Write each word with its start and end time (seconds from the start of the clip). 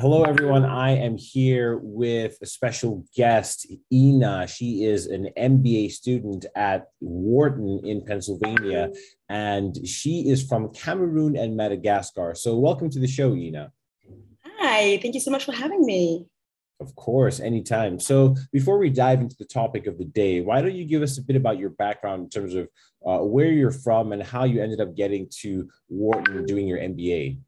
Hello, 0.00 0.22
everyone. 0.22 0.64
I 0.64 0.90
am 0.92 1.16
here 1.18 1.80
with 1.82 2.38
a 2.40 2.46
special 2.46 3.04
guest, 3.16 3.66
Ina. 3.92 4.46
She 4.46 4.84
is 4.84 5.06
an 5.06 5.30
MBA 5.36 5.90
student 5.90 6.46
at 6.54 6.86
Wharton 7.00 7.80
in 7.82 8.04
Pennsylvania, 8.04 8.92
and 9.28 9.76
she 9.88 10.28
is 10.28 10.46
from 10.46 10.72
Cameroon 10.72 11.36
and 11.36 11.56
Madagascar. 11.56 12.36
So, 12.36 12.56
welcome 12.56 12.90
to 12.90 13.00
the 13.00 13.08
show, 13.08 13.34
Ina. 13.34 13.72
Hi, 14.46 14.98
thank 14.98 15.14
you 15.14 15.20
so 15.20 15.32
much 15.32 15.44
for 15.44 15.50
having 15.50 15.84
me. 15.84 16.26
Of 16.78 16.94
course, 16.94 17.40
anytime. 17.40 17.98
So, 17.98 18.36
before 18.52 18.78
we 18.78 18.90
dive 18.90 19.20
into 19.20 19.34
the 19.36 19.46
topic 19.46 19.88
of 19.88 19.98
the 19.98 20.04
day, 20.04 20.42
why 20.42 20.62
don't 20.62 20.76
you 20.76 20.84
give 20.84 21.02
us 21.02 21.18
a 21.18 21.22
bit 21.22 21.34
about 21.34 21.58
your 21.58 21.70
background 21.70 22.22
in 22.22 22.30
terms 22.30 22.54
of 22.54 22.68
uh, 23.04 23.18
where 23.18 23.50
you're 23.50 23.72
from 23.72 24.12
and 24.12 24.22
how 24.22 24.44
you 24.44 24.62
ended 24.62 24.80
up 24.80 24.94
getting 24.94 25.28
to 25.40 25.68
Wharton 25.88 26.46
doing 26.46 26.68
your 26.68 26.78
MBA? 26.78 27.40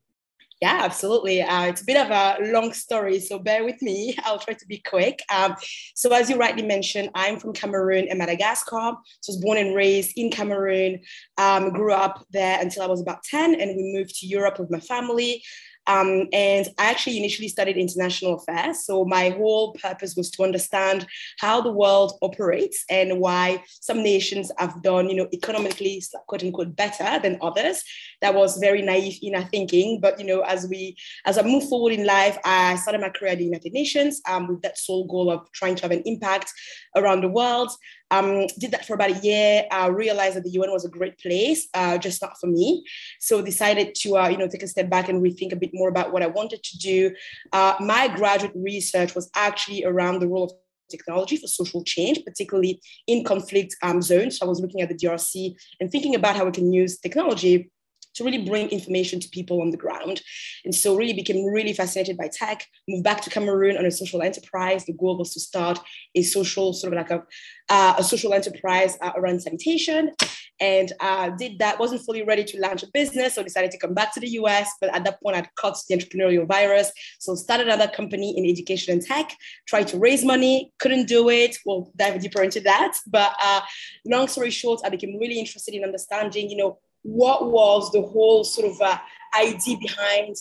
Yeah, 0.61 0.81
absolutely. 0.83 1.41
Uh, 1.41 1.65
it's 1.65 1.81
a 1.81 1.87
bit 1.87 1.97
of 1.97 2.11
a 2.11 2.53
long 2.53 2.75
story, 2.75 3.19
so 3.19 3.39
bear 3.39 3.65
with 3.65 3.81
me. 3.81 4.15
I'll 4.25 4.39
try 4.39 4.53
to 4.53 4.67
be 4.67 4.83
quick. 4.87 5.23
Um, 5.35 5.55
so, 5.95 6.13
as 6.13 6.29
you 6.29 6.37
rightly 6.37 6.63
mentioned, 6.63 7.09
I'm 7.15 7.39
from 7.39 7.55
Cameroon 7.55 8.09
and 8.11 8.19
Madagascar. 8.19 8.93
So, 9.21 9.33
I 9.33 9.35
was 9.35 9.39
born 9.41 9.57
and 9.57 9.75
raised 9.75 10.13
in 10.17 10.31
Cameroon, 10.31 11.01
um, 11.39 11.71
grew 11.71 11.95
up 11.95 12.27
there 12.31 12.61
until 12.61 12.83
I 12.83 12.87
was 12.89 13.01
about 13.01 13.23
10, 13.23 13.59
and 13.59 13.75
we 13.75 13.95
moved 13.97 14.15
to 14.17 14.27
Europe 14.27 14.59
with 14.59 14.71
my 14.71 14.81
family. 14.81 15.43
Um, 15.87 16.29
and 16.33 16.69
I 16.79 16.91
actually 16.91 17.19
initially 17.19 17.49
studied 17.49 17.77
international 17.77 18.35
affairs. 18.35 18.85
So 18.85 19.05
my 19.05 19.31
whole 19.31 19.73
purpose 19.73 20.15
was 20.17 20.31
to 20.33 20.45
understand 20.45 21.07
how 21.39 21.61
the 21.61 21.73
world 21.73 22.19
operates 22.23 22.85
and 22.89 23.19
why 23.19 23.65
some 23.81 24.03
nations 24.03 24.53
have 24.59 24.83
done, 24.83 25.09
you 25.09 25.17
know, 25.17 25.29
economically, 25.33 26.03
quote 26.29 26.45
unquote, 26.45 26.77
better 26.77 27.19
than 27.21 27.39
others. 27.41 27.83
That 28.21 28.35
was 28.35 28.59
very 28.59 28.83
naive 28.83 29.19
in 29.23 29.35
our 29.35 29.45
thinking. 29.45 30.01
But, 30.01 30.21
you 30.21 30.27
know, 30.27 30.43
as 30.43 30.67
we, 30.69 30.97
as 31.25 31.39
I 31.39 31.43
move 31.43 31.69
forward 31.69 31.93
in 31.93 32.07
life, 32.07 32.39
I 32.45 32.77
started 32.77 33.01
my 33.01 33.09
career 33.09 33.33
at 33.33 33.39
the 33.39 33.45
United 33.45 33.73
Nations 33.73 34.21
um, 34.29 34.49
with 34.49 34.63
that 34.63 34.79
sole 34.79 35.07
goal 35.07 35.31
of 35.31 35.51
trying 35.53 35.75
to 35.77 35.83
have 35.83 35.91
an 35.91 36.03
impact 36.05 36.53
around 36.95 37.23
the 37.23 37.29
world. 37.29 37.71
Um, 38.11 38.47
did 38.59 38.73
that 38.73 38.85
for 38.85 38.95
about 38.95 39.11
a 39.11 39.19
year. 39.21 39.65
I 39.71 39.87
realized 39.89 40.37
that 40.37 40.45
the 40.45 40.51
UN 40.51 40.71
was 40.73 40.85
a 40.85 40.89
great 40.89 41.19
place, 41.19 41.69
uh, 41.75 41.99
just 41.99 42.21
not 42.23 42.39
for 42.41 42.47
me. 42.47 42.85
So 43.21 43.43
decided 43.43 43.95
to 43.97 44.17
uh, 44.17 44.29
you 44.29 44.37
know 44.37 44.49
take 44.49 44.63
a 44.63 44.69
step 44.69 44.91
back 44.91 45.09
and 45.09 45.23
rethink 45.23 45.53
a 45.53 45.57
bit 45.57 45.71
more 45.73 45.89
about 45.89 46.13
what 46.13 46.23
I 46.23 46.27
wanted 46.27 46.63
to 46.63 46.79
do. 46.79 47.15
Uh, 47.53 47.75
my 47.81 48.09
graduate 48.09 48.53
research 48.55 49.15
was 49.15 49.31
actually 49.35 49.85
around 49.85 50.21
the 50.21 50.29
role 50.29 50.45
of 50.45 50.53
technology 50.91 51.37
for 51.37 51.47
social 51.47 51.85
change, 51.85 52.19
particularly 52.25 52.81
in 53.07 53.25
conflict 53.25 53.77
um, 53.83 54.03
zones. 54.03 54.39
So 54.39 54.47
I 54.47 54.49
was 54.49 54.61
looking 54.61 54.83
at 54.83 54.89
the 54.89 54.95
DRC 54.95 55.55
and 55.81 55.91
thinking 55.91 56.15
about 56.15 56.37
how 56.37 56.45
we 56.45 56.51
can 56.51 56.73
use 56.73 56.99
technology 56.99 57.71
to 58.15 58.25
really 58.25 58.45
bring 58.45 58.69
information 58.69 59.21
to 59.21 59.29
people 59.29 59.61
on 59.61 59.71
the 59.71 59.77
ground. 59.77 60.21
And 60.65 60.75
so 60.75 60.97
really 60.97 61.13
became 61.13 61.45
really 61.45 61.73
fascinated 61.73 62.17
by 62.17 62.29
tech, 62.33 62.67
moved 62.89 63.05
back 63.05 63.21
to 63.23 63.31
Cameroon 63.31 63.77
on 63.77 63.87
a 63.87 63.91
social 63.91 64.23
enterprise. 64.23 64.85
The 64.85 64.93
goal 64.93 65.19
was 65.19 65.33
to 65.35 65.41
start 65.41 65.79
a 66.15 66.23
social, 66.23 66.73
sort 66.73 66.93
of 66.93 66.99
like 66.99 67.11
a, 67.11 67.23
uh, 67.69 67.95
a 67.99 68.05
social 68.05 68.35
enterprise 68.35 68.99
uh, 69.01 69.13
around 69.17 69.43
sanitation. 69.43 70.13
And 70.61 70.93
uh, 71.01 71.31
did 71.31 71.59
that, 71.61 71.79
wasn't 71.79 72.03
fully 72.03 72.23
ready 72.23 72.45
to 72.45 72.61
launch 72.61 72.83
a 72.83 72.87
business, 72.93 73.35
so 73.35 73.43
decided 73.43 73.71
to 73.71 73.79
come 73.79 73.95
back 73.95 74.13
to 74.15 74.21
the 74.21 74.29
US. 74.41 74.71
But 74.81 74.95
at 74.95 75.05
that 75.05 75.23
point, 75.23 75.37
I'd 75.37 75.55
caught 75.55 75.79
the 75.89 75.97
entrepreneurial 75.97 76.47
virus. 76.47 76.93
So 77.19 77.35
started 77.35 77.67
another 77.67 77.89
company 77.89 78.37
in 78.37 78.45
education 78.45 78.93
and 78.93 79.03
tech, 79.03 79.35
tried 79.67 79.89
to 79.89 79.99
raise 79.99 80.23
money, 80.23 80.73
couldn't 80.79 81.07
do 81.07 81.31
it. 81.31 81.57
We'll 81.65 81.91
dive 81.97 82.21
deeper 82.21 82.43
into 82.43 82.61
that. 82.61 82.95
But 83.07 83.35
uh, 83.43 83.63
long 84.05 84.29
story 84.29 84.51
short, 84.51 84.83
I 84.85 84.91
became 84.91 85.19
really 85.19 85.39
interested 85.39 85.75
in 85.75 85.83
understanding, 85.83 86.51
you 86.51 86.59
know, 86.59 86.79
what 87.03 87.51
was 87.51 87.91
the 87.93 88.03
whole 88.03 88.45
sort 88.45 88.71
of 88.71 88.81
uh, 88.81 88.99
idea 89.39 89.77
behind 89.79 90.37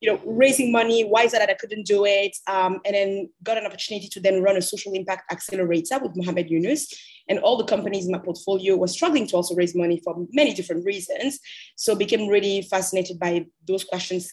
you 0.00 0.10
know 0.10 0.20
raising 0.24 0.70
money? 0.70 1.02
Why 1.04 1.24
is 1.24 1.34
it 1.34 1.38
that 1.38 1.50
i 1.50 1.54
couldn't 1.54 1.86
do 1.86 2.04
it? 2.04 2.36
Um, 2.46 2.80
and 2.84 2.94
then 2.94 3.30
got 3.42 3.58
an 3.58 3.66
opportunity 3.66 4.08
to 4.08 4.20
then 4.20 4.42
run 4.42 4.56
a 4.56 4.62
social 4.62 4.92
impact 4.92 5.32
accelerator 5.32 5.98
with 5.98 6.16
Muhammad 6.16 6.50
Yunus. 6.50 6.92
And 7.28 7.38
all 7.40 7.58
the 7.58 7.64
companies 7.64 8.06
in 8.06 8.12
my 8.12 8.18
portfolio 8.18 8.76
were 8.76 8.86
struggling 8.86 9.26
to 9.28 9.36
also 9.36 9.54
raise 9.54 9.74
money 9.74 10.00
for 10.02 10.26
many 10.32 10.54
different 10.54 10.86
reasons. 10.86 11.40
So 11.76 11.94
became 11.94 12.28
really 12.28 12.62
fascinated 12.62 13.18
by 13.18 13.46
those 13.66 13.84
questions 13.84 14.32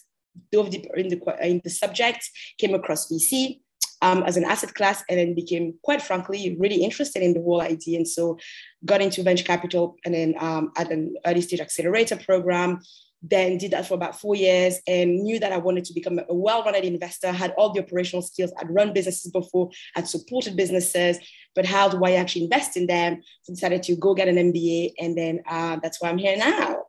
dove 0.52 0.70
deeper 0.70 0.94
in 0.96 1.08
the, 1.08 1.18
in 1.42 1.60
the 1.64 1.70
subject 1.70 2.30
came 2.58 2.74
across 2.74 3.10
vc 3.10 3.60
um, 4.06 4.22
as 4.22 4.36
an 4.36 4.44
asset 4.44 4.74
class 4.74 5.02
and 5.08 5.18
then 5.18 5.34
became, 5.34 5.74
quite 5.82 6.00
frankly, 6.00 6.56
really 6.60 6.82
interested 6.82 7.22
in 7.22 7.34
the 7.34 7.42
whole 7.42 7.60
idea. 7.60 7.96
And 7.96 8.06
so 8.06 8.38
got 8.84 9.02
into 9.02 9.22
venture 9.22 9.44
capital 9.44 9.96
and 10.04 10.14
then 10.14 10.34
um, 10.38 10.70
at 10.76 10.92
an 10.92 11.14
early 11.26 11.40
stage 11.40 11.60
accelerator 11.60 12.16
program. 12.16 12.80
Then 13.22 13.58
did 13.58 13.72
that 13.72 13.86
for 13.86 13.94
about 13.94 14.20
four 14.20 14.36
years 14.36 14.78
and 14.86 15.22
knew 15.24 15.40
that 15.40 15.50
I 15.50 15.56
wanted 15.56 15.84
to 15.86 15.94
become 15.94 16.20
a 16.20 16.34
well-rounded 16.34 16.84
investor, 16.84 17.32
had 17.32 17.52
all 17.56 17.72
the 17.72 17.82
operational 17.82 18.22
skills. 18.22 18.52
I'd 18.58 18.70
run 18.70 18.92
businesses 18.92 19.32
before, 19.32 19.70
I'd 19.96 20.06
supported 20.06 20.54
businesses, 20.54 21.18
but 21.54 21.66
how 21.66 21.88
do 21.88 22.04
I 22.04 22.12
actually 22.12 22.44
invest 22.44 22.76
in 22.76 22.86
them? 22.86 23.22
So 23.42 23.54
decided 23.54 23.82
to 23.84 23.96
go 23.96 24.14
get 24.14 24.28
an 24.28 24.36
MBA 24.36 24.92
and 25.00 25.18
then 25.18 25.40
uh, 25.48 25.78
that's 25.82 26.00
why 26.00 26.10
I'm 26.10 26.18
here 26.18 26.36
now. 26.36 26.84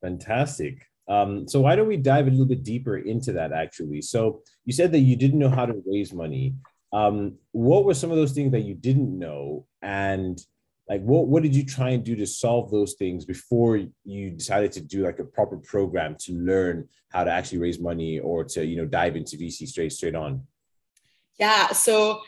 Fantastic. 0.00 0.86
Um, 1.10 1.48
so 1.48 1.60
why 1.60 1.74
don't 1.74 1.88
we 1.88 1.96
dive 1.96 2.28
a 2.28 2.30
little 2.30 2.46
bit 2.46 2.62
deeper 2.62 2.96
into 2.96 3.32
that 3.32 3.52
actually? 3.52 4.00
So 4.00 4.42
you 4.64 4.72
said 4.72 4.92
that 4.92 5.00
you 5.00 5.16
didn't 5.16 5.40
know 5.40 5.50
how 5.50 5.66
to 5.66 5.82
raise 5.84 6.12
money. 6.12 6.54
Um, 6.92 7.36
what 7.50 7.84
were 7.84 7.94
some 7.94 8.12
of 8.12 8.16
those 8.16 8.32
things 8.32 8.52
that 8.52 8.60
you 8.60 8.74
didn't 8.74 9.18
know? 9.18 9.66
And 9.82 10.40
like 10.88 11.02
what, 11.02 11.26
what 11.26 11.42
did 11.42 11.54
you 11.54 11.64
try 11.64 11.90
and 11.90 12.04
do 12.04 12.14
to 12.14 12.26
solve 12.26 12.70
those 12.70 12.94
things 12.94 13.24
before 13.24 13.80
you 14.04 14.30
decided 14.30 14.70
to 14.72 14.80
do 14.80 15.04
like 15.04 15.18
a 15.18 15.24
proper 15.24 15.56
program 15.56 16.16
to 16.20 16.32
learn 16.32 16.88
how 17.10 17.24
to 17.24 17.30
actually 17.30 17.58
raise 17.58 17.80
money 17.80 18.20
or 18.20 18.44
to, 18.44 18.64
you 18.64 18.76
know, 18.76 18.86
dive 18.86 19.16
into 19.16 19.36
VC 19.36 19.66
straight 19.66 19.92
straight 19.92 20.14
on? 20.14 20.42
Yeah. 21.40 21.68
So 21.72 22.20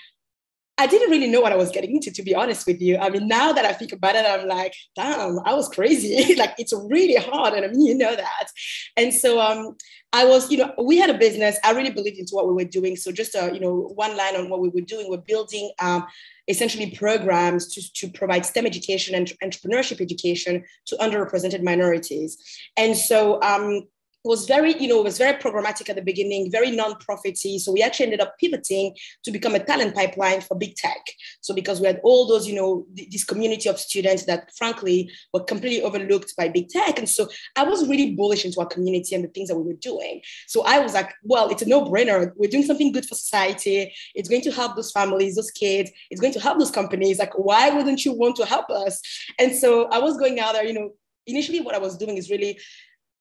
I 0.79 0.87
didn't 0.87 1.11
really 1.11 1.29
know 1.29 1.41
what 1.41 1.53
I 1.53 1.57
was 1.57 1.71
getting 1.71 1.95
into, 1.95 2.11
to 2.11 2.23
be 2.23 2.35
honest 2.35 2.67
with 2.67 2.81
you. 2.81 2.97
I 2.97 3.11
mean, 3.11 3.29
now 3.29 3.53
that 3.53 3.65
I 3.65 3.73
think 3.73 3.93
about 3.93 4.17
it, 4.17 4.25
I'm 4.27 4.49
like, 4.49 4.75
damn, 4.97 5.39
I 5.45 5.55
was 5.55 5.69
crazy. 5.69 6.35
like, 6.39 6.55
it's 6.59 6.73
really 6.73 7.17
hard. 7.17 7.53
And 7.55 7.65
I 7.65 7.69
mean, 7.69 7.83
you 7.83 7.95
know 7.95 8.17
that. 8.17 8.49
And 8.97 9.13
so 9.13 9.39
um, 9.39 9.77
I 10.15 10.25
was, 10.25 10.51
you 10.51 10.59
know, 10.59 10.73
we 10.83 10.97
had 10.97 11.11
a 11.11 11.19
business. 11.19 11.59
I 11.63 11.73
really 11.73 11.91
believed 11.91 12.19
into 12.19 12.35
what 12.35 12.49
we 12.49 12.55
were 12.55 12.69
doing. 12.69 12.97
So 12.97 13.13
just, 13.13 13.37
uh, 13.37 13.51
you 13.53 13.61
know, 13.61 13.93
one 13.95 14.17
line 14.17 14.35
on 14.35 14.49
what 14.49 14.61
we 14.61 14.71
were 14.71 14.81
doing, 14.81 15.11
we're 15.11 15.19
building 15.19 15.71
um, 15.79 16.07
essentially 16.49 16.91
programs 16.91 17.73
to, 17.75 17.93
to 17.93 18.09
provide 18.11 18.47
STEM 18.47 18.67
education 18.67 19.15
and 19.15 19.27
entrepreneurship 19.43 20.01
education 20.01 20.65
to 20.87 20.97
underrepresented 20.97 21.63
minorities. 21.63 22.39
And 22.77 22.97
so 22.97 23.41
um, 23.43 23.87
was 24.25 24.47
very, 24.47 24.79
you 24.79 24.89
know, 24.89 25.03
was 25.03 25.19
very 25.19 25.37
programmatic 25.39 25.89
at 25.89 25.97
the 25.97 26.03
beginning, 26.03 26.51
very 26.51 26.71
non-profity. 26.71 27.59
So 27.59 27.73
we 27.73 27.83
actually 27.83 28.07
ended 28.07 28.21
up 28.21 28.39
pivoting 28.39 28.95
to 29.25 29.31
become 29.31 29.55
a 29.55 29.59
talent 29.59 29.95
pipeline 29.95 30.41
for 30.41 30.57
big 30.57 30.77
tech. 30.77 31.05
So 31.41 31.55
because 31.55 31.81
we 31.81 31.87
had 31.87 32.01
all 32.05 32.27
those, 32.27 32.47
you 32.47 32.55
know, 32.55 32.87
th- 32.97 33.11
this 33.11 33.25
community 33.25 33.69
of 33.69 33.79
students 33.79 34.25
that 34.27 34.55
frankly 34.57 35.11
were 35.33 35.43
completely 35.45 35.83
overlooked 35.83 36.35
by 36.37 36.49
big 36.49 36.69
tech. 36.69 36.99
And 36.99 37.09
so 37.09 37.29
I 37.57 37.65
was 37.65 37.89
really 37.89 38.15
bullish 38.15 38.45
into 38.45 38.61
our 38.61 38.67
community 38.67 39.15
and 39.15 39.25
the 39.25 39.29
things 39.29 39.49
that 39.49 39.57
we 39.57 39.65
were 39.65 39.79
doing. 39.79 40.21
So 40.47 40.63
I 40.65 40.79
was 40.79 40.95
like, 40.95 41.13
well, 41.25 41.51
it's 41.51 41.63
a 41.63 41.69
no-brainer. 41.69 42.33
We're 42.37 42.51
doing 42.51 42.65
something 42.65 42.93
good 42.93 43.07
for 43.07 43.15
society. 43.15 43.93
It's 44.15 44.29
going 44.29 44.43
to 44.43 44.53
help 44.53 44.77
those 44.77 44.93
families, 44.93 45.37
those 45.37 45.51
kids. 45.51 45.91
It's 46.11 46.21
going 46.21 46.33
to 46.35 46.41
help 46.41 46.59
those 46.59 46.71
companies. 46.71 47.19
Like, 47.19 47.37
why 47.37 47.71
wouldn't 47.71 48.05
you 48.05 48.13
want 48.13 48.37
to 48.37 48.47
help 48.47 48.71
us? 48.71 49.01
And 49.39 49.55
so 49.55 49.89
I 49.89 49.99
was 49.99 50.17
going 50.17 50.39
out 50.39 50.53
there, 50.55 50.65
you 50.65 50.75
know, 50.75 50.91
initially 51.27 51.61
what 51.61 51.75
I 51.75 51.79
was 51.79 51.97
doing 51.97 52.17
is 52.17 52.31
really 52.31 52.59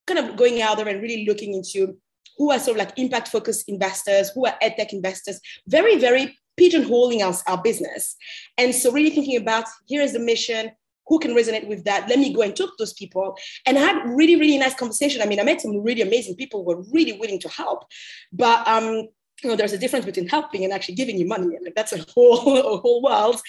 kind 0.08 0.20
of 0.20 0.36
going 0.36 0.62
out 0.62 0.78
there 0.78 0.88
and 0.88 1.02
really 1.02 1.26
looking 1.26 1.54
into 1.54 1.98
who 2.38 2.52
are 2.52 2.60
sort 2.60 2.78
of 2.80 2.86
like 2.86 2.98
impact 2.98 3.28
focused 3.28 3.68
investors, 3.68 4.32
who 4.32 4.46
are 4.46 4.56
edtech 4.64 4.94
investors, 4.94 5.40
very, 5.68 5.98
very 5.98 6.38
pigeonholing 6.60 7.22
us 7.22 7.44
our 7.48 7.62
business. 7.62 8.16
And 8.58 8.74
so 8.74 8.92
really 8.92 9.10
thinking 9.10 9.38
about 9.38 9.66
here 9.86 10.02
is 10.02 10.14
the 10.14 10.20
mission, 10.20 10.72
who 11.08 11.20
can 11.20 11.36
resonate 11.36 11.68
with 11.68 11.84
that? 11.84 12.08
Let 12.08 12.20
me 12.20 12.34
go 12.34 12.42
and 12.42 12.56
talk 12.56 12.70
to 12.70 12.76
those 12.80 12.94
people. 12.94 13.38
And 13.66 13.78
I 13.78 13.82
had 13.82 14.02
really, 14.06 14.36
really 14.38 14.58
nice 14.58 14.74
conversation. 14.74 15.22
I 15.22 15.26
mean, 15.26 15.40
I 15.40 15.44
met 15.44 15.62
some 15.62 15.84
really 15.84 16.02
amazing 16.02 16.36
people 16.36 16.64
who 16.64 16.68
were 16.68 16.84
really 16.92 17.14
willing 17.14 17.40
to 17.40 17.50
help. 17.50 17.86
But 18.32 18.66
um, 18.68 19.08
you 19.44 19.50
know, 19.50 19.56
there's 19.56 19.74
a 19.74 19.78
difference 19.78 20.06
between 20.06 20.28
helping 20.28 20.64
and 20.64 20.72
actually 20.72 20.96
giving 20.96 21.18
you 21.18 21.28
money. 21.28 21.56
and 21.56 21.68
that's 21.76 21.94
a 21.94 22.06
whole, 22.14 22.58
a 22.76 22.78
whole 22.78 23.02
world. 23.02 23.42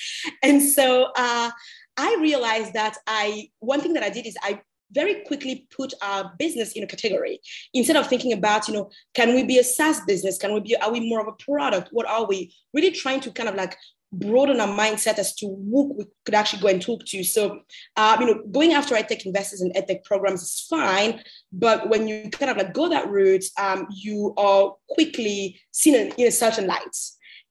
And 0.42 0.62
so 0.62 1.12
uh, 1.16 1.50
I 1.96 2.16
realized 2.20 2.72
that 2.72 2.96
I 3.06 3.50
one 3.60 3.80
thing 3.80 3.92
that 3.94 4.02
I 4.02 4.10
did 4.10 4.26
is 4.26 4.36
I 4.42 4.60
very 4.92 5.22
quickly 5.26 5.66
put 5.74 5.92
our 6.02 6.32
business 6.38 6.72
in 6.72 6.82
a 6.82 6.86
category 6.86 7.40
instead 7.74 7.96
of 7.96 8.06
thinking 8.06 8.32
about 8.32 8.68
you 8.68 8.74
know 8.74 8.90
can 9.14 9.34
we 9.34 9.42
be 9.42 9.58
a 9.58 9.64
SaaS 9.64 10.00
business 10.06 10.38
can 10.38 10.52
we 10.54 10.60
be 10.60 10.76
are 10.76 10.92
we 10.92 11.00
more 11.08 11.20
of 11.20 11.28
a 11.28 11.44
product 11.44 11.88
what 11.92 12.06
are 12.06 12.26
we 12.26 12.54
really 12.74 12.90
trying 12.90 13.20
to 13.20 13.30
kind 13.32 13.48
of 13.48 13.54
like 13.54 13.76
broaden 14.12 14.60
our 14.60 14.68
mindset 14.68 15.18
as 15.18 15.34
to 15.34 15.46
who 15.46 15.94
we 15.96 16.04
could 16.24 16.34
actually 16.34 16.60
go 16.60 16.68
and 16.68 16.82
talk 16.82 17.04
to. 17.06 17.24
So, 17.24 17.60
uh, 17.96 18.16
you 18.20 18.26
know, 18.26 18.42
going 18.50 18.74
after 18.74 18.94
edtech 18.94 19.24
investors 19.24 19.62
and 19.62 19.74
edtech 19.74 20.04
programs 20.04 20.42
is 20.42 20.66
fine, 20.68 21.22
but 21.50 21.88
when 21.88 22.06
you 22.06 22.28
kind 22.30 22.50
of 22.50 22.58
like 22.58 22.74
go 22.74 22.88
that 22.90 23.08
route, 23.08 23.44
um, 23.58 23.86
you 23.90 24.34
are 24.36 24.74
quickly 24.90 25.58
seen 25.70 25.94
in, 25.94 26.12
in 26.18 26.28
a 26.28 26.30
certain 26.30 26.66
light. 26.66 26.96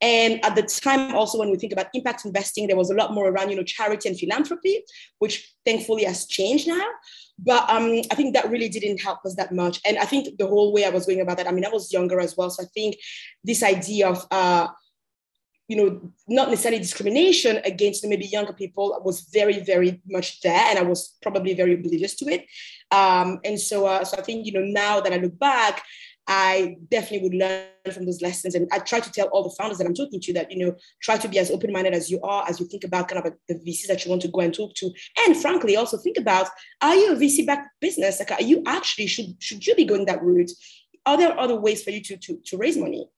And 0.02 0.44
at 0.44 0.56
the 0.56 0.64
time, 0.64 1.16
also 1.16 1.38
when 1.38 1.52
we 1.52 1.58
think 1.58 1.74
about 1.74 1.88
impact 1.94 2.26
investing, 2.26 2.68
there 2.68 2.76
was 2.76 2.90
a 2.90 2.96
lot 2.96 3.14
more 3.14 3.28
around, 3.30 3.52
you 3.52 3.56
know, 3.56 3.64
charity 3.64 4.10
and 4.10 4.18
philanthropy, 4.18 4.84
which 5.20 5.54
thankfully 5.64 6.06
has 6.06 6.26
changed 6.26 6.68
now. 6.68 6.86
But 7.38 7.70
um, 7.70 8.02
I 8.12 8.16
think 8.16 8.34
that 8.34 8.50
really 8.50 8.70
didn't 8.70 9.00
help 9.00 9.20
us 9.26 9.36
that 9.36 9.52
much. 9.52 9.80
And 9.86 9.98
I 9.98 10.06
think 10.06 10.38
the 10.38 10.48
whole 10.48 10.74
way 10.74 10.86
I 10.86 10.90
was 10.90 11.06
going 11.06 11.22
about 11.22 11.38
that, 11.38 11.48
I 11.48 11.52
mean, 11.52 11.66
I 11.66 11.70
was 11.70 11.94
younger 11.94 12.20
as 12.20 12.36
well. 12.36 12.50
So 12.50 12.64
I 12.64 12.68
think 12.74 12.96
this 13.44 13.64
idea 13.64 14.10
of, 14.10 14.26
uh, 14.32 14.68
you 15.68 15.78
know, 15.78 16.12
not 16.28 16.50
necessarily 16.50 16.80
discrimination 16.80 17.62
against 17.64 18.06
maybe 18.06 18.26
younger 18.26 18.54
people 18.54 19.00
was 19.06 19.22
very, 19.22 19.60
very 19.60 20.02
much 20.10 20.42
there. 20.42 20.66
And 20.70 20.78
I 20.78 20.82
was 20.82 21.16
probably 21.22 21.54
very 21.54 21.76
oblivious 21.76 22.16
to 22.16 22.26
it. 22.26 22.46
Um, 22.92 23.40
and 23.46 23.60
so, 23.60 23.86
uh, 23.86 24.04
so 24.04 24.18
I 24.18 24.22
think, 24.22 24.46
you 24.46 24.52
know, 24.52 24.66
now 24.66 25.00
that 25.00 25.14
I 25.14 25.18
look 25.18 25.40
back, 25.40 25.84
I 26.28 26.78
definitely 26.90 27.28
would 27.28 27.38
learn 27.38 27.66
from 27.92 28.06
those 28.06 28.22
lessons. 28.22 28.56
And 28.56 28.68
I 28.72 28.80
try 28.80 29.00
to 29.00 29.12
tell 29.12 29.28
all 29.28 29.44
the 29.44 29.56
founders 29.58 29.80
that 29.80 29.88
I'm 29.88 29.94
talking 29.94 30.20
to 30.22 30.34
that, 30.34 30.52
you 30.52 30.66
know, 30.66 30.76
try 31.02 31.18
to 31.18 31.28
be 31.28 31.40
as 31.40 31.52
open 31.52 31.72
minded 31.74 31.94
as 31.94 32.10
you 32.10 32.22
are 32.22 32.48
as 32.48 32.60
you 32.60 32.68
think 32.68 32.84
about 32.84 33.08
kind 33.08 33.26
of 33.26 33.34
the 33.48 33.56
VCs 33.56 33.88
that 33.88 34.06
you 34.06 34.10
want 34.10 34.22
to 34.22 34.28
go 34.28 34.40
and 34.40 34.54
talk 34.54 34.74
to. 34.76 34.92
And 35.26 35.36
frankly, 35.36 35.76
also 35.76 35.98
think 35.98 36.18
about 36.18 36.48
are 36.82 36.96
you 36.96 37.14
a 37.14 37.16
VC 37.16 37.46
backed 37.46 37.70
business? 37.82 38.20
Like, 38.20 38.32
are 38.32 38.44
you 38.44 38.64
actually, 38.68 39.08
should, 39.08 39.36
should 39.40 39.66
you 39.66 39.76
be 39.76 39.86
going 39.86 40.06
that 40.06 40.22
route? 40.22 40.52
Are 41.06 41.18
there 41.18 41.38
other 41.40 41.56
ways 41.56 41.84
for 41.84 41.90
you 41.90 42.02
to, 42.02 42.18
to, 42.18 42.40
to 42.46 42.58
raise 42.58 42.78
money? 42.78 43.10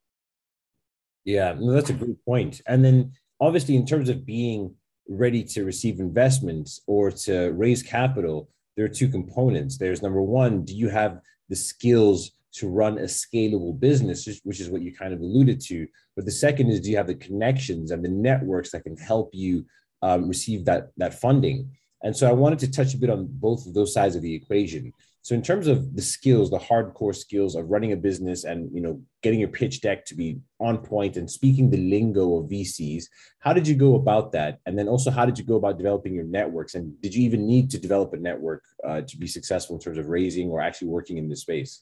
Yeah, 1.25 1.53
that's 1.59 1.89
a 1.89 1.93
great 1.93 2.23
point. 2.25 2.61
And 2.67 2.83
then 2.83 3.13
obviously, 3.39 3.75
in 3.75 3.85
terms 3.85 4.09
of 4.09 4.25
being 4.25 4.75
ready 5.07 5.43
to 5.43 5.65
receive 5.65 5.99
investments 5.99 6.81
or 6.87 7.11
to 7.11 7.49
raise 7.51 7.83
capital, 7.83 8.49
there 8.75 8.85
are 8.85 8.89
two 8.89 9.09
components. 9.09 9.77
There's 9.77 10.01
number 10.01 10.21
one, 10.21 10.63
do 10.63 10.75
you 10.75 10.89
have 10.89 11.19
the 11.49 11.55
skills 11.55 12.31
to 12.53 12.69
run 12.69 12.99
a 12.99 13.03
scalable 13.03 13.77
business, 13.77 14.27
which 14.43 14.59
is 14.59 14.69
what 14.69 14.81
you 14.81 14.93
kind 14.93 15.13
of 15.13 15.19
alluded 15.19 15.59
to. 15.59 15.87
But 16.15 16.25
the 16.25 16.31
second 16.31 16.69
is, 16.69 16.81
do 16.81 16.91
you 16.91 16.97
have 16.97 17.07
the 17.07 17.15
connections 17.15 17.91
and 17.91 18.03
the 18.03 18.09
networks 18.09 18.71
that 18.71 18.83
can 18.83 18.95
help 18.95 19.31
you 19.33 19.65
um, 20.01 20.27
receive 20.27 20.65
that 20.65 20.89
that 20.97 21.19
funding? 21.19 21.71
And 22.03 22.15
so 22.15 22.29
I 22.29 22.33
wanted 22.33 22.59
to 22.59 22.71
touch 22.71 22.93
a 22.93 22.97
bit 22.97 23.09
on 23.09 23.27
both 23.29 23.65
of 23.65 23.73
those 23.73 23.93
sides 23.93 24.15
of 24.15 24.21
the 24.21 24.35
equation. 24.35 24.91
So 25.23 25.33
in 25.33 25.41
terms 25.41 25.67
of 25.67 25.95
the 25.95 26.01
skills, 26.01 26.49
the 26.49 26.59
hardcore 26.59 27.15
skills 27.15 27.55
of 27.55 27.69
running 27.69 27.93
a 27.93 27.95
business 27.95 28.43
and 28.43 28.69
you 28.73 28.81
know 28.81 29.01
getting 29.21 29.39
your 29.39 29.49
pitch 29.49 29.79
deck 29.79 30.05
to 30.05 30.15
be 30.15 30.39
on 30.59 30.79
point 30.79 31.15
and 31.15 31.31
speaking 31.31 31.69
the 31.69 31.77
lingo 31.77 32.37
of 32.37 32.49
VCs, 32.49 33.05
how 33.39 33.53
did 33.53 33.65
you 33.65 33.75
go 33.75 33.95
about 33.95 34.33
that? 34.33 34.59
And 34.65 34.77
then 34.77 34.89
also, 34.89 35.09
how 35.09 35.25
did 35.25 35.39
you 35.39 35.45
go 35.45 35.55
about 35.55 35.77
developing 35.77 36.13
your 36.13 36.25
networks? 36.25 36.75
And 36.75 37.01
did 37.01 37.15
you 37.15 37.23
even 37.23 37.47
need 37.47 37.71
to 37.71 37.79
develop 37.79 38.13
a 38.13 38.17
network 38.17 38.63
uh, 38.85 39.01
to 39.01 39.17
be 39.17 39.27
successful 39.27 39.77
in 39.77 39.81
terms 39.81 39.97
of 39.97 40.09
raising 40.09 40.51
or 40.51 40.61
actually 40.61 40.89
working 40.89 41.17
in 41.17 41.29
this 41.29 41.41
space? 41.41 41.81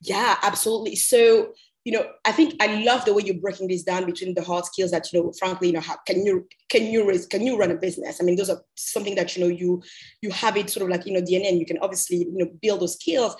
Yeah, 0.00 0.36
absolutely. 0.42 0.96
So, 0.96 1.52
you 1.84 1.92
know, 1.92 2.06
I 2.24 2.32
think 2.32 2.54
I 2.60 2.82
love 2.82 3.04
the 3.04 3.12
way 3.14 3.22
you're 3.24 3.40
breaking 3.40 3.68
this 3.68 3.82
down 3.82 4.06
between 4.06 4.34
the 4.34 4.42
hard 4.42 4.64
skills 4.64 4.92
that, 4.92 5.12
you 5.12 5.22
know, 5.22 5.32
frankly, 5.32 5.68
you 5.68 5.72
know, 5.74 5.80
how 5.80 5.96
can 6.06 6.24
you 6.24 6.46
can 6.68 6.86
you 6.86 7.06
raise 7.06 7.26
can 7.26 7.44
you 7.44 7.58
run 7.58 7.70
a 7.72 7.74
business? 7.74 8.20
I 8.20 8.24
mean, 8.24 8.36
those 8.36 8.50
are 8.50 8.62
something 8.76 9.16
that, 9.16 9.36
you 9.36 9.42
know, 9.42 9.48
you 9.50 9.82
you 10.20 10.30
have 10.30 10.56
it 10.56 10.70
sort 10.70 10.84
of 10.84 10.90
like, 10.90 11.06
you 11.06 11.12
know, 11.12 11.20
DNA 11.20 11.48
and 11.48 11.58
you 11.58 11.66
can 11.66 11.78
obviously, 11.78 12.18
you 12.18 12.32
know, 12.38 12.50
build 12.60 12.80
those 12.80 12.94
skills 12.94 13.34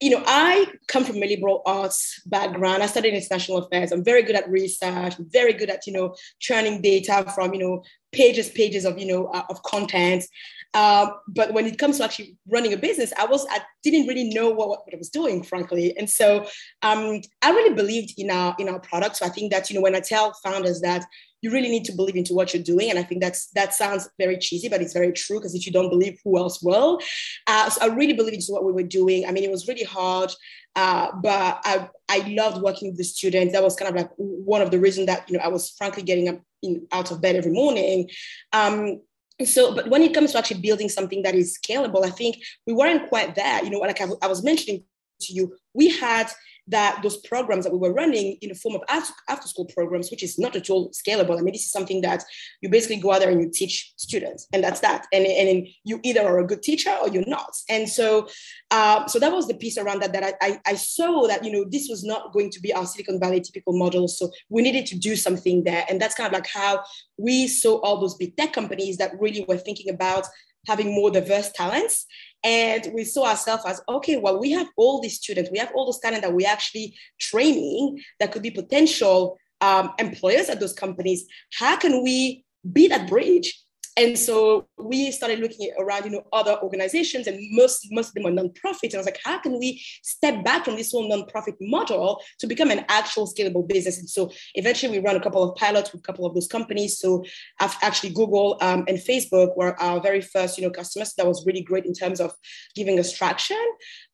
you 0.00 0.10
know, 0.10 0.22
I 0.26 0.66
come 0.86 1.04
from 1.04 1.16
a 1.16 1.26
liberal 1.26 1.62
arts 1.66 2.22
background. 2.26 2.82
I 2.82 2.86
studied 2.86 3.14
international 3.14 3.58
affairs. 3.58 3.90
I'm 3.90 4.04
very 4.04 4.22
good 4.22 4.36
at 4.36 4.48
research, 4.48 5.14
very 5.18 5.52
good 5.52 5.70
at, 5.70 5.86
you 5.86 5.92
know, 5.92 6.14
churning 6.38 6.80
data 6.80 7.30
from, 7.34 7.52
you 7.52 7.60
know, 7.60 7.82
pages, 8.12 8.48
pages 8.48 8.84
of, 8.84 8.98
you 8.98 9.06
know, 9.06 9.26
uh, 9.26 9.42
of 9.50 9.62
content. 9.64 10.24
Uh, 10.72 11.10
but 11.26 11.52
when 11.52 11.66
it 11.66 11.78
comes 11.78 11.98
to 11.98 12.04
actually 12.04 12.36
running 12.46 12.72
a 12.72 12.76
business, 12.76 13.12
I 13.18 13.26
was, 13.26 13.44
I 13.50 13.60
didn't 13.82 14.06
really 14.06 14.30
know 14.30 14.50
what, 14.50 14.68
what 14.68 14.82
I 14.92 14.96
was 14.96 15.10
doing, 15.10 15.42
frankly. 15.42 15.96
And 15.96 16.08
so 16.08 16.46
um, 16.82 17.20
I 17.42 17.50
really 17.50 17.74
believed 17.74 18.14
in 18.18 18.30
our, 18.30 18.54
in 18.58 18.68
our 18.68 18.78
product. 18.78 19.16
So 19.16 19.26
I 19.26 19.30
think 19.30 19.50
that, 19.50 19.68
you 19.68 19.76
know, 19.76 19.82
when 19.82 19.96
I 19.96 20.00
tell 20.00 20.32
founders 20.44 20.80
that 20.82 21.04
you 21.42 21.50
really 21.50 21.68
need 21.68 21.84
to 21.84 21.92
believe 21.92 22.16
into 22.16 22.34
what 22.34 22.52
you're 22.52 22.62
doing. 22.62 22.90
And 22.90 22.98
I 22.98 23.02
think 23.02 23.20
that's 23.20 23.48
that 23.50 23.74
sounds 23.74 24.08
very 24.18 24.38
cheesy, 24.38 24.68
but 24.68 24.82
it's 24.82 24.92
very 24.92 25.12
true 25.12 25.38
because 25.38 25.54
if 25.54 25.66
you 25.66 25.72
don't 25.72 25.90
believe, 25.90 26.18
who 26.24 26.38
else 26.38 26.62
will? 26.62 27.00
Uh, 27.46 27.70
so 27.70 27.80
I 27.82 27.94
really 27.94 28.12
believe 28.12 28.34
into 28.34 28.52
what 28.52 28.64
we 28.64 28.72
were 28.72 28.82
doing. 28.82 29.26
I 29.26 29.32
mean, 29.32 29.44
it 29.44 29.50
was 29.50 29.68
really 29.68 29.84
hard, 29.84 30.32
uh, 30.76 31.08
but 31.22 31.60
I 31.64 31.88
I 32.08 32.18
loved 32.28 32.62
working 32.62 32.88
with 32.88 32.98
the 32.98 33.04
students. 33.04 33.52
That 33.52 33.62
was 33.62 33.76
kind 33.76 33.90
of 33.90 33.96
like 33.96 34.10
one 34.16 34.62
of 34.62 34.70
the 34.70 34.80
reasons 34.80 35.06
that 35.06 35.28
you 35.30 35.36
know 35.36 35.44
I 35.44 35.48
was 35.48 35.70
frankly 35.70 36.02
getting 36.02 36.28
up 36.28 36.40
in, 36.62 36.86
out 36.92 37.10
of 37.10 37.20
bed 37.20 37.36
every 37.36 37.52
morning. 37.52 38.10
Um, 38.52 39.00
so 39.44 39.72
but 39.74 39.88
when 39.88 40.02
it 40.02 40.12
comes 40.12 40.32
to 40.32 40.38
actually 40.38 40.60
building 40.60 40.88
something 40.88 41.22
that 41.22 41.32
is 41.34 41.56
scalable 41.56 42.04
i 42.04 42.10
think 42.10 42.38
we 42.66 42.72
weren't 42.72 43.08
quite 43.08 43.36
there 43.36 43.62
you 43.62 43.70
know 43.70 43.78
like 43.78 44.00
I, 44.00 44.08
I 44.20 44.26
was 44.26 44.42
mentioning 44.42 44.82
to 45.20 45.32
you 45.32 45.56
we 45.74 45.90
had 45.90 46.28
that 46.68 47.00
those 47.02 47.16
programs 47.18 47.64
that 47.64 47.72
we 47.72 47.78
were 47.78 47.92
running 47.92 48.36
in 48.40 48.50
the 48.50 48.54
form 48.54 48.74
of 48.74 48.82
after 48.88 49.48
school 49.48 49.64
programs, 49.66 50.10
which 50.10 50.22
is 50.22 50.38
not 50.38 50.54
at 50.56 50.70
all 50.70 50.90
scalable. 50.90 51.38
I 51.38 51.42
mean, 51.42 51.52
this 51.52 51.64
is 51.64 51.72
something 51.72 52.00
that 52.02 52.22
you 52.60 52.68
basically 52.68 52.96
go 52.96 53.12
out 53.12 53.20
there 53.20 53.30
and 53.30 53.40
you 53.40 53.50
teach 53.52 53.92
students, 53.96 54.46
and 54.52 54.62
that's 54.62 54.80
that. 54.80 55.06
And, 55.12 55.26
and 55.26 55.66
you 55.84 56.00
either 56.02 56.22
are 56.22 56.38
a 56.38 56.46
good 56.46 56.62
teacher 56.62 56.94
or 57.00 57.08
you're 57.08 57.24
not. 57.26 57.54
And 57.68 57.88
so, 57.88 58.28
uh, 58.70 59.06
so 59.06 59.18
that 59.18 59.32
was 59.32 59.48
the 59.48 59.54
piece 59.54 59.78
around 59.78 60.02
that 60.02 60.12
that 60.12 60.36
I, 60.40 60.60
I, 60.66 60.74
saw 60.74 61.26
that 61.26 61.44
you 61.44 61.52
know 61.52 61.64
this 61.68 61.88
was 61.88 62.04
not 62.04 62.32
going 62.32 62.50
to 62.50 62.60
be 62.60 62.72
our 62.72 62.86
Silicon 62.86 63.18
Valley 63.18 63.40
typical 63.40 63.76
model. 63.76 64.08
So 64.08 64.30
we 64.48 64.62
needed 64.62 64.86
to 64.86 64.98
do 64.98 65.16
something 65.16 65.64
there, 65.64 65.84
and 65.88 66.00
that's 66.00 66.14
kind 66.14 66.26
of 66.26 66.32
like 66.32 66.48
how 66.52 66.82
we 67.16 67.48
saw 67.48 67.80
all 67.80 68.00
those 68.00 68.14
big 68.16 68.36
tech 68.36 68.52
companies 68.52 68.96
that 68.98 69.18
really 69.18 69.44
were 69.48 69.56
thinking 69.56 69.92
about 69.92 70.26
having 70.68 70.94
more 70.94 71.10
diverse 71.10 71.50
talents 71.52 72.06
and 72.44 72.88
we 72.94 73.04
saw 73.04 73.26
ourselves 73.26 73.64
as 73.66 73.80
okay, 73.88 74.16
well, 74.16 74.38
we 74.38 74.52
have 74.52 74.68
all 74.76 75.00
these 75.00 75.16
students, 75.16 75.50
we 75.50 75.58
have 75.58 75.72
all 75.74 75.86
those 75.86 75.98
talent 75.98 76.22
that 76.22 76.32
we 76.32 76.44
actually 76.44 76.94
training 77.18 78.00
that 78.20 78.30
could 78.30 78.42
be 78.42 78.50
potential 78.50 79.38
um, 79.60 79.92
employers 79.98 80.48
at 80.48 80.60
those 80.60 80.72
companies. 80.72 81.26
How 81.58 81.76
can 81.76 82.04
we 82.04 82.44
be 82.72 82.86
that 82.88 83.08
bridge 83.08 83.60
and 83.98 84.16
so 84.16 84.68
we 84.78 85.10
started 85.10 85.40
looking 85.40 85.72
around, 85.76 86.04
you 86.04 86.10
know, 86.10 86.22
other 86.32 86.56
organizations, 86.62 87.26
and 87.26 87.36
most 87.50 87.88
most 87.90 88.08
of 88.08 88.14
them 88.14 88.26
are 88.26 88.30
nonprofits. 88.30 88.92
And 88.92 88.94
I 88.94 88.98
was 88.98 89.06
like, 89.06 89.20
how 89.24 89.38
can 89.40 89.58
we 89.58 89.82
step 90.02 90.44
back 90.44 90.64
from 90.64 90.76
this 90.76 90.92
whole 90.92 91.10
nonprofit 91.10 91.56
model 91.60 92.22
to 92.38 92.46
become 92.46 92.70
an 92.70 92.84
actual 92.88 93.26
scalable 93.26 93.66
business? 93.66 93.98
And 93.98 94.08
so 94.08 94.30
eventually, 94.54 94.96
we 94.96 95.04
run 95.04 95.16
a 95.16 95.20
couple 95.20 95.42
of 95.42 95.56
pilots 95.56 95.92
with 95.92 96.00
a 96.00 96.04
couple 96.04 96.26
of 96.26 96.34
those 96.34 96.46
companies. 96.46 96.98
So 97.00 97.24
actually, 97.60 98.10
Google 98.10 98.56
um, 98.60 98.84
and 98.86 98.98
Facebook 98.98 99.56
were 99.56 99.80
our 99.82 100.00
very 100.00 100.20
first, 100.20 100.58
you 100.58 100.64
know, 100.64 100.70
customers. 100.70 101.14
That 101.14 101.26
was 101.26 101.44
really 101.44 101.62
great 101.62 101.84
in 101.84 101.92
terms 101.92 102.20
of 102.20 102.32
giving 102.76 103.00
us 103.00 103.12
traction 103.12 103.64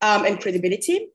um, 0.00 0.24
and 0.24 0.40
credibility. 0.40 1.08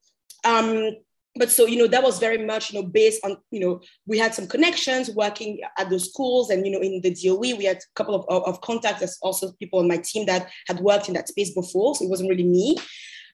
Um, 0.45 0.92
but 1.39 1.50
so 1.50 1.65
you 1.65 1.77
know 1.77 1.88
that 1.88 2.03
was 2.03 2.19
very 2.19 2.38
much 2.45 2.71
you 2.71 2.80
know 2.80 2.88
based 2.88 3.24
on 3.24 3.38
you 3.50 3.59
know 3.59 3.81
we 4.06 4.18
had 4.19 4.36
some 4.36 4.45
connections 4.45 5.09
working 5.12 5.59
at 5.77 5.89
those 5.89 6.09
schools 6.09 6.50
and 6.50 6.65
you 6.65 6.71
know 6.71 6.81
in 6.81 7.01
the 7.01 7.12
DOE 7.12 7.57
we 7.57 7.63
had 7.63 7.77
a 7.77 7.94
couple 7.95 8.13
of, 8.13 8.25
of, 8.27 8.44
of 8.44 8.62
contacts 8.62 9.01
as 9.01 9.18
also 9.21 9.53
people 9.53 9.80
on 9.80 9.88
my 9.88 9.97
team 9.97 10.25
that 10.25 10.50
had 10.68 10.80
worked 10.81 11.07
in 11.07 11.13
that 11.15 11.30
space 11.30 11.51
before 11.51 11.95
so 11.95 12.06
it 12.06 12.09
wasn't 12.09 12.30
really 12.30 12.44
me 12.44 12.77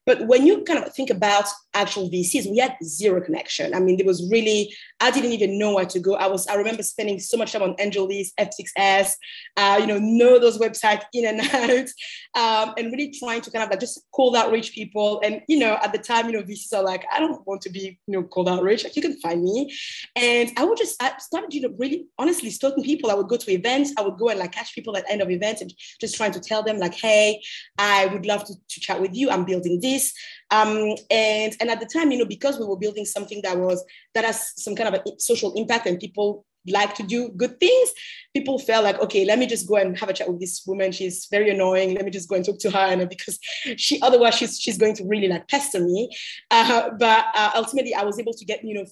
but 0.06 0.28
when 0.28 0.46
you 0.46 0.64
kind 0.64 0.84
of 0.84 0.94
think 0.94 1.10
about 1.10 1.46
actual 1.74 2.10
VCs, 2.10 2.50
we 2.50 2.60
had 2.60 2.76
zero 2.84 3.20
connection. 3.22 3.74
I 3.74 3.80
mean, 3.80 3.98
there 3.98 4.06
was 4.06 4.30
really, 4.30 4.72
I 5.00 5.12
didn't 5.12 5.32
even 5.32 5.58
know 5.58 5.74
where 5.74 5.86
to 5.86 6.00
go. 6.00 6.16
I 6.16 6.28
was, 6.28 6.48
I 6.48 6.56
remember 6.56 6.84
spending 6.84 7.20
so 7.20 7.38
much 7.38 7.54
time 7.54 7.64
on 7.64 7.76
AngelList, 7.76 8.34
F6S, 8.40 9.14
uh, 9.58 9.78
you 9.80 9.88
know, 9.88 9.98
know 10.00 10.40
those 10.40 10.58
websites 10.58 11.04
in 11.14 11.26
and 11.26 11.42
out, 11.54 12.68
um, 12.68 12.74
and 12.78 12.92
really 12.92 13.12
trying 13.12 13.42
to 13.42 13.52
kind 13.52 13.64
of 13.64 13.70
like 13.70 13.80
just 13.80 14.02
cold 14.14 14.36
outreach 14.36 14.74
people. 14.74 15.22
And, 15.24 15.42
you 15.48 15.60
know, 15.60 15.78
at 15.84 15.92
the 15.92 16.00
time, 16.00 16.28
you 16.28 16.34
know, 16.34 16.44
VCs 16.44 16.74
are 16.74 16.84
like, 16.84 17.06
I 17.12 17.20
don't 17.20 17.46
want 17.48 17.62
to 17.64 17.70
be, 17.70 18.00
you 18.08 18.14
know, 18.14 18.24
cold 18.24 18.48
outreach. 18.48 18.84
Like 18.84 18.96
you 18.96 19.02
can 19.02 19.20
find 19.20 19.44
me. 19.44 19.74
And 20.16 20.52
I 20.58 20.64
would 20.64 20.78
just, 20.78 21.02
I 21.02 21.14
started, 21.18 21.54
you 21.54 21.62
know, 21.62 21.76
really 21.78 22.06
honestly 22.20 22.50
stalking 22.52 22.84
people. 22.84 23.10
I 23.10 23.16
would 23.16 23.28
go 23.28 23.38
to 23.38 23.52
events. 23.52 23.94
I 23.98 24.02
would 24.02 24.18
go 24.18 24.30
and 24.30 24.40
like 24.40 24.52
catch 24.52 24.76
people 24.76 24.96
at 24.96 25.10
end 25.10 25.22
of 25.22 25.30
events 25.30 25.62
and 25.62 25.74
just 26.00 26.16
trying 26.16 26.32
to 26.34 26.40
tell 26.40 26.64
them 26.64 26.78
like, 26.78 26.94
hey, 26.94 27.42
I 27.78 28.06
would 28.08 28.26
love 28.26 28.44
to, 28.46 28.54
to 28.54 28.80
chat 28.80 29.02
with 29.02 29.16
you. 29.16 29.30
I'm 29.30 29.46
building 29.46 29.80
this 29.82 29.96
this. 29.96 30.14
Um, 30.56 30.96
and, 31.10 31.56
and 31.60 31.70
at 31.70 31.80
the 31.80 31.86
time, 31.86 32.12
you 32.12 32.18
know, 32.18 32.26
because 32.26 32.60
we 32.60 32.66
were 32.66 32.78
building 32.78 33.06
something 33.06 33.42
that 33.44 33.58
was, 33.58 33.84
that 34.14 34.26
has 34.26 34.54
some 34.56 34.76
kind 34.76 34.94
of 34.94 35.02
a 35.02 35.20
social 35.20 35.54
impact 35.54 35.86
and 35.86 36.00
people 36.00 36.46
like 36.68 36.96
to 36.96 37.04
do 37.04 37.30
good 37.30 37.60
things, 37.60 37.92
people 38.34 38.58
felt 38.60 38.84
like, 38.84 39.00
okay, 39.00 39.26
let 39.26 39.40
me 39.40 39.46
just 39.46 39.68
go 39.68 39.76
and 39.76 39.98
have 39.98 40.10
a 40.10 40.14
chat 40.14 40.28
with 40.30 40.40
this 40.40 40.64
woman. 40.66 40.92
She's 40.92 41.28
very 41.30 41.50
annoying. 41.50 41.94
Let 41.96 42.06
me 42.06 42.12
just 42.12 42.30
go 42.30 42.36
and 42.36 42.46
talk 42.46 42.60
to 42.60 42.72
her, 42.72 42.80
and 42.80 43.08
because 43.10 43.40
she 43.78 44.02
otherwise 44.02 44.36
she's 44.36 44.60
she's 44.60 44.78
going 44.78 44.96
to 44.96 45.06
really 45.06 45.28
like 45.28 45.48
pester 45.48 45.80
me. 45.80 46.10
Uh, 46.52 46.90
but 47.00 47.26
uh, 47.36 47.52
ultimately, 47.56 47.94
I 47.94 48.04
was 48.04 48.20
able 48.20 48.34
to 48.34 48.46
get 48.46 48.64
you 48.64 48.74
know 48.74 48.86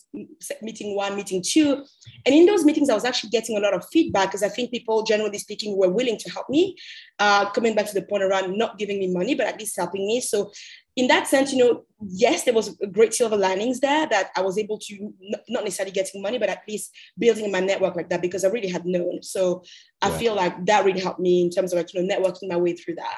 meeting 0.62 0.96
one, 0.96 1.16
meeting 1.16 1.44
two, 1.46 1.84
and 2.26 2.36
in 2.36 2.46
those 2.46 2.64
meetings, 2.64 2.90
I 2.90 2.96
was 2.96 3.06
actually 3.06 3.32
getting 3.32 3.58
a 3.58 3.60
lot 3.60 3.74
of 3.74 3.86
feedback 3.92 4.30
because 4.30 4.44
I 4.44 4.50
think 4.50 4.72
people, 4.72 5.04
generally 5.04 5.40
speaking, 5.40 5.78
were 5.78 5.92
willing 5.92 6.18
to 6.18 6.32
help 6.32 6.50
me. 6.50 6.76
Uh, 7.20 7.50
coming 7.52 7.76
back 7.76 7.88
to 7.88 7.94
the 7.94 8.04
point 8.04 8.24
around 8.24 8.58
not 8.58 8.78
giving 8.78 9.00
me 9.00 9.08
money, 9.08 9.36
but 9.36 9.48
at 9.48 9.60
least 9.60 9.78
helping 9.78 10.06
me. 10.06 10.22
So 10.22 10.52
in 10.96 11.08
that 11.08 11.28
sense, 11.28 11.52
you 11.52 11.58
know, 11.58 11.86
yes, 12.08 12.44
there 12.44 12.54
was 12.54 12.78
a 12.82 12.88
great 12.88 13.14
silver 13.14 13.38
linings 13.38 13.80
there 13.80 14.08
that 14.08 14.30
I 14.36 14.42
was 14.42 14.58
able 14.58 14.78
to 14.80 15.14
not 15.50 15.64
necessarily 15.64 15.92
getting 15.92 16.22
money, 16.22 16.38
but 16.38 16.50
at 16.50 16.64
least 16.68 16.92
building 17.18 17.52
my 17.52 17.60
network 17.60 17.96
like 17.96 18.10
that 18.10 18.22
because 18.22 18.46
I 18.46 18.50
really 18.50 18.70
had 18.70 18.86
known. 18.86 19.24
So 19.24 19.64
I 20.02 20.10
yeah. 20.10 20.18
feel 20.18 20.36
like 20.36 20.66
that 20.66 20.86
really 20.86 21.00
helped 21.00 21.20
me 21.20 21.42
in 21.42 21.50
terms 21.50 21.74
of 21.74 21.78
like, 21.78 21.94
you 21.94 22.04
know, 22.04 22.16
networking 22.16 22.50
my 22.50 22.58
way 22.58 22.74
through 22.74 22.96
that. 22.96 23.18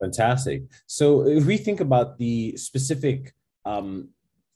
Fantastic. 0.00 0.64
So 0.86 1.26
if 1.26 1.44
we 1.44 1.56
think 1.56 1.80
about 1.80 2.18
the 2.18 2.56
specific 2.56 3.32
um, 3.64 4.08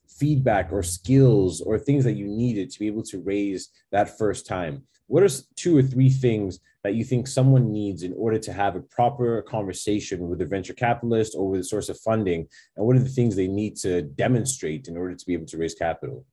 feedback 0.08 0.72
or 0.72 0.82
skills 0.82 1.60
or 1.60 1.78
things 1.78 2.02
that 2.02 2.14
you 2.14 2.26
needed 2.26 2.70
to 2.70 2.78
be 2.80 2.88
able 2.88 3.04
to 3.04 3.22
raise 3.22 3.68
that 3.92 4.18
first 4.18 4.46
time 4.46 4.82
what 5.06 5.22
are 5.22 5.28
two 5.54 5.76
or 5.76 5.82
three 5.82 6.10
things 6.10 6.60
that 6.82 6.94
you 6.94 7.04
think 7.04 7.26
someone 7.26 7.72
needs 7.72 8.02
in 8.02 8.12
order 8.16 8.38
to 8.38 8.52
have 8.52 8.76
a 8.76 8.80
proper 8.80 9.42
conversation 9.42 10.28
with 10.28 10.40
a 10.40 10.46
venture 10.46 10.74
capitalist 10.74 11.34
or 11.36 11.48
with 11.48 11.60
a 11.60 11.64
source 11.64 11.88
of 11.88 11.98
funding 12.00 12.46
and 12.76 12.86
what 12.86 12.96
are 12.96 13.00
the 13.00 13.08
things 13.08 13.34
they 13.34 13.48
need 13.48 13.76
to 13.76 14.02
demonstrate 14.02 14.88
in 14.88 14.96
order 14.96 15.14
to 15.14 15.26
be 15.26 15.32
able 15.32 15.46
to 15.46 15.58
raise 15.58 15.74
capital 15.74 16.24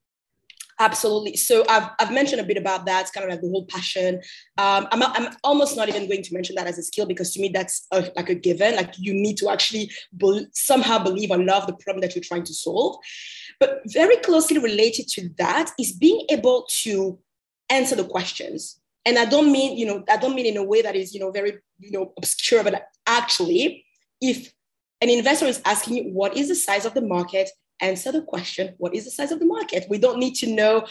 Absolutely. 0.80 1.38
So 1.38 1.63
I've, 1.70 1.89
I've 2.00 2.12
mentioned 2.12 2.42
a 2.42 2.44
bit 2.44 2.58
about 2.58 2.86
that. 2.86 3.12
Kind 3.13 3.25
of 3.25 3.32
like 3.32 3.42
the 3.42 3.50
whole 3.50 3.65
passion. 3.65 4.15
Um, 4.58 4.88
I'm, 4.92 5.03
I'm 5.03 5.36
almost 5.44 5.77
not 5.77 5.88
even 5.88 6.08
going 6.08 6.24
to 6.24 6.34
mention 6.34 6.56
that 6.56 6.68
as 6.68 6.77
a 6.77 6.84
skill 6.84 7.06
because 7.06 7.34
to 7.34 7.42
me 7.42 7.50
that's 7.50 7.88
a, 7.92 8.12
like 8.15 8.30
a 8.30 8.36
given. 8.36 8.75
Like 8.75 8.94
you 8.98 9.13
need 9.13 9.38
to 9.38 9.50
actually 9.50 9.92
be, 10.18 10.48
somehow 10.51 11.00
believe 11.00 11.32
or 11.32 11.38
love 11.38 11.68
the 11.68 11.74
problem 11.74 12.01
that 12.01 12.15
you're 12.15 12.24
trying 12.24 12.44
to 12.44 12.53
solve. 12.53 12.98
But 13.60 13.82
very 13.88 14.18
closely 14.18 14.58
related 14.58 15.08
to 15.10 15.30
that 15.38 15.72
is 15.80 15.94
being 15.94 16.25
able 16.30 16.65
to 16.82 17.20
answer 17.74 17.96
the 17.96 18.06
questions. 18.06 18.80
And 19.06 19.20
I 19.20 19.25
don't 19.25 19.51
mean, 19.51 19.77
you 19.77 19.86
know, 19.86 20.03
I 20.10 20.18
don't 20.18 20.36
mean 20.36 20.46
in 20.46 20.58
a 20.58 20.63
way 20.63 20.82
that 20.82 20.96
is, 20.96 21.13
you 21.13 21.20
know, 21.20 21.32
very, 21.32 21.58
you 21.80 21.92
know, 21.92 22.13
obscure, 22.18 22.63
but 22.63 22.88
actually, 23.06 23.86
if 24.22 24.53
an 25.01 25.10
investor 25.10 25.46
is 25.46 25.62
asking 25.65 25.96
you 25.96 26.03
what 26.13 26.38
is 26.38 26.48
the 26.48 26.56
size 26.56 26.86
of 26.86 26.94
the 26.94 27.01
market, 27.01 27.50
answer 27.82 28.12
the 28.12 28.22
question 28.22 28.74
what 28.77 28.96
is 28.96 29.03
the 29.03 29.12
size 29.12 29.32
of 29.32 29.39
the 29.39 29.46
market? 29.46 29.86
We 29.89 29.98
don't 29.98 30.20
need 30.20 30.36
to 30.36 30.48
know 30.48 30.88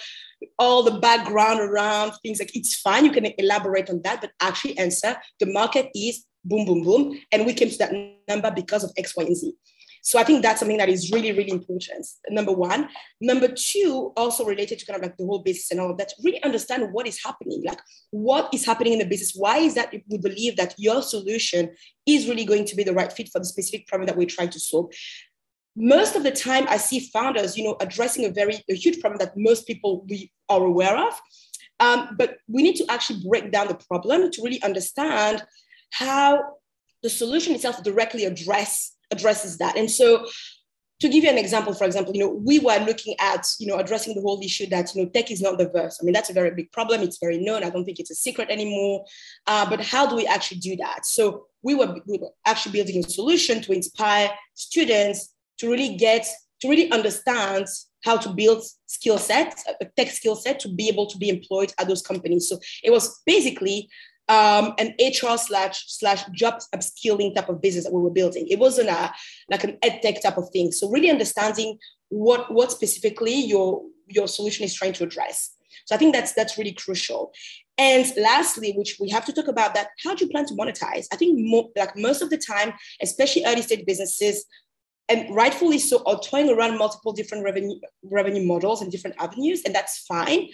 all 0.59 0.83
the 0.83 0.99
background 0.99 1.61
around 1.61 2.13
things 2.23 2.39
like 2.39 2.55
it's 2.55 2.81
fine 2.81 3.05
you 3.05 3.13
can 3.13 3.27
elaborate 3.39 3.89
on 3.89 4.01
that 4.03 4.21
but 4.21 4.33
actually 4.41 4.77
answer 4.79 5.17
the 5.41 5.47
market 5.47 5.89
is 5.95 6.25
boom 6.45 6.65
boom 6.67 6.83
boom 6.83 7.19
and 7.31 7.47
we 7.47 7.55
came 7.55 7.71
to 7.71 7.79
that 7.79 7.93
number 8.29 8.51
because 8.51 8.83
of 8.85 8.93
x 8.97 9.17
y 9.17 9.25
and 9.25 9.37
z 9.37 9.55
so 10.03 10.19
i 10.19 10.25
think 10.25 10.43
that's 10.43 10.61
something 10.61 10.79
that 10.79 10.89
is 10.89 11.11
really 11.11 11.33
really 11.33 11.51
important 11.51 12.07
number 12.31 12.53
one. 12.53 12.89
Number 13.21 13.49
two 13.49 14.13
also 14.17 14.45
related 14.45 14.79
to 14.79 14.87
kind 14.87 14.97
of 14.97 15.03
like 15.03 15.17
the 15.17 15.25
whole 15.25 15.41
business 15.41 15.71
and 15.71 15.81
all 15.81 15.95
that 15.97 16.13
really 16.23 16.43
understand 16.43 16.93
what 16.93 17.07
is 17.07 17.23
happening. 17.25 17.63
Like 17.65 17.81
what 18.11 18.53
is 18.53 18.65
happening 18.65 18.95
in 18.95 18.99
the 18.99 19.07
business? 19.07 19.35
Why 19.35 19.59
is 19.59 19.75
that 19.75 19.93
we 20.09 20.19
believe 20.19 20.57
that 20.57 20.75
your 20.79 21.03
solution 21.03 21.71
is 22.07 22.29
really 22.29 22.45
going 22.45 22.65
to 22.67 22.77
be 22.77 22.85
the 22.85 22.93
right 22.93 23.13
fit 23.13 23.31
for 23.31 23.39
the 23.39 23.45
specific 23.45 23.87
problem 23.87 24.07
that 24.07 24.17
we're 24.17 24.27
trying 24.27 24.51
to 24.51 24.61
solve? 24.61 24.93
Most 25.75 26.17
of 26.17 26.23
the 26.23 26.31
time 26.31 26.67
i 26.69 26.77
see 26.77 27.01
founders 27.01 27.57
you 27.57 27.65
know 27.65 27.77
addressing 27.81 28.25
a 28.27 28.31
very 28.31 28.57
a 28.69 28.75
huge 28.75 29.01
problem 29.01 29.19
that 29.19 29.33
most 29.37 29.67
people 29.67 30.05
we 30.09 30.31
are 30.49 30.65
aware 30.65 30.97
of. 30.97 31.21
Um, 31.81 32.11
but 32.17 32.37
we 32.47 32.63
need 32.63 32.77
to 32.77 32.87
actually 32.89 33.21
break 33.29 33.51
down 33.51 33.67
the 33.69 33.75
problem 33.75 34.31
to 34.31 34.43
really 34.43 34.63
understand 34.63 35.43
how 35.91 36.41
the 37.03 37.11
solution 37.11 37.55
itself 37.55 37.83
directly 37.83 38.25
address 38.25 38.92
addresses 39.13 39.59
that. 39.59 39.77
And 39.77 39.91
so 39.91 40.27
to 41.01 41.09
give 41.09 41.25
you 41.25 41.31
an 41.31 41.39
example 41.39 41.75
for 41.75 41.85
example 41.85 42.15
you 42.15 42.21
know 42.21 42.29
we 42.29 42.61
were 42.61 42.79
looking 42.87 43.17
at 43.19 43.45
you 43.59 43.67
know 43.67 43.77
addressing 43.77 44.15
the 44.15 44.21
whole 44.21 44.41
issue 44.41 44.67
that 44.67 44.95
you 44.95 45.03
know 45.03 45.11
tech 45.11 45.33
is 45.33 45.43
not 45.43 45.59
diverse 45.59 45.99
i 46.01 46.05
mean 46.05 46.13
that's 46.13 46.31
a 46.31 46.33
very 46.33 46.53
big 46.53 46.71
problem. 46.73 47.01
It's 47.01 47.19
very 47.19 47.39
known. 47.39 47.65
I 47.65 47.71
don't 47.71 47.85
think 47.85 48.01
it's 48.01 48.11
a 48.11 48.15
secret 48.15 48.51
anymore. 48.51 49.05
Uh, 49.47 49.69
but 49.69 49.81
how 49.81 50.07
do 50.07 50.17
we 50.17 50.27
actually 50.27 50.59
do 50.59 50.77
that? 50.77 51.07
So 51.07 51.47
we 51.63 51.75
were, 51.75 51.97
we 52.07 52.19
were 52.19 52.31
actually 52.47 52.73
building 52.73 53.05
a 53.05 53.09
solution 53.09 53.61
to 53.63 53.73
inspire 53.73 54.31
students 54.55 55.35
to 55.59 55.71
really 55.71 55.97
get 55.97 56.27
to 56.61 56.69
really 56.69 56.91
understand 56.93 57.67
how 58.05 58.17
to 58.17 58.29
build 58.31 58.65
skill 58.87 59.19
sets, 59.19 59.65
a 59.81 59.85
tech 59.97 60.09
skill 60.11 60.35
set 60.35 60.59
to 60.61 60.69
be 60.69 60.89
able 60.89 61.07
to 61.07 61.19
be 61.19 61.29
employed 61.29 61.73
at 61.79 61.89
those 61.89 62.03
companies. 62.03 62.49
So 62.49 62.59
it 62.83 62.91
was 62.91 63.21
basically 63.27 63.89
um, 64.29 64.75
an 64.79 64.95
HR 64.99 65.37
slash 65.37 65.85
slash 65.89 66.25
job 66.35 66.61
upskilling 66.75 67.35
type 67.35 67.49
of 67.49 67.61
business 67.61 67.85
that 67.85 67.93
we 67.93 68.01
were 68.01 68.11
building. 68.11 68.47
It 68.49 68.59
wasn't 68.59 68.89
a 68.89 69.13
like 69.51 69.65
an 69.65 69.79
ed 69.83 70.01
tech 70.03 70.23
type 70.23 70.39
of 70.39 70.49
thing. 70.51 70.73
So 70.73 70.89
really 70.89 71.11
understanding 71.11 71.79
what 72.09 72.53
what 72.53 72.71
specifically 72.71 73.35
your 73.35 73.83
your 74.07 74.29
solution 74.29 74.65
is 74.65 74.75
trying 74.75 74.93
to 74.95 75.05
address. 75.05 75.55
So 75.87 75.95
I 75.95 75.99
think 75.99 76.15
that's 76.15 76.33
that's 76.33 76.59
really 76.59 76.73
crucial. 76.73 77.33
And 77.79 78.07
lastly, 78.17 78.75
which 78.77 78.99
we 79.01 79.09
have 79.11 79.25
to 79.25 79.33
talk 79.33 79.49
about 79.49 79.75
that, 79.75 79.89
how 80.05 80.15
do 80.15 80.25
you 80.25 80.31
plan 80.31 80.47
to 80.47 80.55
monetize? 80.55 81.07
I 81.13 81.17
think 81.17 81.39
like 81.75 81.97
most 81.97 82.23
of 82.23 82.31
the 82.31 82.39
time, 82.39 82.75
especially 83.01 83.45
early 83.45 83.63
stage 83.63 83.87
businesses, 83.87 84.45
and 85.09 85.35
rightfully 85.35 85.79
so, 85.79 86.03
are 86.05 86.21
toying 86.21 86.51
around 86.51 86.79
multiple 86.79 87.13
different 87.13 87.45
revenue 87.45 87.79
revenue 88.03 88.45
models 88.45 88.83
and 88.83 88.93
different 88.93 89.17
avenues, 89.19 89.63
and 89.65 89.75
that's 89.75 89.99
fine. 90.07 90.49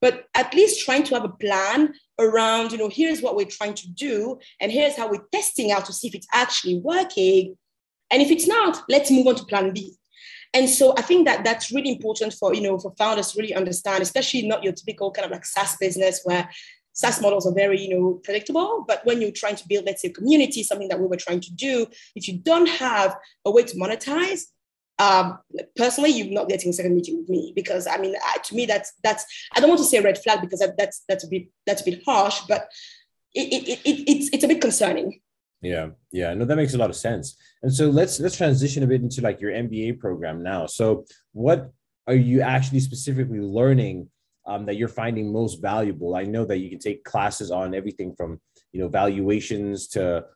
But 0.00 0.26
at 0.34 0.54
least 0.54 0.84
trying 0.84 1.04
to 1.04 1.14
have 1.14 1.24
a 1.24 1.30
plan 1.30 1.94
around, 2.18 2.72
you 2.72 2.78
know, 2.78 2.88
here's 2.88 3.22
what 3.22 3.36
we're 3.36 3.46
trying 3.46 3.74
to 3.74 3.88
do, 3.88 4.38
and 4.60 4.70
here's 4.70 4.96
how 4.96 5.10
we're 5.10 5.26
testing 5.32 5.72
out 5.72 5.86
to 5.86 5.92
see 5.92 6.08
if 6.08 6.14
it's 6.14 6.28
actually 6.32 6.78
working. 6.78 7.56
And 8.10 8.20
if 8.20 8.30
it's 8.30 8.46
not, 8.46 8.82
let's 8.88 9.10
move 9.10 9.26
on 9.26 9.36
to 9.36 9.44
plan 9.44 9.72
B. 9.72 9.94
And 10.52 10.70
so 10.70 10.94
I 10.96 11.02
think 11.02 11.26
that 11.26 11.42
that's 11.42 11.72
really 11.72 11.90
important 11.90 12.32
for 12.34 12.54
you 12.54 12.60
know 12.60 12.78
for 12.78 12.94
founders 12.96 13.32
to 13.32 13.40
really 13.40 13.54
understand, 13.54 14.02
especially 14.02 14.46
not 14.46 14.62
your 14.62 14.72
typical 14.72 15.10
kind 15.10 15.26
of 15.26 15.32
like 15.32 15.44
SaaS 15.44 15.76
business 15.78 16.20
where 16.24 16.48
SaaS 16.94 17.20
models 17.20 17.46
are 17.46 17.52
very, 17.52 17.80
you 17.80 17.88
know, 17.88 18.20
predictable. 18.22 18.84
But 18.86 19.04
when 19.04 19.20
you're 19.20 19.32
trying 19.32 19.56
to 19.56 19.68
build, 19.68 19.84
let's 19.84 20.02
say, 20.02 20.08
a 20.08 20.12
community, 20.12 20.62
something 20.62 20.88
that 20.88 21.00
we 21.00 21.06
were 21.06 21.16
trying 21.16 21.40
to 21.40 21.52
do, 21.52 21.86
if 22.14 22.28
you 22.28 22.38
don't 22.38 22.68
have 22.68 23.16
a 23.44 23.50
way 23.50 23.64
to 23.64 23.76
monetize, 23.76 24.44
um, 24.98 25.38
personally, 25.76 26.10
you're 26.10 26.32
not 26.32 26.48
getting 26.48 26.70
a 26.70 26.72
second 26.72 26.94
meeting 26.94 27.18
with 27.18 27.28
me 27.28 27.52
because 27.54 27.86
I 27.86 27.96
mean, 27.98 28.14
I, 28.24 28.38
to 28.38 28.54
me, 28.54 28.66
that's 28.66 28.92
that's 29.02 29.24
I 29.54 29.60
don't 29.60 29.68
want 29.68 29.80
to 29.80 29.86
say 29.86 30.00
red 30.00 30.18
flag 30.18 30.40
because 30.40 30.60
that, 30.60 30.76
that's 30.78 31.02
that's 31.08 31.24
a 31.24 31.28
bit 31.28 31.48
that's 31.66 31.82
a 31.82 31.84
bit 31.84 32.02
harsh, 32.04 32.40
but 32.48 32.68
it, 33.34 33.52
it, 33.52 33.80
it, 33.84 34.10
it's 34.10 34.30
it's 34.32 34.44
a 34.44 34.48
bit 34.48 34.60
concerning. 34.60 35.20
Yeah, 35.62 35.90
yeah, 36.12 36.34
no, 36.34 36.44
that 36.44 36.56
makes 36.56 36.74
a 36.74 36.78
lot 36.78 36.90
of 36.90 36.96
sense. 36.96 37.36
And 37.62 37.72
so 37.72 37.88
let's 37.88 38.20
let's 38.20 38.36
transition 38.36 38.82
a 38.82 38.86
bit 38.86 39.02
into 39.02 39.22
like 39.22 39.40
your 39.40 39.50
MBA 39.50 39.98
program 39.98 40.42
now. 40.42 40.66
So 40.66 41.06
what 41.32 41.72
are 42.06 42.14
you 42.14 42.42
actually 42.42 42.80
specifically 42.80 43.40
learning 43.40 44.10
um, 44.46 44.66
that 44.66 44.76
you're 44.76 44.88
finding 44.88 45.32
most 45.32 45.60
valuable? 45.60 46.14
I 46.14 46.24
know 46.24 46.44
that 46.44 46.58
you 46.58 46.70
can 46.70 46.78
take 46.78 47.02
classes 47.02 47.50
on 47.50 47.74
everything 47.74 48.14
from 48.14 48.40
you 48.72 48.80
know 48.80 48.88
valuations 48.88 49.88
to 49.88 50.26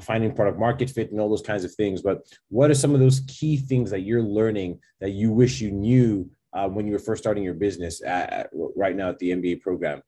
finding 0.00 0.34
product 0.34 0.58
market 0.58 0.90
fit 0.90 1.10
and 1.10 1.20
all 1.20 1.28
those 1.28 1.42
kinds 1.42 1.64
of 1.64 1.74
things. 1.74 2.02
But 2.02 2.22
what 2.48 2.70
are 2.70 2.74
some 2.74 2.94
of 2.94 3.00
those 3.00 3.20
key 3.28 3.56
things 3.56 3.90
that 3.90 4.00
you're 4.00 4.22
learning 4.22 4.80
that 5.00 5.10
you 5.10 5.32
wish 5.32 5.60
you 5.60 5.70
knew 5.70 6.30
uh, 6.52 6.68
when 6.68 6.86
you 6.86 6.92
were 6.92 6.98
first 6.98 7.22
starting 7.22 7.44
your 7.44 7.54
business 7.54 8.02
at, 8.02 8.50
right 8.52 8.96
now 8.96 9.10
at 9.10 9.18
the 9.18 9.30
MBA 9.30 9.60
program? 9.60 10.02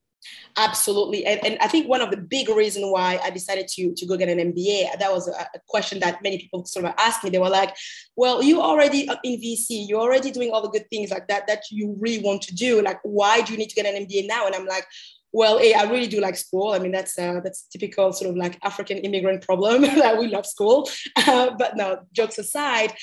Absolutely. 0.57 1.25
And, 1.25 1.43
and 1.45 1.57
I 1.61 1.67
think 1.67 1.87
one 1.87 2.01
of 2.01 2.11
the 2.11 2.17
big 2.17 2.49
reasons 2.49 2.85
why 2.89 3.19
I 3.23 3.29
decided 3.29 3.67
to, 3.69 3.93
to 3.93 4.05
go 4.05 4.17
get 4.17 4.27
an 4.27 4.53
MBA, 4.53 4.99
that 4.99 5.11
was 5.11 5.29
a, 5.29 5.31
a, 5.31 5.59
question 5.67 5.99
that 6.01 6.21
many 6.21 6.37
people 6.37 6.65
sort 6.65 6.85
of 6.85 6.93
asked 6.97 7.23
me. 7.23 7.29
They 7.29 7.39
were 7.39 7.49
like, 7.49 7.73
well, 8.17 8.43
you 8.43 8.61
already 8.61 9.09
in 9.23 9.39
VC, 9.39 9.87
you're 9.87 10.01
already 10.01 10.31
doing 10.31 10.51
all 10.51 10.61
the 10.61 10.69
good 10.69 10.89
things 10.89 11.09
like 11.11 11.27
that, 11.29 11.47
that 11.47 11.63
you 11.71 11.95
really 11.99 12.21
want 12.21 12.41
to 12.43 12.55
do. 12.55 12.81
Like, 12.81 12.99
why 13.03 13.41
do 13.41 13.53
you 13.53 13.57
need 13.57 13.69
to 13.69 13.75
get 13.75 13.85
an 13.85 14.05
MBA 14.05 14.27
now? 14.27 14.45
And 14.45 14.55
I'm 14.55 14.65
like, 14.65 14.85
well, 15.31 15.59
I 15.59 15.83
really 15.83 16.07
do 16.07 16.19
like 16.19 16.35
school. 16.35 16.71
I 16.71 16.79
mean, 16.79 16.91
that's 16.91 17.17
uh, 17.17 17.39
that's 17.43 17.63
typical 17.63 18.11
sort 18.13 18.31
of 18.31 18.37
like 18.37 18.57
African 18.63 18.97
immigrant 18.99 19.43
problem 19.43 19.81
that 20.01 20.17
we 20.17 20.27
love 20.27 20.45
school. 20.45 20.89
Uh, 21.27 21.51
but 21.59 21.75
no, 21.75 21.99
jokes 22.13 22.39
aside, 22.39 22.93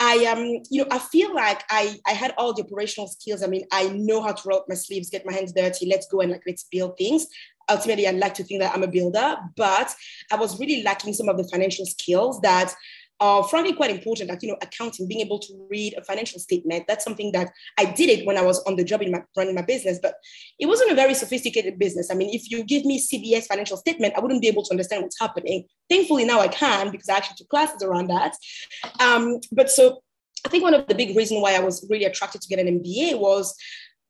I 0.00 0.24
um, 0.26 0.62
you 0.70 0.82
know, 0.82 0.88
I 0.90 0.98
feel 0.98 1.34
like 1.34 1.62
I 1.70 1.98
I 2.06 2.12
had 2.12 2.32
all 2.38 2.54
the 2.54 2.62
operational 2.62 3.08
skills. 3.08 3.42
I 3.42 3.46
mean, 3.46 3.66
I 3.72 3.88
know 3.88 4.22
how 4.22 4.32
to 4.32 4.48
roll 4.48 4.58
up 4.58 4.66
my 4.68 4.74
sleeves, 4.74 5.10
get 5.10 5.26
my 5.26 5.32
hands 5.32 5.52
dirty. 5.52 5.86
Let's 5.86 6.06
go 6.06 6.20
and 6.20 6.30
like 6.30 6.42
let's 6.46 6.64
build 6.70 6.96
things. 6.96 7.26
Ultimately, 7.68 8.06
I'd 8.06 8.16
like 8.16 8.34
to 8.34 8.44
think 8.44 8.60
that 8.60 8.74
I'm 8.74 8.82
a 8.82 8.88
builder, 8.88 9.36
but 9.56 9.94
I 10.32 10.36
was 10.36 10.58
really 10.58 10.82
lacking 10.82 11.14
some 11.14 11.28
of 11.28 11.36
the 11.36 11.44
financial 11.44 11.84
skills 11.84 12.40
that 12.40 12.74
uh, 13.20 13.42
frankly 13.42 13.72
quite 13.72 13.90
important 13.90 14.28
like 14.28 14.42
you 14.42 14.48
know 14.48 14.56
accounting 14.62 15.06
being 15.06 15.20
able 15.20 15.38
to 15.38 15.52
read 15.70 15.94
a 15.96 16.04
financial 16.04 16.38
statement 16.40 16.84
that's 16.88 17.04
something 17.04 17.30
that 17.32 17.50
i 17.78 17.84
did 17.84 18.10
it 18.10 18.26
when 18.26 18.36
i 18.36 18.42
was 18.42 18.62
on 18.64 18.76
the 18.76 18.84
job 18.84 19.02
in 19.02 19.10
my 19.10 19.22
running 19.36 19.54
my 19.54 19.62
business 19.62 19.98
but 20.02 20.14
it 20.58 20.66
wasn't 20.66 20.90
a 20.90 20.94
very 20.94 21.14
sophisticated 21.14 21.78
business. 21.78 22.10
I 22.10 22.14
mean 22.14 22.30
if 22.34 22.50
you 22.50 22.64
give 22.64 22.84
me 22.84 23.00
cbs 23.00 23.46
financial 23.46 23.76
statement 23.76 24.14
i 24.16 24.20
wouldn't 24.20 24.42
be 24.42 24.48
able 24.48 24.64
to 24.64 24.70
understand 24.70 25.02
what's 25.02 25.20
happening. 25.20 25.64
Thankfully 25.88 26.24
now 26.24 26.40
i 26.40 26.48
can 26.48 26.90
because 26.90 27.08
i 27.08 27.16
actually 27.16 27.36
took 27.36 27.48
classes 27.48 27.82
around 27.82 28.08
that. 28.08 28.34
Um, 29.00 29.40
but 29.52 29.70
so 29.70 30.02
i 30.44 30.48
think 30.48 30.62
one 30.62 30.74
of 30.74 30.86
the 30.86 30.94
big 30.94 31.16
reasons 31.16 31.40
why 31.40 31.54
i 31.54 31.60
was 31.60 31.86
really 31.88 32.04
attracted 32.04 32.40
to 32.42 32.48
get 32.48 32.58
an 32.58 32.80
mba 32.80 33.18
was 33.18 33.54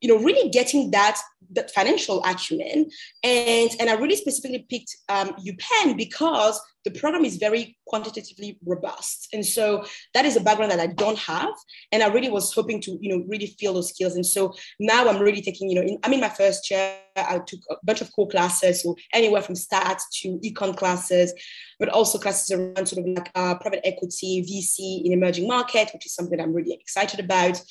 you 0.04 0.08
know, 0.08 0.22
really 0.22 0.50
getting 0.50 0.90
that 0.90 1.18
that 1.52 1.70
financial 1.70 2.22
acumen. 2.24 2.90
And, 3.22 3.70
and 3.80 3.88
I 3.88 3.94
really 3.94 4.16
specifically 4.16 4.66
picked 4.68 4.94
um, 5.08 5.30
UPenn 5.36 5.96
because 5.96 6.60
the 6.84 6.90
program 6.90 7.24
is 7.24 7.36
very 7.36 7.76
quantitatively 7.86 8.58
robust. 8.64 9.28
And 9.32 9.44
so 9.44 9.84
that 10.12 10.24
is 10.24 10.36
a 10.36 10.40
background 10.40 10.70
that 10.70 10.80
I 10.80 10.88
don't 10.88 11.18
have. 11.18 11.54
And 11.92 12.02
I 12.02 12.08
really 12.08 12.30
was 12.30 12.52
hoping 12.52 12.80
to, 12.82 12.98
you 13.00 13.16
know, 13.16 13.24
really 13.26 13.46
feel 13.58 13.72
those 13.72 13.88
skills. 13.88 14.14
And 14.14 14.26
so 14.26 14.54
now 14.78 15.08
I'm 15.08 15.20
really 15.20 15.40
taking, 15.40 15.70
you 15.70 15.76
know, 15.76 15.82
in, 15.82 15.98
I'm 16.02 16.12
in 16.12 16.20
my 16.20 16.28
first 16.28 16.70
year, 16.70 16.94
I 17.16 17.40
took 17.46 17.60
a 17.70 17.76
bunch 17.84 18.00
of 18.00 18.12
core 18.12 18.28
classes, 18.28 18.82
so 18.82 18.96
anywhere 19.12 19.40
from 19.40 19.54
stats 19.54 20.02
to 20.22 20.38
econ 20.44 20.76
classes, 20.76 21.32
but 21.78 21.88
also 21.88 22.18
classes 22.18 22.50
around 22.50 22.86
sort 22.86 23.06
of 23.06 23.14
like 23.14 23.30
uh, 23.34 23.54
private 23.56 23.86
equity, 23.86 24.42
VC 24.42 25.06
in 25.06 25.12
emerging 25.12 25.46
market, 25.46 25.90
which 25.92 26.06
is 26.06 26.14
something 26.14 26.40
I'm 26.40 26.52
really 26.52 26.74
excited 26.74 27.20
about 27.20 27.62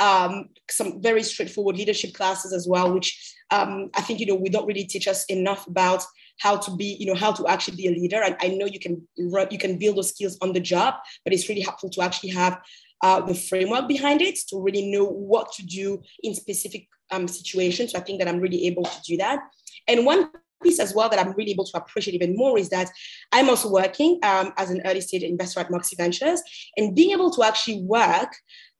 um, 0.00 0.48
some 0.70 1.00
very 1.00 1.22
straightforward 1.22 1.76
leadership 1.76 2.14
classes 2.14 2.52
as 2.52 2.66
well, 2.66 2.92
which 2.92 3.34
um, 3.50 3.90
I 3.94 4.00
think 4.00 4.18
you 4.18 4.26
know 4.26 4.34
we 4.34 4.48
don't 4.48 4.66
really 4.66 4.84
teach 4.84 5.06
us 5.06 5.24
enough 5.26 5.66
about 5.66 6.04
how 6.40 6.56
to 6.56 6.74
be, 6.74 6.96
you 6.98 7.06
know, 7.06 7.14
how 7.14 7.32
to 7.32 7.46
actually 7.46 7.76
be 7.76 7.86
a 7.86 7.90
leader. 7.90 8.22
And 8.22 8.36
I 8.40 8.48
know 8.48 8.66
you 8.66 8.80
can 8.80 9.06
run, 9.18 9.48
you 9.50 9.58
can 9.58 9.78
build 9.78 9.96
those 9.96 10.08
skills 10.08 10.36
on 10.40 10.52
the 10.52 10.60
job, 10.60 10.94
but 11.24 11.32
it's 11.32 11.48
really 11.48 11.60
helpful 11.60 11.90
to 11.90 12.02
actually 12.02 12.30
have 12.30 12.58
uh, 13.02 13.20
the 13.20 13.34
framework 13.34 13.88
behind 13.88 14.20
it 14.22 14.38
to 14.48 14.60
really 14.60 14.90
know 14.90 15.04
what 15.04 15.52
to 15.52 15.64
do 15.64 16.02
in 16.22 16.34
specific 16.34 16.88
um, 17.10 17.28
situations. 17.28 17.92
So 17.92 17.98
I 17.98 18.02
think 18.02 18.18
that 18.20 18.28
I'm 18.28 18.40
really 18.40 18.66
able 18.66 18.84
to 18.84 19.00
do 19.06 19.16
that. 19.18 19.40
And 19.86 20.04
one 20.04 20.30
piece 20.62 20.80
as 20.80 20.94
well 20.94 21.08
that 21.08 21.18
I'm 21.18 21.32
really 21.32 21.52
able 21.52 21.64
to 21.64 21.76
appreciate 21.76 22.14
even 22.14 22.36
more 22.36 22.58
is 22.58 22.68
that 22.70 22.90
I'm 23.32 23.48
also 23.48 23.70
working 23.70 24.18
um, 24.22 24.52
as 24.56 24.70
an 24.70 24.82
early 24.84 25.00
stage 25.00 25.22
investor 25.22 25.60
at 25.60 25.70
Moxie 25.70 25.96
Ventures 25.96 26.42
and 26.76 26.94
being 26.94 27.12
able 27.12 27.30
to 27.32 27.42
actually 27.42 27.82
work 27.82 28.34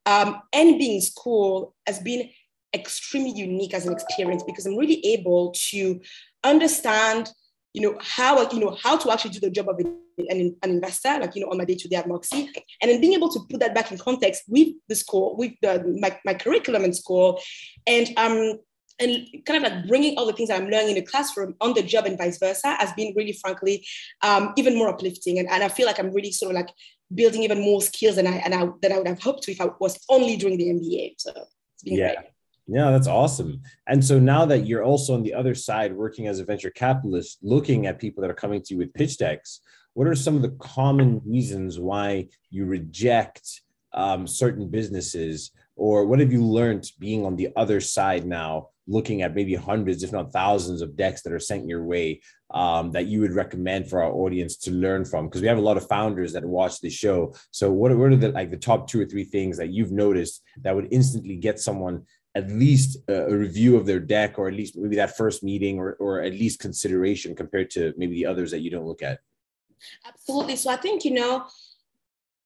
um, 0.07 0.41
and 0.53 0.79
being 0.79 0.97
in 0.97 1.01
school 1.01 1.75
has 1.87 1.99
been 1.99 2.31
extremely 2.75 3.33
unique 3.33 3.75
as 3.75 3.87
an 3.87 3.93
experience 3.93 4.43
because 4.45 4.67
I'm 4.67 4.77
really 4.77 5.05
able 5.07 5.53
to 5.71 6.01
understand 6.45 7.31
you 7.73 7.83
know 7.83 7.97
how 8.01 8.49
you 8.51 8.61
know 8.61 8.77
how 8.83 8.97
to 8.97 9.11
actually 9.11 9.31
do 9.31 9.41
the 9.41 9.51
job 9.51 9.69
of 9.69 9.79
an, 9.79 9.97
an, 10.29 10.57
investor 10.65 11.19
like 11.21 11.35
you 11.35 11.43
know 11.43 11.51
on 11.51 11.59
my 11.59 11.65
day-to-day 11.65 11.97
at 11.97 12.09
moxie 12.09 12.51
and 12.83 12.91
then 12.91 13.01
being 13.01 13.13
able 13.13 13.29
to 13.29 13.41
put 13.49 13.61
that 13.61 13.75
back 13.75 13.93
in 13.93 13.99
context 13.99 14.43
with 14.49 14.69
the 14.89 14.95
school 14.95 15.37
with 15.37 15.53
the 15.63 15.97
my, 16.01 16.19
my 16.25 16.35
curriculum 16.35 16.85
in 16.85 16.93
school 16.93 17.41
and 17.87 18.11
um 18.17 18.59
and 19.01 19.27
kind 19.47 19.65
of 19.65 19.73
like 19.73 19.89
bringing 19.89 20.17
all 20.19 20.27
the 20.27 20.33
things 20.33 20.51
that 20.51 20.61
I'm 20.61 20.69
learning 20.69 20.91
in 20.91 20.95
the 20.97 21.03
classroom 21.03 21.55
on 21.61 21.73
the 21.73 21.83
job 21.83 22.05
and 22.05 22.19
vice 22.19 22.39
versa 22.39 22.77
has 22.79 22.93
been 22.93 23.15
really, 23.17 23.33
frankly, 23.33 23.87
um, 24.21 24.53
even 24.59 24.77
more 24.77 24.91
uplifting. 24.91 25.39
And, 25.39 25.49
and 25.49 25.65
I 25.65 25.69
feel 25.69 25.87
like 25.87 25.99
I'm 25.99 26.13
really 26.13 26.33
sort 26.33 26.51
of 26.51 26.57
like 26.57 26.69
building 27.15 27.43
even 27.43 27.63
more 27.63 27.81
skills 27.81 28.17
than 28.17 28.27
I 28.27 28.37
and 28.45 28.55
I 28.55 28.69
than 28.83 28.93
I 28.93 28.99
would 28.99 29.09
have 29.09 29.23
hoped 29.23 29.43
to 29.45 29.53
if 29.53 29.61
I 29.61 29.71
was 29.81 29.99
only 30.11 30.37
doing 30.37 30.59
the 30.59 30.69
MBA. 30.69 31.15
So 31.17 31.33
it's 31.75 31.83
been 31.83 31.95
yeah. 31.95 32.15
great. 32.15 32.27
Yeah, 32.67 32.91
that's 32.91 33.09
awesome. 33.09 33.63
And 33.89 34.05
so 34.05 34.19
now 34.19 34.45
that 34.47 34.67
you're 34.67 34.85
also 34.85 35.15
on 35.15 35.23
the 35.23 35.35
other 35.35 35.55
side 35.55 35.95
working 35.95 36.29
as 36.29 36.39
a 36.39 36.45
venture 36.45 36.71
capitalist, 36.71 37.39
looking 37.43 37.87
at 37.87 37.99
people 37.99 38.21
that 38.23 38.31
are 38.31 38.35
coming 38.35 38.63
to 38.63 38.75
you 38.75 38.79
with 38.79 38.95
pitch 38.95 39.19
decks, 39.19 39.61
what 39.95 40.07
are 40.07 40.15
some 40.15 40.37
of 40.37 40.43
the 40.43 40.57
common 40.61 41.21
reasons 41.25 41.79
why 41.79 42.29
you 42.51 42.65
reject 42.65 43.63
um, 43.93 44.27
certain 44.27 44.69
businesses? 44.69 45.51
Or 45.77 46.07
what 46.07 46.21
have 46.21 46.33
you 46.33 46.45
learned 46.45 46.91
being 46.99 47.25
on 47.25 47.37
the 47.37 47.49
other 47.57 47.81
side 47.81 48.27
now, 48.27 48.69
looking 48.87 49.23
at 49.23 49.35
maybe 49.35 49.55
hundreds, 49.55 50.03
if 50.03 50.13
not 50.13 50.33
thousands, 50.33 50.83
of 50.83 50.97
decks 50.97 51.23
that 51.23 51.33
are 51.33 51.39
sent 51.39 51.67
your 51.67 51.83
way 51.85 52.21
um, 52.53 52.93
that 52.93 53.07
you 53.07 53.21
would 53.21 53.33
recommend 53.33 53.89
for 53.89 54.03
our 54.03 54.13
audience 54.13 54.57
to 54.59 54.71
learn 54.73 55.05
from? 55.05 55.27
Because 55.27 55.41
we 55.41 55.49
have 55.49 55.59
a 55.59 55.63
lot 55.63 55.79
of 55.79 55.89
founders 55.89 56.35
that 56.35 56.45
watch 56.45 56.81
the 56.81 56.91
show. 56.91 57.35
So, 57.51 57.73
what, 57.73 57.97
what 57.97 58.13
are 58.13 58.17
the 58.17 58.29
like 58.29 58.51
the 58.51 58.59
top 58.59 58.89
two 58.89 59.01
or 59.01 59.07
three 59.07 59.25
things 59.25 59.57
that 59.57 59.71
you've 59.71 59.93
noticed 59.93 60.43
that 60.61 60.75
would 60.77 60.89
instantly 60.91 61.37
get 61.37 61.59
someone 61.59 62.05
at 62.35 62.49
least 62.49 62.99
a, 63.09 63.35
review 63.35 63.77
of 63.77 63.87
their 63.87 64.01
deck 64.01 64.39
or 64.39 64.49
at 64.49 64.55
least 64.55 64.77
maybe 64.77 64.97
that 64.97 65.17
first 65.17 65.43
meeting 65.43 65.79
or, 65.79 65.95
or 65.95 66.21
at 66.21 66.33
least 66.33 66.61
consideration 66.61 67.35
compared 67.35 67.71
to 67.71 67.93
maybe 67.97 68.15
the 68.15 68.27
others 68.27 68.51
that 68.51 68.61
you 68.61 68.71
don't 68.71 68.87
look 68.87 69.03
at? 69.03 69.21
Absolutely. 70.07 70.57
So 70.57 70.71
i 70.71 70.77
think 70.77 71.05
you 71.05 71.13
know 71.13 71.47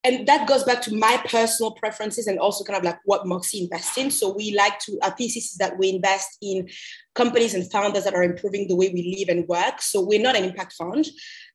and 0.04 0.26
that 0.26 0.46
goes 0.46 0.64
back 0.64 0.82
to 0.82 0.94
my 0.94 1.20
personal 1.26 1.72
preferences 1.72 2.26
and 2.26 2.38
also 2.38 2.62
kind 2.62 2.78
of 2.78 2.84
like 2.84 2.98
what 3.06 3.26
moxie 3.26 3.62
invests 3.62 3.96
in. 3.96 4.10
So 4.10 4.34
we 4.34 4.54
like 4.54 4.78
to 4.80 4.98
our 5.02 5.10
thesis 5.10 5.52
is 5.52 5.56
that 5.56 5.78
we 5.78 5.88
invest 5.88 6.36
in 6.42 6.68
companies 7.14 7.54
and 7.54 7.68
founders 7.70 8.04
that 8.04 8.14
are 8.14 8.22
improving 8.22 8.68
the 8.68 8.76
way 8.76 8.90
we 8.92 9.16
live 9.18 9.34
and 9.34 9.48
work. 9.48 9.80
So 9.80 10.02
we're 10.02 10.20
not 10.20 10.36
an 10.36 10.44
impact 10.44 10.74
fund. 10.74 11.08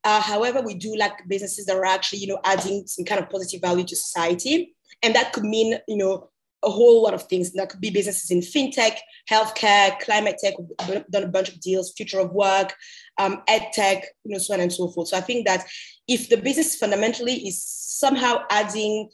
Uh, 0.03 0.19
however 0.19 0.61
we 0.61 0.73
do 0.73 0.95
like 0.97 1.27
businesses 1.27 1.67
that 1.67 1.75
are 1.75 1.85
actually 1.85 2.19
you 2.19 2.27
know 2.27 2.39
adding 2.43 2.87
some 2.87 3.05
kind 3.05 3.21
of 3.21 3.29
positive 3.29 3.61
value 3.61 3.85
to 3.85 3.95
society. 3.95 4.75
And 5.03 5.15
that 5.15 5.31
could 5.31 5.43
mean 5.43 5.77
you 5.87 5.97
know 5.97 6.31
a 6.63 6.69
whole 6.69 7.01
lot 7.03 7.13
of 7.13 7.23
things. 7.23 7.51
That 7.53 7.69
could 7.69 7.81
be 7.81 7.89
businesses 7.89 8.31
in 8.31 8.39
fintech, 8.41 8.97
healthcare, 9.29 9.97
climate 9.99 10.37
tech. 10.43 10.55
We've 10.87 11.05
done 11.07 11.23
a 11.23 11.27
bunch 11.27 11.49
of 11.49 11.59
deals, 11.59 11.93
future 11.93 12.19
of 12.19 12.31
work, 12.31 12.75
um, 13.17 13.41
ed 13.47 13.69
tech, 13.73 14.03
you 14.23 14.33
know, 14.33 14.39
so 14.39 14.53
on 14.53 14.59
and 14.59 14.71
so 14.71 14.89
forth. 14.89 15.09
So 15.09 15.17
I 15.17 15.21
think 15.21 15.47
that 15.47 15.65
if 16.07 16.29
the 16.29 16.37
business 16.37 16.75
fundamentally 16.75 17.47
is 17.47 17.63
somehow 17.63 18.43
adding 18.49 19.09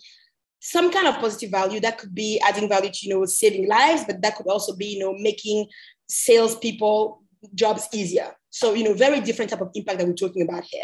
some 0.60 0.92
kind 0.92 1.08
of 1.08 1.16
positive 1.16 1.52
value, 1.52 1.80
that 1.82 2.00
could 2.00 2.16
be 2.16 2.40
adding 2.40 2.68
value 2.68 2.90
to 2.92 3.08
you 3.08 3.14
know 3.14 3.26
saving 3.26 3.68
lives, 3.68 4.04
but 4.06 4.22
that 4.22 4.36
could 4.36 4.48
also 4.48 4.76
be 4.76 4.88
you 4.88 5.00
know 5.00 5.14
making 5.14 5.68
salespeople 6.08 7.22
jobs 7.54 7.88
easier. 7.94 8.32
So 8.50 8.74
you 8.74 8.84
know, 8.84 8.94
very 8.94 9.20
different 9.20 9.52
type 9.52 9.62
of 9.62 9.70
impact 9.76 10.00
that 10.00 10.08
we're 10.08 10.14
talking 10.14 10.42
about 10.42 10.64
here. 10.64 10.82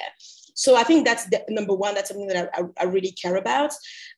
So 0.53 0.75
I 0.75 0.83
think 0.83 1.05
that's 1.05 1.25
the 1.25 1.43
number 1.49 1.73
one. 1.73 1.95
That's 1.95 2.09
something 2.09 2.27
that 2.27 2.49
I, 2.53 2.61
I 2.79 2.85
really 2.85 3.11
care 3.11 3.35
about. 3.35 3.71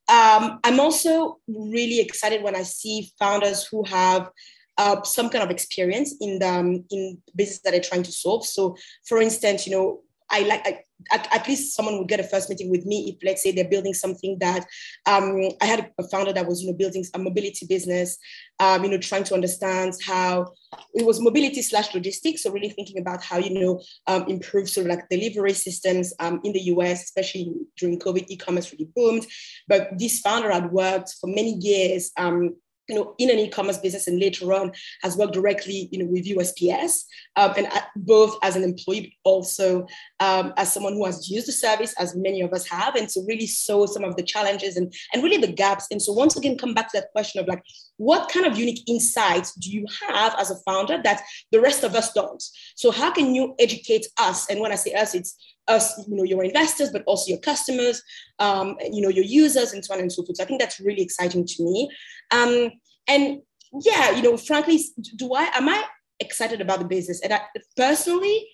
Um, 0.10 0.60
I'm 0.64 0.80
also 0.80 1.40
really 1.48 2.00
excited 2.00 2.44
when 2.44 2.56
I 2.56 2.64
see 2.64 3.12
founders 3.20 3.66
who 3.66 3.84
have 3.86 4.30
uh, 4.78 5.04
some 5.04 5.30
kind 5.30 5.44
of 5.44 5.52
experience 5.52 6.16
in 6.20 6.40
the 6.40 6.50
um, 6.50 6.86
in 6.90 7.22
business 7.36 7.62
that 7.62 7.72
they're 7.72 7.82
trying 7.82 8.04
to 8.04 8.12
solve. 8.12 8.46
So, 8.46 8.76
for 9.06 9.20
instance, 9.20 9.68
you 9.68 9.74
know, 9.74 10.02
I 10.30 10.42
like 10.42 10.68
I, 10.68 10.80
at, 11.12 11.28
at, 11.34 11.48
least 11.48 11.76
someone 11.76 11.98
would 11.98 12.08
get 12.08 12.20
a 12.20 12.24
first 12.24 12.50
meeting 12.50 12.70
with 12.70 12.86
me 12.86 13.10
if 13.10 13.24
let's 13.24 13.44
say 13.44 13.52
they're 13.52 13.70
building 13.70 13.94
something 13.94 14.38
that 14.40 14.66
um, 15.06 15.50
I 15.62 15.66
had 15.66 15.92
a 15.98 16.08
founder 16.08 16.34
that 16.34 16.48
was 16.48 16.62
you 16.62 16.68
know 16.68 16.78
building 16.78 17.06
a 17.14 17.20
mobility 17.20 17.66
business, 17.66 18.18
um, 18.60 18.84
you 18.84 18.90
know 18.90 18.98
trying 18.98 19.24
to 19.26 19.34
understand 19.34 19.94
how 20.06 20.54
it 20.94 21.06
was 21.06 21.22
mobility 21.22 21.62
slash 21.62 21.94
logistics. 21.94 22.44
So 22.44 22.52
really 22.52 22.70
thinking 22.70 23.00
about 23.00 23.24
how 23.24 23.38
you 23.38 23.60
know 23.60 23.82
um, 24.08 24.26
improve 24.28 24.70
sort 24.70 24.88
of 24.88 24.92
like 24.92 25.10
delivery 25.10 25.54
systems 25.54 26.14
um, 26.20 26.40
in 26.44 26.54
the 26.54 26.62
US, 26.62 27.04
especially 27.04 27.54
during 27.78 28.00
COVID, 28.00 28.26
e-commerce 28.30 28.72
really 28.72 28.90
boomed. 28.96 29.26
But 29.68 29.98
this 29.98 30.20
founder 30.20 30.52
had 30.52 30.72
worked 30.72 31.16
for 31.20 31.28
many 31.28 31.56
years 31.60 32.12
um, 32.18 32.56
you 32.90 32.96
know, 32.96 33.16
in 33.18 33.30
an 33.30 33.40
e-commerce 33.40 33.78
business 33.78 34.08
and 34.08 34.20
later 34.20 34.54
on 34.54 34.72
has 35.02 35.16
worked 35.16 35.34
directly, 35.34 35.88
you 35.92 36.00
know, 36.00 36.06
with 36.06 36.28
USPS 36.28 37.04
um, 37.36 37.54
and 37.58 37.68
both 37.96 38.38
as 38.44 38.56
an 38.56 38.64
employee, 38.64 39.18
but 39.24 39.30
also 39.30 39.88
um, 40.20 40.54
as 40.58 40.74
someone 40.74 40.94
who 40.94 41.06
has 41.06 41.30
used 41.30 41.48
the 41.48 41.52
service, 41.52 41.94
as 41.98 42.16
many 42.16 42.42
of 42.42 42.52
us 42.52 42.68
have, 42.68 42.96
and 42.96 43.08
to 43.10 43.22
really 43.28 43.48
saw 43.48 43.86
some 43.86 44.04
of 44.04 44.16
the 44.18 44.24
challenges 44.24 44.76
and, 44.76 44.94
and 45.14 45.24
really 45.24 45.38
the 45.38 45.52
gaps. 45.52 45.88
And 45.92 46.02
so 46.02 46.12
once 46.12 46.36
again, 46.36 46.58
come 46.58 46.74
back 46.74 46.92
to 46.92 47.00
that 47.00 47.12
question 47.12 47.42
of 47.42 47.48
like, 47.48 47.64
what 47.98 48.30
kind 48.30 48.46
of 48.46 48.58
unique 48.58 48.84
insights 48.88 49.54
do 49.56 49.72
you 49.72 49.86
have 50.08 50.36
as 50.38 50.52
a 50.52 50.56
founder 50.66 51.02
that 51.04 51.22
the 51.52 51.62
rest 51.62 51.84
of 51.84 51.96
us 51.96 52.12
don't? 52.12 52.44
So 52.76 52.92
how 52.92 53.12
can 53.12 53.34
you 53.34 53.56
educate 53.60 54.08
us? 54.20 54.50
And 54.50 54.60
when 54.60 54.72
I 54.72 54.76
say 54.76 54.94
us, 54.94 55.16
it's 55.16 55.38
us, 55.68 55.98
you 56.08 56.16
know, 56.16 56.24
your 56.24 56.44
investors, 56.44 56.92
but 56.92 57.04
also 57.06 57.30
your 57.30 57.40
customers, 57.40 58.02
um, 58.40 58.76
you 58.92 59.02
know, 59.02 59.10
your 59.10 59.24
users, 59.24 59.74
and 59.74 59.84
so 59.84 59.94
on 59.94 60.00
and 60.00 60.12
so 60.12 60.24
forth. 60.24 60.38
So 60.38 60.44
I 60.44 60.48
think 60.48 60.60
that's 60.60 60.80
really 60.80 61.02
exciting 61.02 61.46
to 61.46 61.64
me. 61.64 61.90
Um, 62.32 62.72
and 63.08 63.42
yeah, 63.82 64.12
you 64.12 64.22
know, 64.22 64.38
frankly, 64.38 64.80
do 65.16 65.34
I 65.34 65.50
am 65.56 65.70
I 65.70 65.84
excited 66.20 66.62
about 66.62 66.80
the 66.80 66.86
business? 66.86 67.22
And 67.22 67.34
I, 67.34 67.42
personally, 67.76 68.48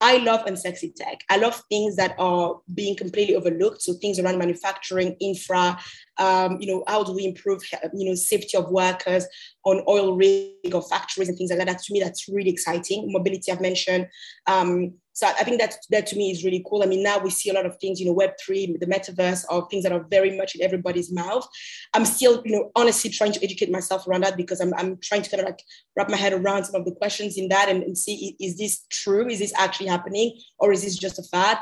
I 0.00 0.18
love 0.18 0.44
unsexy 0.44 0.94
tech. 0.94 1.20
I 1.30 1.36
love 1.36 1.62
things 1.70 1.96
that 1.96 2.14
are 2.18 2.60
being 2.74 2.96
completely 2.96 3.36
overlooked. 3.36 3.80
So 3.80 3.94
things 3.94 4.18
around 4.18 4.38
manufacturing, 4.38 5.16
infra, 5.20 5.78
um, 6.18 6.58
you 6.60 6.66
know, 6.66 6.84
how 6.86 7.04
do 7.04 7.12
we 7.12 7.24
improve, 7.24 7.62
you 7.94 8.08
know, 8.08 8.14
safety 8.14 8.56
of 8.56 8.68
workers 8.70 9.24
on 9.64 9.82
oil 9.88 10.16
rig 10.16 10.74
or 10.74 10.82
factories 10.82 11.28
and 11.28 11.38
things 11.38 11.50
like 11.50 11.64
that. 11.64 11.78
to 11.78 11.92
me, 11.92 12.00
that's 12.00 12.28
really 12.28 12.50
exciting. 12.50 13.12
Mobility, 13.12 13.52
I've 13.52 13.60
mentioned. 13.60 14.08
Um, 14.46 14.94
so 15.14 15.28
I 15.28 15.44
think 15.44 15.60
that 15.60 15.76
that 15.90 16.08
to 16.08 16.16
me 16.16 16.32
is 16.32 16.44
really 16.44 16.64
cool. 16.68 16.82
I 16.82 16.86
mean, 16.86 17.04
now 17.04 17.18
we 17.18 17.30
see 17.30 17.48
a 17.48 17.52
lot 17.52 17.66
of 17.66 17.76
things, 17.76 18.00
you 18.00 18.06
know, 18.06 18.12
Web 18.12 18.32
three, 18.44 18.76
the 18.80 18.86
metaverse, 18.86 19.44
are 19.48 19.66
things 19.70 19.84
that 19.84 19.92
are 19.92 20.04
very 20.10 20.36
much 20.36 20.56
in 20.56 20.62
everybody's 20.62 21.12
mouth. 21.12 21.48
I'm 21.94 22.04
still, 22.04 22.42
you 22.44 22.50
know, 22.50 22.72
honestly 22.74 23.10
trying 23.10 23.30
to 23.30 23.44
educate 23.44 23.70
myself 23.70 24.08
around 24.08 24.24
that 24.24 24.36
because 24.36 24.60
I'm, 24.60 24.74
I'm 24.74 24.98
trying 24.98 25.22
to 25.22 25.30
kind 25.30 25.40
of 25.40 25.46
like 25.46 25.62
wrap 25.96 26.10
my 26.10 26.16
head 26.16 26.32
around 26.32 26.64
some 26.64 26.80
of 26.80 26.84
the 26.84 26.90
questions 26.96 27.38
in 27.38 27.48
that 27.50 27.68
and, 27.68 27.84
and 27.84 27.96
see 27.96 28.34
is 28.40 28.58
this 28.58 28.84
true? 28.90 29.28
Is 29.28 29.38
this 29.38 29.52
actually 29.56 29.86
happening, 29.86 30.36
or 30.58 30.72
is 30.72 30.82
this 30.82 30.98
just 30.98 31.20
a 31.20 31.22
fad? 31.22 31.58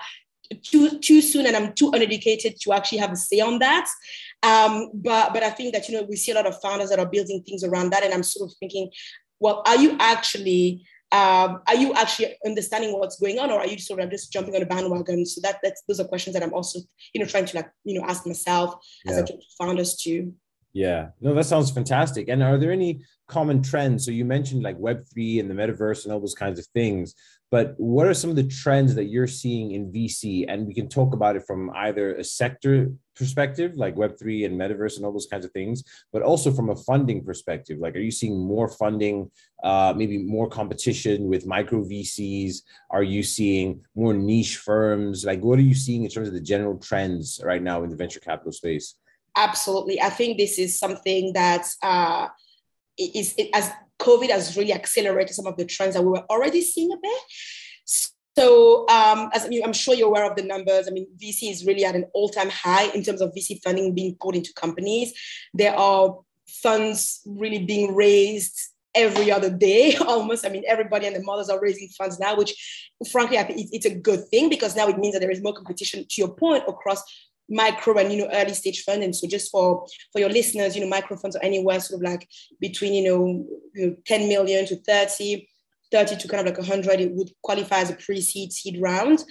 Too 0.63 0.99
too 1.01 1.21
soon, 1.21 1.45
and 1.45 1.55
I'm 1.55 1.75
too 1.75 1.91
uneducated 1.93 2.59
to 2.63 2.73
actually 2.73 2.99
have 2.99 3.13
a 3.13 3.17
say 3.17 3.41
on 3.41 3.59
that. 3.59 3.87
Um, 4.43 4.91
but 4.95 5.35
but 5.35 5.43
I 5.43 5.51
think 5.51 5.75
that 5.75 5.91
you 5.91 5.95
know 5.95 6.07
we 6.09 6.17
see 6.17 6.33
a 6.33 6.35
lot 6.35 6.47
of 6.47 6.59
founders 6.63 6.89
that 6.89 6.99
are 6.99 7.07
building 7.07 7.43
things 7.43 7.65
around 7.65 7.91
that, 7.91 8.03
and 8.03 8.15
I'm 8.15 8.23
sort 8.23 8.51
of 8.51 8.57
thinking, 8.59 8.91
well, 9.41 9.63
are 9.67 9.77
you 9.77 9.95
actually 10.01 10.87
um, 11.13 11.61
are 11.67 11.77
you 11.77 11.93
actually 11.95 12.35
understanding 12.45 12.93
what's 12.99 13.21
going 13.21 13.39
on 13.39 13.51
or 13.51 13.61
are 13.61 13.67
you 13.67 13.79
sort 13.79 14.01
of 14.01 14.11
just 14.11 14.33
jumping 14.33 14.57
on 14.57 14.63
a 14.63 14.67
bandwagon? 14.67 15.27
So 15.27 15.41
that 15.43 15.59
that's 15.63 15.83
those 15.87 16.01
are 16.01 16.05
questions 16.05 16.35
that 16.35 16.43
i'm 16.43 16.55
also 16.55 16.81
you 17.13 17.21
know 17.21 17.27
trying 17.27 17.45
to 17.47 17.57
like 17.57 17.71
you 17.85 17.99
know 17.99 18.07
ask 18.07 18.27
myself 18.27 18.75
yeah. 19.05 19.13
as 19.13 19.19
a 19.19 19.27
founders 19.59 19.97
too 19.97 20.35
yeah. 20.73 21.09
No 21.21 21.35
that 21.35 21.45
sounds 21.45 21.71
fantastic. 21.71 22.29
And 22.29 22.43
are 22.43 22.59
there 22.59 22.73
any 22.73 23.03
common 23.29 23.63
trends? 23.63 24.05
So 24.05 24.11
you 24.11 24.25
mentioned 24.25 24.63
like 24.63 24.79
web3 24.79 25.41
and 25.41 25.51
the 25.51 25.55
metaverse 25.55 26.05
and 26.05 26.13
all 26.13 26.21
those 26.21 26.35
kinds 26.35 26.59
of 26.59 26.67
things 26.69 27.15
but 27.53 27.75
what 27.77 28.07
are 28.07 28.15
some 28.15 28.31
of 28.31 28.37
the 28.37 28.49
trends 28.49 28.95
that 28.95 29.05
you're 29.05 29.27
seeing 29.27 29.73
in 29.73 29.93
VC? 29.93 30.47
And 30.49 30.67
we 30.67 30.73
can 30.73 30.89
talk 30.89 31.13
about 31.13 31.37
it 31.37 31.45
from 31.47 31.71
either 31.77 32.15
a 32.15 32.25
sector 32.25 32.91
perspective, 33.15 33.75
like 33.77 33.95
Web3 33.95 34.47
and 34.47 34.59
metaverse 34.59 34.97
and 34.97 35.05
all 35.05 35.13
those 35.13 35.29
kinds 35.31 35.45
of 35.45 35.53
things, 35.53 35.85
but 36.15 36.23
also 36.23 36.51
from 36.51 36.71
a 36.71 36.77
funding 36.77 37.23
perspective. 37.23 37.79
Like, 37.79 37.95
are 37.95 38.01
you 38.01 38.11
seeing 38.11 38.39
more 38.39 38.69
funding, 38.69 39.31
uh, 39.63 39.93
maybe 39.95 40.17
more 40.17 40.49
competition 40.49 41.29
with 41.29 41.47
micro 41.47 41.85
VCs? 41.85 42.63
Are 42.91 43.03
you 43.03 43.23
seeing 43.23 43.85
more 43.95 44.15
niche 44.15 44.57
firms? 44.57 45.27
Like, 45.27 45.43
what 45.43 45.59
are 45.59 45.69
you 45.71 45.75
seeing 45.75 46.05
in 46.05 46.11
terms 46.11 46.29
of 46.29 46.35
the 46.35 46.41
general 46.41 46.79
trends 46.79 47.39
right 47.45 47.63
now 47.63 47.83
in 47.83 47.91
the 47.91 47.97
venture 47.97 48.21
capital 48.21 48.53
space? 48.53 48.95
Absolutely. 49.37 50.01
I 50.01 50.09
think 50.09 50.39
this 50.39 50.59
is 50.59 50.79
something 50.79 51.35
that 51.35 51.69
uh, 51.83 52.29
is, 52.99 53.35
as 53.53 53.71
COVID 54.01 54.31
has 54.31 54.57
really 54.57 54.73
accelerated 54.73 55.35
some 55.35 55.47
of 55.47 55.57
the 55.57 55.65
trends 55.65 55.95
that 55.95 56.03
we 56.03 56.11
were 56.11 56.25
already 56.31 56.61
seeing 56.61 56.93
a 56.93 56.97
bit. 56.97 57.21
So, 57.85 58.89
um, 58.89 59.31
as 59.35 59.45
I 59.45 59.49
mean, 59.49 59.63
I'm 59.63 59.75
sure 59.75 59.95
you're 59.95 60.09
aware 60.09 60.29
of 60.29 60.37
the 60.37 60.43
numbers. 60.43 60.89
I 60.89 60.91
mean, 60.91 61.07
VC 61.23 61.51
is 61.51 61.67
really 61.67 61.85
at 61.85 61.95
an 61.95 62.07
all-time 62.15 62.49
high 62.49 62.91
in 62.95 63.03
terms 63.03 63.21
of 63.21 63.33
VC 63.35 63.63
funding 63.63 63.95
being 63.95 64.17
poured 64.21 64.37
into 64.37 64.55
companies. 64.55 65.13
There 65.53 65.77
are 65.77 66.19
funds 66.49 67.21
really 67.27 67.65
being 67.65 67.95
raised 67.95 68.59
every 68.95 69.31
other 69.31 69.51
day 69.51 69.97
almost. 70.07 70.47
I 70.47 70.49
mean, 70.49 70.65
everybody 70.67 71.07
and 71.07 71.17
the 71.17 71.23
mothers 71.23 71.49
are 71.49 71.61
raising 71.61 71.89
funds 71.89 72.19
now, 72.19 72.37
which 72.37 72.91
frankly, 73.11 73.39
I 73.39 73.45
think 73.45 73.69
it's 73.73 73.87
a 73.87 73.95
good 73.95 74.29
thing 74.29 74.49
because 74.49 74.77
now 74.77 74.89
it 74.89 74.99
means 74.99 75.15
that 75.15 75.21
there 75.21 75.31
is 75.31 75.43
more 75.43 75.55
competition 75.55 76.05
to 76.09 76.21
your 76.21 76.35
point 76.35 76.65
across 76.67 77.03
micro 77.53 77.99
and 77.99 78.13
you 78.13 78.19
know 78.19 78.29
early 78.33 78.55
stage 78.55 78.83
funding. 78.83 79.13
So 79.13 79.29
just 79.29 79.51
for 79.51 79.87
for 80.13 80.19
your 80.19 80.31
listeners 80.31 80.75
you 80.75 80.83
know 80.83 80.89
micro 80.89 81.17
funds 81.17 81.37
are 81.37 81.45
anywhere 81.45 81.81
sort 81.81 82.01
of 82.01 82.11
like 82.11 82.29
between 82.61 82.95
you 82.95 83.05
know, 83.05 83.47
you 83.75 83.87
know 83.87 83.97
10 84.07 84.29
million 84.29 84.67
to 84.67 84.77
30 84.77 85.49
30 85.93 86.17
to 86.17 86.29
kind 86.29 86.41
of 86.41 86.47
like 86.47 86.59
100 86.59 87.01
it 87.01 87.13
would 87.13 87.31
qualify 87.43 87.81
as 87.81 87.91
a 87.91 87.95
pre-seed 87.95 88.51
seed 88.51 88.81
round 88.81 89.23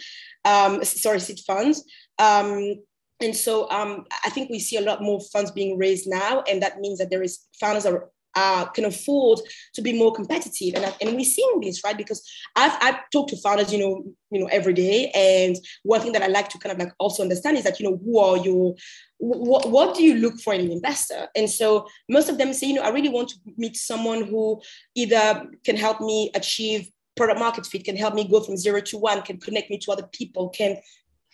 um 0.45 0.83
sorry 0.83 1.19
seed 1.19 1.39
funds 1.39 1.83
um 2.19 2.75
and 3.21 3.35
so 3.35 3.69
um, 3.69 4.05
I 4.25 4.29
think 4.31 4.49
we 4.49 4.59
see 4.59 4.77
a 4.77 4.81
lot 4.81 5.01
more 5.01 5.21
funds 5.31 5.51
being 5.51 5.77
raised 5.77 6.09
now, 6.09 6.41
and 6.49 6.61
that 6.63 6.79
means 6.79 6.97
that 6.97 7.11
there 7.11 7.21
is 7.21 7.45
founders 7.59 7.85
are 7.85 8.09
uh, 8.35 8.65
can 8.65 8.85
afford 8.85 9.39
to 9.73 9.81
be 9.81 9.97
more 9.97 10.13
competitive. 10.13 10.75
And, 10.75 10.93
and 11.01 11.15
we're 11.15 11.25
seeing 11.25 11.59
this, 11.61 11.83
right? 11.83 11.97
Because 11.97 12.27
I've, 12.55 12.77
I've 12.81 13.09
talked 13.11 13.29
to 13.31 13.37
founders, 13.37 13.71
you 13.71 13.79
know, 13.79 14.03
you 14.31 14.39
know, 14.39 14.47
every 14.47 14.73
day. 14.73 15.11
And 15.13 15.57
one 15.83 16.01
thing 16.01 16.13
that 16.13 16.23
I 16.23 16.27
like 16.27 16.49
to 16.49 16.59
kind 16.59 16.73
of 16.73 16.79
like 16.79 16.93
also 16.99 17.23
understand 17.23 17.57
is 17.57 17.63
that, 17.63 17.79
you 17.79 17.89
know, 17.89 17.99
who 18.03 18.19
are 18.19 18.37
your, 18.37 18.75
what, 19.17 19.69
what 19.69 19.95
do 19.95 20.03
you 20.03 20.15
look 20.15 20.39
for 20.39 20.53
in 20.53 20.61
an 20.61 20.71
investor? 20.71 21.27
And 21.35 21.49
so 21.49 21.87
most 22.09 22.29
of 22.29 22.37
them 22.37 22.53
say, 22.53 22.67
you 22.67 22.75
know, 22.75 22.83
I 22.83 22.89
really 22.89 23.09
want 23.09 23.29
to 23.29 23.35
meet 23.57 23.75
someone 23.75 24.23
who 24.23 24.61
either 24.95 25.47
can 25.63 25.75
help 25.75 26.01
me 26.01 26.31
achieve 26.33 26.89
product 27.17 27.39
market 27.39 27.65
fit, 27.65 27.83
can 27.83 27.97
help 27.97 28.13
me 28.13 28.27
go 28.27 28.41
from 28.41 28.57
zero 28.57 28.79
to 28.81 28.97
one, 28.97 29.21
can 29.21 29.37
connect 29.37 29.69
me 29.69 29.77
to 29.77 29.91
other 29.91 30.07
people, 30.13 30.49
can 30.49 30.77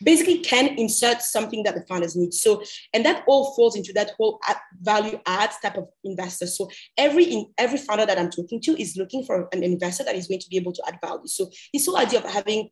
basically 0.04 0.40
can 0.40 0.68
insert 0.78 1.22
something 1.22 1.64
that 1.64 1.76
the 1.76 1.86
founders 1.88 2.16
need. 2.16 2.34
So, 2.34 2.64
and 2.94 3.06
that 3.06 3.24
all 3.28 3.56
falls 3.56 3.76
into 3.76 3.94
that 3.94 4.12
whole 4.18 4.40
value 4.82 5.20
add 5.26 5.52
type 5.62 5.78
of 5.78 5.88
investor. 6.04 6.48
So 6.48 6.70
every 6.98 7.26
in, 7.26 7.48
every 7.58 7.78
founder 7.78 8.06
that 8.06 8.20
I'm 8.20 8.30
talking 8.30 8.62
to 8.62 8.82
is 8.82 8.98
looking 8.98 9.24
for 9.24 9.48
an 9.52 9.64
investor 9.64 10.04
that 10.04 10.16
is 10.16 10.28
going 10.28 10.42
to 10.42 10.50
be 10.50 10.58
able 10.58 10.74
to 10.74 10.84
add 10.88 11.00
value. 11.04 11.28
So 11.28 11.50
this 11.74 11.86
whole 11.86 11.98
idea 11.98 12.20
of 12.20 12.32
having 12.32 12.70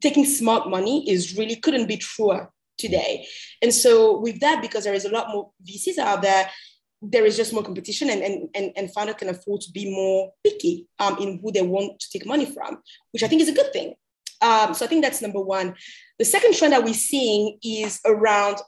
taking 0.00 0.24
smart 0.24 0.68
money 0.68 1.10
is 1.10 1.36
really 1.36 1.56
couldn't 1.56 1.88
be 1.88 1.96
truer 1.96 2.50
today. 2.78 3.26
And 3.62 3.72
so 3.72 4.18
with 4.18 4.40
that, 4.40 4.62
because 4.62 4.84
there 4.84 4.94
is 4.94 5.04
a 5.04 5.10
lot 5.10 5.28
more 5.30 5.50
VCs 5.68 5.98
out 5.98 6.22
there, 6.22 6.48
there 7.02 7.26
is 7.26 7.36
just 7.36 7.52
more 7.52 7.62
competition 7.62 8.08
and, 8.08 8.22
and, 8.22 8.48
and, 8.54 8.72
and 8.76 8.92
founder 8.94 9.12
can 9.12 9.28
afford 9.28 9.60
to 9.62 9.70
be 9.72 9.90
more 9.90 10.32
picky 10.42 10.88
um, 10.98 11.18
in 11.18 11.38
who 11.42 11.52
they 11.52 11.62
want 11.62 11.98
to 12.00 12.06
take 12.10 12.26
money 12.26 12.46
from, 12.46 12.80
which 13.10 13.22
I 13.22 13.28
think 13.28 13.42
is 13.42 13.48
a 13.48 13.54
good 13.54 13.72
thing. 13.72 13.94
Um, 14.40 14.74
so 14.74 14.84
I 14.84 14.88
think 14.88 15.02
that's 15.02 15.22
number 15.22 15.40
one. 15.40 15.74
The 16.18 16.24
second 16.24 16.54
trend 16.54 16.72
that 16.72 16.84
we're 16.84 16.94
seeing 16.94 17.58
is 17.62 18.00
around 18.04 18.58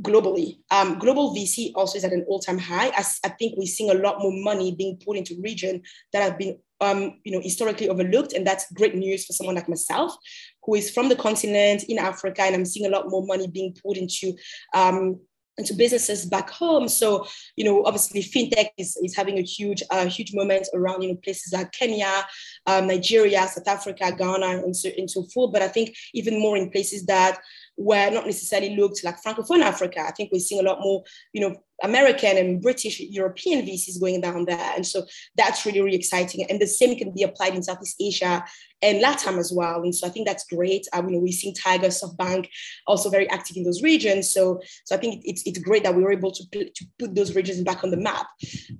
globally. 0.00 0.58
Um, 0.70 0.98
global 0.98 1.34
VC 1.34 1.72
also 1.74 1.98
is 1.98 2.04
at 2.04 2.12
an 2.12 2.24
all-time 2.28 2.58
high. 2.58 2.88
As 2.96 3.18
I 3.24 3.28
think 3.28 3.54
we're 3.56 3.66
seeing 3.66 3.90
a 3.90 3.94
lot 3.94 4.18
more 4.18 4.32
money 4.32 4.74
being 4.74 4.98
put 5.04 5.16
into 5.16 5.40
region 5.40 5.82
that 6.12 6.22
have 6.22 6.38
been 6.38 6.58
um, 6.82 7.20
you 7.22 7.32
know, 7.32 7.40
historically 7.40 7.88
overlooked, 7.88 8.32
and 8.32 8.44
that's 8.44 8.70
great 8.72 8.96
news 8.96 9.24
for 9.24 9.32
someone 9.32 9.54
like 9.54 9.68
myself, 9.68 10.16
who 10.64 10.74
is 10.74 10.90
from 10.90 11.08
the 11.08 11.14
continent 11.14 11.84
in 11.84 11.98
Africa, 11.98 12.42
and 12.42 12.56
I'm 12.56 12.64
seeing 12.64 12.86
a 12.86 12.94
lot 12.94 13.08
more 13.08 13.24
money 13.24 13.46
being 13.46 13.74
put 13.84 13.96
into 13.96 14.34
um, 14.74 15.20
into 15.58 15.74
businesses 15.74 16.24
back 16.24 16.50
home. 16.50 16.88
So, 16.88 17.26
you 17.56 17.64
know, 17.64 17.84
obviously 17.84 18.22
fintech 18.22 18.68
is, 18.78 18.96
is 19.02 19.14
having 19.14 19.38
a 19.38 19.42
huge, 19.42 19.82
uh, 19.90 20.06
huge 20.06 20.32
moment 20.34 20.68
around, 20.74 21.02
you 21.02 21.08
know, 21.08 21.18
places 21.22 21.52
like 21.52 21.72
Kenya, 21.72 22.26
um, 22.66 22.86
Nigeria, 22.86 23.46
South 23.46 23.68
Africa, 23.68 24.12
Ghana, 24.16 24.62
and 24.64 24.74
so, 24.74 24.90
and 24.96 25.10
so 25.10 25.24
forth. 25.24 25.52
But 25.52 25.62
I 25.62 25.68
think 25.68 25.94
even 26.14 26.40
more 26.40 26.56
in 26.56 26.70
places 26.70 27.04
that 27.06 27.38
were 27.76 28.10
not 28.10 28.26
necessarily 28.26 28.76
looked 28.76 29.04
like 29.04 29.22
Francophone 29.22 29.62
Africa. 29.62 30.00
I 30.00 30.12
think 30.12 30.30
we're 30.32 30.40
seeing 30.40 30.60
a 30.60 30.68
lot 30.68 30.80
more, 30.80 31.02
you 31.32 31.40
know, 31.40 31.56
American 31.82 32.36
and 32.36 32.62
British, 32.62 33.00
European 33.00 33.66
VCs 33.66 34.00
going 34.00 34.20
down 34.20 34.44
there. 34.44 34.72
And 34.74 34.86
so 34.86 35.04
that's 35.36 35.66
really, 35.66 35.80
really 35.80 35.96
exciting. 35.96 36.46
And 36.48 36.60
the 36.60 36.66
same 36.66 36.96
can 36.96 37.12
be 37.12 37.22
applied 37.22 37.54
in 37.54 37.62
Southeast 37.62 37.96
Asia 38.00 38.44
and 38.82 39.02
LATAM 39.02 39.38
as 39.38 39.52
well. 39.52 39.82
And 39.82 39.94
so 39.94 40.06
I 40.06 40.10
think 40.10 40.26
that's 40.26 40.44
great. 40.44 40.86
Know, 40.94 41.18
we've 41.18 41.34
seen 41.34 41.54
Tiger, 41.54 41.88
SoftBank 41.88 42.48
also 42.86 43.08
very 43.10 43.28
active 43.30 43.56
in 43.56 43.64
those 43.64 43.82
regions. 43.82 44.32
So, 44.32 44.60
so 44.84 44.94
I 44.94 44.98
think 44.98 45.22
it's, 45.24 45.42
it's 45.46 45.58
great 45.58 45.84
that 45.84 45.94
we 45.94 46.02
were 46.02 46.12
able 46.12 46.32
to, 46.32 46.44
to 46.50 46.86
put 46.98 47.14
those 47.14 47.34
regions 47.34 47.62
back 47.62 47.84
on 47.84 47.90
the 47.90 47.96
map. 47.96 48.26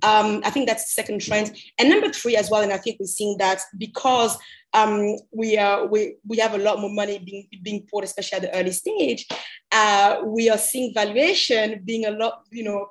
Um, 0.03 0.41
I 0.45 0.49
think 0.49 0.67
that's 0.67 0.85
the 0.85 1.01
second 1.01 1.21
trend. 1.21 1.55
And 1.79 1.89
number 1.89 2.09
three 2.09 2.35
as 2.35 2.49
well, 2.49 2.61
and 2.61 2.73
I 2.73 2.77
think 2.77 2.97
we're 2.99 3.05
seeing 3.05 3.37
that 3.37 3.61
because 3.77 4.37
um, 4.73 5.15
we, 5.31 5.57
are, 5.57 5.85
we, 5.87 6.15
we 6.27 6.37
have 6.37 6.53
a 6.53 6.57
lot 6.57 6.79
more 6.79 6.89
money 6.89 7.19
being, 7.19 7.47
being 7.61 7.87
poured, 7.89 8.03
especially 8.03 8.37
at 8.37 8.41
the 8.41 8.57
early 8.57 8.71
stage, 8.71 9.27
uh, 9.71 10.21
we 10.25 10.49
are 10.49 10.57
seeing 10.57 10.93
valuation 10.93 11.81
being 11.85 12.05
a 12.05 12.11
lot, 12.11 12.43
you 12.51 12.63
know, 12.63 12.87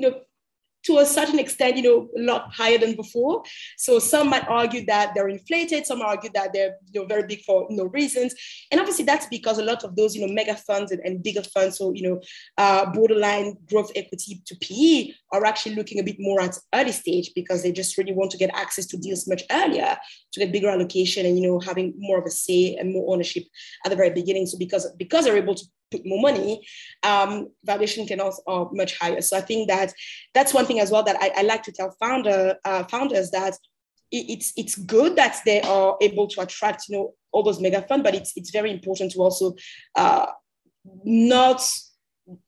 you 0.00 0.10
know, 0.10 0.20
to 0.84 0.98
a 0.98 1.06
certain 1.06 1.38
extent, 1.38 1.76
you 1.76 1.82
know, 1.82 2.08
a 2.16 2.22
lot 2.22 2.52
higher 2.52 2.78
than 2.78 2.94
before. 2.94 3.42
So 3.76 3.98
some 3.98 4.30
might 4.30 4.48
argue 4.48 4.86
that 4.86 5.12
they're 5.14 5.28
inflated. 5.28 5.86
Some 5.86 6.00
argue 6.00 6.30
that 6.34 6.52
they're 6.52 6.76
you 6.92 7.00
know 7.00 7.06
very 7.06 7.26
big 7.26 7.42
for 7.42 7.66
no 7.68 7.84
reasons. 7.86 8.34
And 8.70 8.80
obviously 8.80 9.04
that's 9.04 9.26
because 9.26 9.58
a 9.58 9.64
lot 9.64 9.84
of 9.84 9.96
those 9.96 10.14
you 10.14 10.26
know 10.26 10.32
mega 10.32 10.54
funds 10.54 10.92
and, 10.92 11.00
and 11.04 11.22
bigger 11.22 11.42
funds, 11.42 11.78
so 11.78 11.92
you 11.92 12.08
know, 12.08 12.20
uh, 12.56 12.90
borderline 12.90 13.56
growth 13.68 13.90
equity 13.96 14.40
to 14.46 14.56
PE 14.60 15.12
are 15.32 15.44
actually 15.44 15.74
looking 15.74 15.98
a 15.98 16.02
bit 16.02 16.16
more 16.18 16.40
at 16.40 16.56
early 16.74 16.92
stage 16.92 17.32
because 17.34 17.62
they 17.62 17.72
just 17.72 17.98
really 17.98 18.14
want 18.14 18.30
to 18.30 18.38
get 18.38 18.50
access 18.54 18.86
to 18.86 18.96
deals 18.96 19.28
much 19.28 19.42
earlier 19.50 19.96
to 20.32 20.40
get 20.40 20.52
bigger 20.52 20.68
allocation 20.68 21.26
and 21.26 21.38
you 21.38 21.46
know 21.46 21.58
having 21.58 21.92
more 21.98 22.18
of 22.18 22.24
a 22.24 22.30
say 22.30 22.76
and 22.76 22.92
more 22.92 23.12
ownership 23.12 23.44
at 23.84 23.90
the 23.90 23.96
very 23.96 24.10
beginning. 24.10 24.46
So 24.46 24.56
because 24.56 24.90
because 24.96 25.24
they're 25.24 25.36
able 25.36 25.54
to 25.54 25.64
put 25.90 26.04
more 26.04 26.20
money, 26.20 26.66
um, 27.02 27.48
valuation 27.64 28.06
can 28.06 28.20
also 28.20 28.42
are 28.46 28.68
much 28.72 28.98
higher. 28.98 29.20
So 29.20 29.36
I 29.36 29.40
think 29.40 29.68
that 29.68 29.92
that's 30.34 30.54
one 30.54 30.66
thing 30.66 30.80
as 30.80 30.90
well 30.90 31.02
that 31.04 31.16
I, 31.20 31.32
I 31.36 31.42
like 31.42 31.62
to 31.64 31.72
tell 31.72 31.94
founder 32.00 32.56
uh, 32.64 32.84
founders 32.84 33.30
that 33.30 33.54
it's 34.10 34.52
it's 34.56 34.74
good 34.74 35.16
that 35.16 35.38
they 35.44 35.60
are 35.60 35.96
able 36.00 36.28
to 36.28 36.40
attract 36.40 36.84
you 36.88 36.96
know 36.96 37.14
all 37.32 37.42
those 37.42 37.60
mega 37.60 37.82
funds, 37.82 38.04
but 38.04 38.14
it's 38.14 38.32
it's 38.36 38.50
very 38.50 38.70
important 38.70 39.12
to 39.12 39.18
also 39.18 39.54
uh, 39.94 40.26
not 41.04 41.62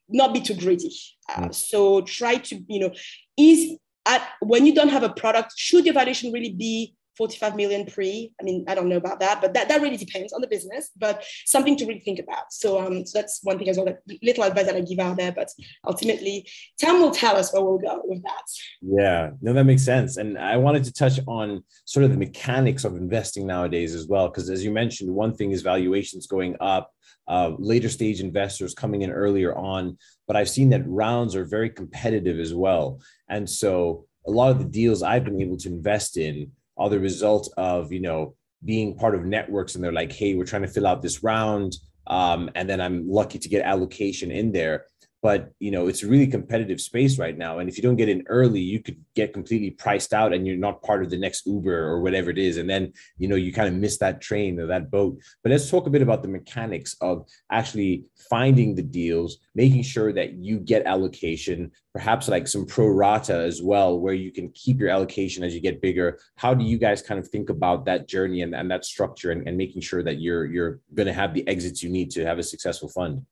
not 0.08 0.32
be 0.32 0.40
too 0.40 0.54
greedy. 0.54 0.94
Uh, 1.28 1.42
mm. 1.42 1.54
So 1.54 2.02
try 2.02 2.36
to 2.36 2.64
you 2.68 2.80
know 2.80 2.92
is 3.36 3.78
at 4.06 4.26
when 4.40 4.66
you 4.66 4.74
don't 4.74 4.88
have 4.88 5.02
a 5.02 5.12
product, 5.12 5.52
should 5.56 5.84
your 5.84 5.94
valuation 5.94 6.32
really 6.32 6.52
be 6.52 6.94
45 7.20 7.54
million 7.54 7.84
pre. 7.84 8.32
I 8.40 8.44
mean, 8.44 8.64
I 8.66 8.74
don't 8.74 8.88
know 8.88 8.96
about 8.96 9.20
that, 9.20 9.42
but 9.42 9.52
that, 9.52 9.68
that 9.68 9.82
really 9.82 9.98
depends 9.98 10.32
on 10.32 10.40
the 10.40 10.46
business, 10.46 10.88
but 10.96 11.22
something 11.44 11.76
to 11.76 11.84
really 11.84 12.00
think 12.00 12.18
about. 12.18 12.50
So, 12.50 12.80
um, 12.80 13.04
so 13.04 13.18
that's 13.18 13.40
one 13.42 13.58
thing 13.58 13.68
as 13.68 13.76
well, 13.76 13.84
that 13.84 14.00
little 14.22 14.44
advice 14.44 14.64
that 14.64 14.74
I 14.74 14.80
give 14.80 15.00
out 15.00 15.18
there, 15.18 15.30
but 15.30 15.50
ultimately 15.86 16.48
time 16.80 17.02
will 17.02 17.10
tell 17.10 17.36
us 17.36 17.52
where 17.52 17.62
we'll 17.62 17.76
go 17.76 18.00
with 18.04 18.22
that. 18.22 18.44
Yeah, 18.80 19.32
no, 19.42 19.52
that 19.52 19.64
makes 19.64 19.84
sense. 19.84 20.16
And 20.16 20.38
I 20.38 20.56
wanted 20.56 20.82
to 20.84 20.94
touch 20.94 21.20
on 21.28 21.62
sort 21.84 22.04
of 22.04 22.10
the 22.10 22.16
mechanics 22.16 22.84
of 22.84 22.96
investing 22.96 23.46
nowadays 23.46 23.94
as 23.94 24.06
well, 24.06 24.28
because 24.28 24.48
as 24.48 24.64
you 24.64 24.70
mentioned, 24.70 25.14
one 25.14 25.34
thing 25.36 25.50
is 25.50 25.60
valuations 25.60 26.26
going 26.26 26.56
up, 26.58 26.90
uh, 27.28 27.52
later 27.58 27.90
stage 27.90 28.22
investors 28.22 28.72
coming 28.72 29.02
in 29.02 29.10
earlier 29.10 29.54
on, 29.54 29.98
but 30.26 30.36
I've 30.36 30.48
seen 30.48 30.70
that 30.70 30.88
rounds 30.88 31.36
are 31.36 31.44
very 31.44 31.68
competitive 31.68 32.38
as 32.38 32.54
well. 32.54 33.02
And 33.28 33.46
so 33.46 34.06
a 34.26 34.30
lot 34.30 34.52
of 34.52 34.58
the 34.58 34.64
deals 34.64 35.02
I've 35.02 35.24
been 35.24 35.42
able 35.42 35.58
to 35.58 35.68
invest 35.68 36.16
in 36.16 36.52
are 36.80 36.88
the 36.88 36.98
result 36.98 37.48
of 37.56 37.92
you 37.92 38.00
know 38.00 38.34
being 38.64 38.96
part 38.96 39.14
of 39.14 39.24
networks 39.24 39.74
and 39.74 39.84
they're 39.84 39.92
like 39.92 40.10
hey 40.10 40.34
we're 40.34 40.44
trying 40.44 40.62
to 40.62 40.68
fill 40.68 40.86
out 40.86 41.02
this 41.02 41.22
round 41.22 41.76
um, 42.08 42.50
and 42.56 42.68
then 42.68 42.80
i'm 42.80 43.08
lucky 43.08 43.38
to 43.38 43.48
get 43.48 43.64
allocation 43.64 44.30
in 44.32 44.50
there 44.50 44.86
but 45.22 45.52
you 45.58 45.70
know 45.70 45.86
it's 45.86 46.02
a 46.02 46.08
really 46.08 46.26
competitive 46.26 46.80
space 46.80 47.18
right 47.18 47.36
now 47.36 47.58
and 47.58 47.68
if 47.68 47.76
you 47.76 47.82
don't 47.82 47.96
get 47.96 48.08
in 48.08 48.22
early 48.28 48.60
you 48.60 48.80
could 48.80 48.96
get 49.14 49.32
completely 49.32 49.70
priced 49.70 50.12
out 50.12 50.32
and 50.32 50.46
you're 50.46 50.56
not 50.56 50.82
part 50.82 51.02
of 51.02 51.10
the 51.10 51.18
next 51.18 51.46
uber 51.46 51.84
or 51.84 52.00
whatever 52.00 52.30
it 52.30 52.38
is 52.38 52.56
and 52.56 52.68
then 52.68 52.92
you 53.18 53.28
know 53.28 53.36
you 53.36 53.52
kind 53.52 53.68
of 53.68 53.74
miss 53.74 53.98
that 53.98 54.20
train 54.20 54.58
or 54.58 54.66
that 54.66 54.90
boat. 54.90 55.18
But 55.42 55.50
let's 55.50 55.70
talk 55.70 55.86
a 55.86 55.90
bit 55.90 56.02
about 56.02 56.22
the 56.22 56.28
mechanics 56.28 56.96
of 57.00 57.26
actually 57.50 58.04
finding 58.28 58.74
the 58.74 58.82
deals 58.82 59.38
making 59.54 59.82
sure 59.82 60.12
that 60.12 60.34
you 60.34 60.58
get 60.58 60.86
allocation 60.86 61.70
perhaps 61.92 62.28
like 62.28 62.46
some 62.46 62.66
pro 62.66 62.86
rata 62.86 63.34
as 63.34 63.60
well 63.62 63.98
where 63.98 64.14
you 64.14 64.30
can 64.30 64.48
keep 64.50 64.78
your 64.78 64.90
allocation 64.90 65.42
as 65.42 65.54
you 65.54 65.60
get 65.60 65.82
bigger. 65.82 66.18
How 66.36 66.54
do 66.54 66.64
you 66.64 66.78
guys 66.78 67.02
kind 67.02 67.18
of 67.18 67.28
think 67.28 67.50
about 67.50 67.84
that 67.86 68.08
journey 68.08 68.42
and, 68.42 68.54
and 68.54 68.70
that 68.70 68.84
structure 68.84 69.32
and, 69.32 69.46
and 69.48 69.56
making 69.56 69.82
sure 69.82 70.02
that 70.02 70.20
you're 70.20 70.46
you're 70.46 70.80
going 70.94 71.08
to 71.08 71.12
have 71.12 71.34
the 71.34 71.46
exits 71.48 71.82
you 71.82 71.90
need 71.90 72.10
to 72.12 72.24
have 72.24 72.38
a 72.38 72.42
successful 72.42 72.88
fund 72.88 73.26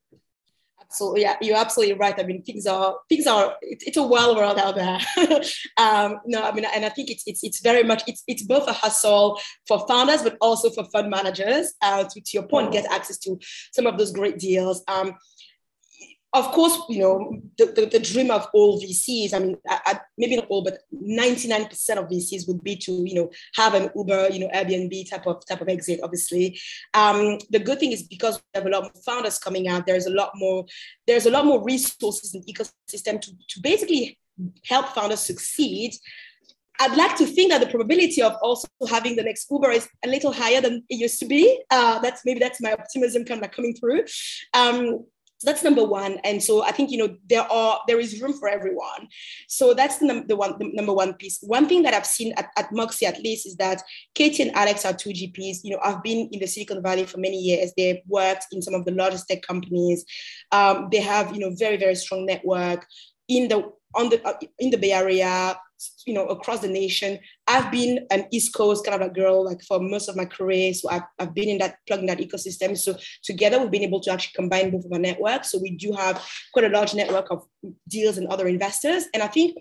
absolutely 0.90 1.22
yeah 1.22 1.36
you're 1.40 1.56
absolutely 1.56 1.94
right. 1.94 2.18
I 2.18 2.22
mean 2.22 2.42
things 2.42 2.66
are 2.66 2.96
things 3.08 3.26
are 3.26 3.54
it's, 3.62 3.84
it's 3.86 3.96
a 3.96 4.02
wild 4.02 4.36
world 4.36 4.58
out 4.58 4.74
there. 4.74 4.98
Um, 5.76 6.18
no 6.26 6.42
i 6.42 6.52
mean 6.52 6.64
and 6.74 6.84
i 6.84 6.88
think 6.88 7.10
it's 7.10 7.22
it's, 7.26 7.44
it's 7.44 7.60
very 7.60 7.84
much 7.84 8.02
it's, 8.06 8.22
it's 8.26 8.42
both 8.42 8.66
a 8.68 8.72
hustle 8.72 9.40
for 9.66 9.86
founders 9.86 10.22
but 10.22 10.36
also 10.40 10.70
for 10.70 10.84
fund 10.84 11.08
managers 11.08 11.74
uh, 11.82 12.04
to, 12.04 12.20
to 12.20 12.30
your 12.32 12.42
point 12.42 12.72
get 12.72 12.90
access 12.90 13.18
to 13.18 13.38
some 13.72 13.86
of 13.86 13.96
those 13.98 14.12
great 14.12 14.38
deals. 14.38 14.82
Um, 14.88 15.14
of 16.34 16.52
course, 16.52 16.78
you 16.90 16.98
know, 16.98 17.40
the, 17.56 17.66
the, 17.66 17.86
the, 17.86 17.98
dream 17.98 18.30
of 18.30 18.46
all 18.52 18.80
VCs, 18.80 19.32
I 19.32 19.38
mean, 19.38 19.56
I, 19.66 19.80
I, 19.86 20.00
maybe 20.18 20.36
not 20.36 20.46
all, 20.48 20.62
but 20.62 20.80
99% 20.94 21.70
of 21.96 22.08
VCs 22.08 22.46
would 22.46 22.62
be 22.62 22.76
to, 22.76 22.92
you 22.92 23.14
know, 23.14 23.30
have 23.54 23.72
an 23.72 23.90
Uber, 23.96 24.28
you 24.30 24.40
know, 24.40 24.48
Airbnb 24.54 25.08
type 25.08 25.26
of 25.26 25.44
type 25.46 25.62
of 25.62 25.68
exit, 25.68 26.00
obviously. 26.02 26.60
Um, 26.92 27.38
the 27.48 27.58
good 27.58 27.80
thing 27.80 27.92
is 27.92 28.02
because 28.02 28.36
we 28.36 28.58
have 28.60 28.66
a 28.66 28.68
lot 28.68 28.82
more 28.82 29.02
founders 29.06 29.38
coming 29.38 29.68
out, 29.68 29.86
there's 29.86 30.06
a 30.06 30.10
lot 30.10 30.32
more, 30.34 30.66
there's 31.06 31.24
a 31.24 31.30
lot 31.30 31.46
more 31.46 31.64
resources 31.64 32.34
in 32.34 32.42
the 32.42 32.52
ecosystem 32.52 33.20
to, 33.22 33.30
to 33.48 33.60
basically 33.62 34.18
help 34.66 34.88
founders 34.88 35.20
succeed. 35.20 35.94
I'd 36.80 36.96
like 36.96 37.16
to 37.16 37.26
think 37.26 37.50
that 37.50 37.60
the 37.60 37.66
probability 37.66 38.22
of 38.22 38.36
also 38.42 38.68
having 38.88 39.16
the 39.16 39.24
next 39.24 39.50
Uber 39.50 39.70
is 39.70 39.88
a 40.04 40.08
little 40.08 40.32
higher 40.32 40.60
than 40.60 40.84
it 40.88 40.96
used 40.96 41.18
to 41.20 41.26
be. 41.26 41.60
Uh, 41.70 41.98
that's 42.00 42.24
maybe 42.24 42.38
that's 42.38 42.60
my 42.60 42.72
optimism 42.72 43.24
kind 43.24 43.42
of 43.42 43.50
coming 43.50 43.74
through. 43.74 44.04
Um, 44.54 45.04
so 45.38 45.48
that's 45.48 45.62
number 45.62 45.84
one. 45.84 46.18
And 46.24 46.42
so 46.42 46.64
I 46.64 46.72
think, 46.72 46.90
you 46.90 46.98
know, 46.98 47.16
there 47.28 47.42
are, 47.50 47.80
there 47.86 48.00
is 48.00 48.20
room 48.20 48.32
for 48.32 48.48
everyone. 48.48 49.08
So 49.46 49.72
that's 49.72 49.98
the, 49.98 50.06
num- 50.06 50.26
the 50.26 50.34
one, 50.34 50.56
the 50.58 50.70
number 50.72 50.92
one 50.92 51.14
piece. 51.14 51.38
One 51.42 51.68
thing 51.68 51.84
that 51.84 51.94
I've 51.94 52.06
seen 52.06 52.34
at, 52.36 52.50
at 52.56 52.72
Moxie 52.72 53.06
at 53.06 53.22
least 53.22 53.46
is 53.46 53.54
that 53.56 53.82
Katie 54.16 54.42
and 54.42 54.56
Alex 54.56 54.84
are 54.84 54.92
two 54.92 55.10
GPs, 55.10 55.58
you 55.62 55.70
know, 55.70 55.80
I've 55.82 56.02
been 56.02 56.28
in 56.32 56.40
the 56.40 56.46
Silicon 56.46 56.82
Valley 56.82 57.04
for 57.04 57.18
many 57.18 57.38
years. 57.38 57.72
They've 57.76 58.00
worked 58.08 58.46
in 58.50 58.60
some 58.60 58.74
of 58.74 58.84
the 58.84 58.90
largest 58.90 59.28
tech 59.28 59.42
companies. 59.42 60.04
Um, 60.50 60.88
they 60.90 61.00
have, 61.00 61.32
you 61.32 61.40
know, 61.40 61.54
very, 61.54 61.76
very 61.76 61.94
strong 61.94 62.26
network 62.26 62.84
in 63.28 63.46
the, 63.46 63.70
on 63.94 64.08
the, 64.10 64.20
uh, 64.26 64.34
in 64.58 64.70
the 64.70 64.76
Bay 64.76 64.92
Area, 64.92 65.56
you 66.06 66.14
know, 66.14 66.26
across 66.26 66.60
the 66.60 66.68
nation. 66.68 67.18
I've 67.46 67.70
been 67.70 68.06
an 68.10 68.26
East 68.32 68.54
Coast 68.54 68.84
kind 68.84 69.00
of 69.00 69.08
a 69.08 69.12
girl 69.12 69.44
like 69.44 69.62
for 69.62 69.80
most 69.80 70.08
of 70.08 70.16
my 70.16 70.24
career. 70.24 70.74
So 70.74 70.90
I've, 70.90 71.02
I've 71.18 71.34
been 71.34 71.48
in 71.48 71.58
that 71.58 71.76
plug 71.86 72.00
in 72.00 72.06
that 72.06 72.18
ecosystem. 72.18 72.76
So 72.76 72.96
together 73.22 73.60
we've 73.60 73.70
been 73.70 73.82
able 73.82 74.00
to 74.00 74.12
actually 74.12 74.32
combine 74.34 74.70
both 74.70 74.84
of 74.84 74.92
our 74.92 74.98
networks. 74.98 75.50
So 75.50 75.58
we 75.60 75.76
do 75.76 75.92
have 75.92 76.24
quite 76.52 76.64
a 76.64 76.74
large 76.76 76.94
network 76.94 77.30
of 77.30 77.44
deals 77.88 78.18
and 78.18 78.26
other 78.28 78.48
investors. 78.48 79.04
And 79.14 79.22
I 79.22 79.28
think 79.28 79.56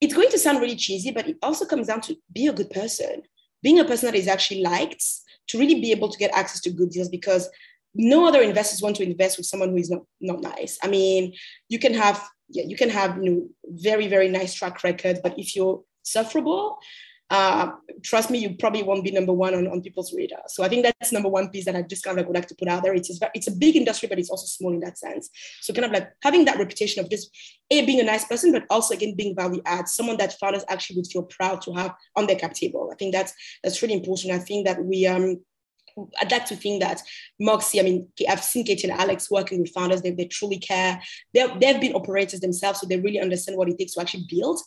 it's 0.00 0.14
going 0.14 0.30
to 0.30 0.38
sound 0.38 0.60
really 0.60 0.76
cheesy, 0.76 1.10
but 1.10 1.28
it 1.28 1.36
also 1.42 1.64
comes 1.64 1.88
down 1.88 2.00
to 2.02 2.16
be 2.32 2.46
a 2.46 2.52
good 2.52 2.70
person, 2.70 3.22
being 3.62 3.80
a 3.80 3.84
person 3.84 4.06
that 4.06 4.18
is 4.18 4.28
actually 4.28 4.62
liked 4.62 5.04
to 5.48 5.58
really 5.58 5.80
be 5.80 5.90
able 5.90 6.08
to 6.08 6.18
get 6.18 6.34
access 6.34 6.60
to 6.60 6.70
good 6.70 6.90
deals 6.90 7.08
because 7.08 7.48
no 7.94 8.26
other 8.26 8.42
investors 8.42 8.82
want 8.82 8.96
to 8.96 9.02
invest 9.02 9.38
with 9.38 9.46
someone 9.46 9.70
who 9.70 9.76
is 9.76 9.90
not, 9.90 10.02
not 10.20 10.40
nice. 10.40 10.78
I 10.82 10.88
mean, 10.88 11.34
you 11.68 11.78
can 11.78 11.94
have 11.94 12.22
yeah, 12.48 12.64
you 12.64 12.76
can 12.76 12.90
have 12.90 13.22
you 13.22 13.30
know 13.30 13.48
very 13.64 14.06
very 14.08 14.28
nice 14.28 14.54
track 14.54 14.82
record, 14.84 15.20
but 15.22 15.38
if 15.38 15.54
you're 15.54 15.82
sufferable, 16.02 16.78
uh, 17.30 17.72
trust 18.02 18.30
me, 18.30 18.38
you 18.38 18.56
probably 18.56 18.82
won't 18.82 19.04
be 19.04 19.10
number 19.10 19.34
one 19.34 19.54
on, 19.54 19.66
on 19.68 19.82
people's 19.82 20.14
radar. 20.14 20.40
So 20.46 20.64
I 20.64 20.68
think 20.68 20.82
that's 20.82 21.12
number 21.12 21.28
one 21.28 21.50
piece 21.50 21.66
that 21.66 21.76
I 21.76 21.82
just 21.82 22.02
kind 22.02 22.14
of 22.14 22.22
like 22.22 22.28
would 22.28 22.36
like 22.36 22.48
to 22.48 22.54
put 22.54 22.68
out 22.68 22.82
there. 22.82 22.94
It's 22.94 23.10
it's 23.34 23.48
a 23.48 23.52
big 23.52 23.76
industry, 23.76 24.08
but 24.08 24.18
it's 24.18 24.30
also 24.30 24.46
small 24.46 24.72
in 24.72 24.80
that 24.80 24.96
sense. 24.96 25.28
So 25.60 25.74
kind 25.74 25.84
of 25.84 25.92
like 25.92 26.10
having 26.22 26.46
that 26.46 26.58
reputation 26.58 27.04
of 27.04 27.10
just 27.10 27.30
a 27.70 27.84
being 27.84 28.00
a 28.00 28.04
nice 28.04 28.24
person, 28.24 28.52
but 28.52 28.64
also 28.70 28.94
again 28.94 29.14
being 29.14 29.36
value 29.36 29.60
add, 29.66 29.88
someone 29.88 30.16
that 30.16 30.38
founders 30.38 30.64
actually 30.68 30.96
would 30.96 31.06
feel 31.06 31.24
proud 31.24 31.60
to 31.62 31.72
have 31.74 31.94
on 32.16 32.26
their 32.26 32.36
cap 32.36 32.54
table. 32.54 32.88
I 32.90 32.96
think 32.96 33.14
that's 33.14 33.34
that's 33.62 33.82
really 33.82 33.94
important. 33.94 34.32
I 34.32 34.38
think 34.38 34.66
that 34.66 34.82
we 34.82 35.06
um 35.06 35.40
I'd 36.20 36.30
like 36.30 36.46
to 36.46 36.56
think 36.56 36.82
that 36.82 37.02
Moxie, 37.40 37.80
I 37.80 37.82
mean, 37.82 38.08
I've 38.28 38.42
seen 38.42 38.64
Katie 38.64 38.88
and 38.88 39.00
Alex 39.00 39.30
working 39.30 39.60
with 39.60 39.70
founders, 39.70 40.02
they, 40.02 40.10
they 40.10 40.26
truly 40.26 40.58
care. 40.58 41.00
They've, 41.34 41.50
they've 41.60 41.80
been 41.80 41.94
operators 41.94 42.40
themselves, 42.40 42.80
so 42.80 42.86
they 42.86 42.98
really 42.98 43.20
understand 43.20 43.58
what 43.58 43.68
it 43.68 43.78
takes 43.78 43.94
to 43.94 44.00
actually 44.00 44.26
build. 44.28 44.60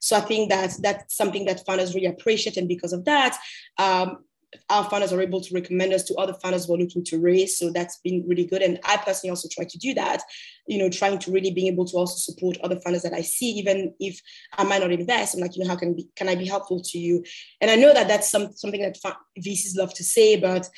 So 0.00 0.16
I 0.16 0.20
think 0.20 0.50
that 0.50 0.74
that's 0.80 1.16
something 1.16 1.44
that 1.46 1.64
founders 1.66 1.94
really 1.94 2.06
appreciate. 2.06 2.56
And 2.56 2.68
because 2.68 2.92
of 2.92 3.04
that, 3.04 3.38
um, 3.78 4.24
our 4.70 4.88
founders 4.88 5.12
are 5.12 5.20
able 5.20 5.40
to 5.40 5.54
recommend 5.54 5.92
us 5.92 6.04
to 6.04 6.14
other 6.14 6.34
founders 6.34 6.66
who 6.66 6.74
are 6.74 6.78
looking 6.78 7.04
to 7.04 7.20
raise. 7.20 7.58
So 7.58 7.70
that's 7.70 7.98
been 7.98 8.24
really 8.26 8.46
good. 8.46 8.62
And 8.62 8.78
I 8.84 8.96
personally 8.96 9.30
also 9.30 9.48
try 9.50 9.64
to 9.64 9.78
do 9.78 9.94
that, 9.94 10.22
you 10.66 10.78
know, 10.78 10.88
trying 10.88 11.18
to 11.18 11.30
really 11.30 11.50
being 11.50 11.72
able 11.72 11.84
to 11.86 11.96
also 11.96 12.16
support 12.16 12.56
other 12.62 12.80
founders 12.80 13.02
that 13.02 13.12
I 13.12 13.20
see, 13.20 13.50
even 13.50 13.94
if 14.00 14.20
I 14.56 14.64
might 14.64 14.80
not 14.80 14.92
invest. 14.92 15.34
I'm 15.34 15.40
like, 15.40 15.56
you 15.56 15.64
know, 15.64 15.70
how 15.70 15.76
can 15.76 15.94
be, 15.94 16.08
can 16.16 16.28
I 16.28 16.34
be 16.34 16.46
helpful 16.46 16.80
to 16.82 16.98
you? 16.98 17.24
And 17.60 17.70
I 17.70 17.76
know 17.76 17.92
that 17.92 18.08
that's 18.08 18.30
some, 18.30 18.52
something 18.54 18.80
that 18.80 18.96
VCs 19.38 19.76
love 19.76 19.92
to 19.94 20.04
say, 20.04 20.40
but 20.40 20.68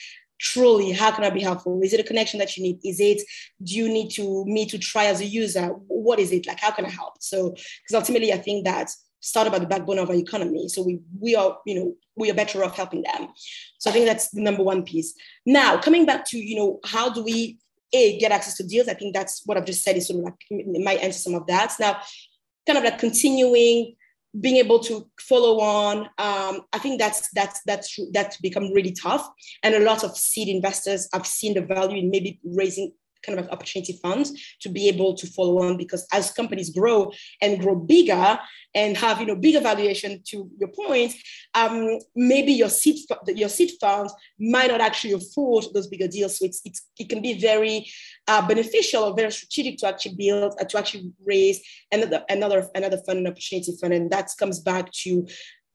truly, 0.41 0.91
how 0.93 1.13
can 1.13 1.25
I 1.25 1.31
be 1.31 1.43
helpful? 1.43 1.81
Is 1.83 1.93
it 1.93 2.01
a 2.01 2.05
connection 2.05 2.41
that 2.41 2.57
you 2.57 2.63
need? 2.63 2.81
Is 2.83 2.99
it, 2.99 3.23
do 3.63 3.75
you 3.75 3.89
need 3.89 4.11
to 4.13 4.45
me 4.47 4.67
to 4.67 4.79
try 4.79 5.07
as 5.07 5.21
a 5.21 5.27
user? 5.27 5.67
What 5.87 6.19
is 6.19 6.33
it? 6.33 6.47
Like, 6.47 6.61
how 6.61 6.71
can 6.71 6.87
I 6.87 6.91
help? 6.91 7.15
So, 7.21 7.51
because 7.51 7.95
ultimately 7.95 8.33
I 8.33 8.39
think 8.39 8.65
that 8.65 8.91
started 9.21 9.51
by 9.51 9.59
the 9.59 9.67
backbone 9.67 9.99
of 9.99 10.09
our 10.09 10.17
economy. 10.17 10.69
So 10.69 10.83
we 10.83 11.01
we 11.19 11.37
are, 11.37 11.59
you 11.67 11.75
know, 11.75 11.95
we 12.17 12.31
are 12.31 12.35
better 12.35 12.65
off 12.65 12.77
helping 12.77 13.03
them. 13.03 13.29
So 13.79 13.91
I 13.91 13.93
think 13.93 14.07
that's 14.07 14.31
the 14.31 14.43
number 14.43 14.63
one 14.63 14.83
piece. 14.83 15.15
Now, 15.47 15.79
coming 15.79 16.07
back 16.07 16.25
to, 16.27 16.39
you 16.39 16.57
know, 16.57 16.81
how 16.85 17.11
do 17.11 17.23
we 17.23 17.59
a 17.93 18.19
get 18.19 18.33
access 18.33 18.57
to 18.57 18.67
deals? 18.67 18.89
I 18.89 18.95
think 18.95 19.15
that's 19.15 19.43
what 19.47 19.57
I've 19.57 19.67
just 19.67 19.83
said 19.83 19.97
is 19.97 20.09
sort 20.09 20.21
of 20.21 20.25
like 20.25 20.35
might 20.51 21.01
answer 21.01 21.19
some 21.19 21.35
of 21.35 21.47
that. 21.47 21.75
Now, 21.79 22.01
kind 22.67 22.79
of 22.79 22.85
like 22.85 22.99
continuing 22.99 23.97
being 24.39 24.57
able 24.57 24.79
to 24.79 25.09
follow 25.19 25.59
on 25.61 26.03
um, 26.19 26.63
i 26.73 26.79
think 26.79 27.01
that's 27.01 27.29
that's 27.31 27.61
that's 27.67 27.99
that's 28.13 28.37
become 28.37 28.73
really 28.73 28.93
tough 28.93 29.29
and 29.65 29.75
a 29.75 29.81
lot 29.81 30.05
of 30.05 30.17
seed 30.17 30.49
investors 30.49 31.09
have 31.13 31.27
seen 31.27 31.55
the 31.55 31.61
value 31.61 31.99
in 31.99 32.11
maybe 32.11 32.39
raising 32.45 32.93
kind 33.25 33.39
of 33.39 33.49
opportunity 33.51 33.99
funds 34.03 34.57
to 34.61 34.69
be 34.69 34.89
able 34.89 35.15
to 35.15 35.27
follow 35.27 35.63
on 35.63 35.77
because 35.77 36.07
as 36.13 36.33
companies 36.33 36.71
grow 36.71 37.11
and 37.41 37.61
grow 37.61 37.75
bigger 37.75 38.39
and 38.75 38.97
have 38.97 39.21
you 39.21 39.27
know 39.27 39.37
bigger 39.37 39.61
valuation 39.61 40.23
to 40.25 40.49
your 40.59 40.71
point 40.71 41.13
um, 41.55 41.99
maybe 42.15 42.53
your 42.53 42.69
seed 42.69 42.97
your 43.27 43.49
seed 43.49 43.71
funds 43.81 44.13
might 44.39 44.71
not 44.71 44.81
actually 44.81 45.13
afford 45.13 45.65
those 45.75 45.87
bigger 45.87 46.09
deals. 46.09 46.39
So 46.39 46.45
it's, 46.47 46.61
it's 46.65 46.87
it 46.99 47.09
can 47.09 47.21
be 47.23 47.35
very 47.35 47.91
uh, 48.29 48.47
beneficial 48.47 49.05
or 49.05 49.15
very 49.15 49.33
strategic 49.33 49.79
to 49.79 49.89
actually 49.89 50.15
build 50.17 50.55
uh, 50.61 50.65
to 50.65 50.79
actually 50.79 51.13
raise 51.25 51.61
another 51.93 52.25
another 52.29 52.69
another 52.75 52.99
fund 52.99 53.19
and 53.19 53.29
opportunity 53.29 53.77
fund. 53.81 53.95
And 53.95 54.11
that 54.11 54.31
comes 54.39 54.61
back 54.61 54.91
to 55.03 55.27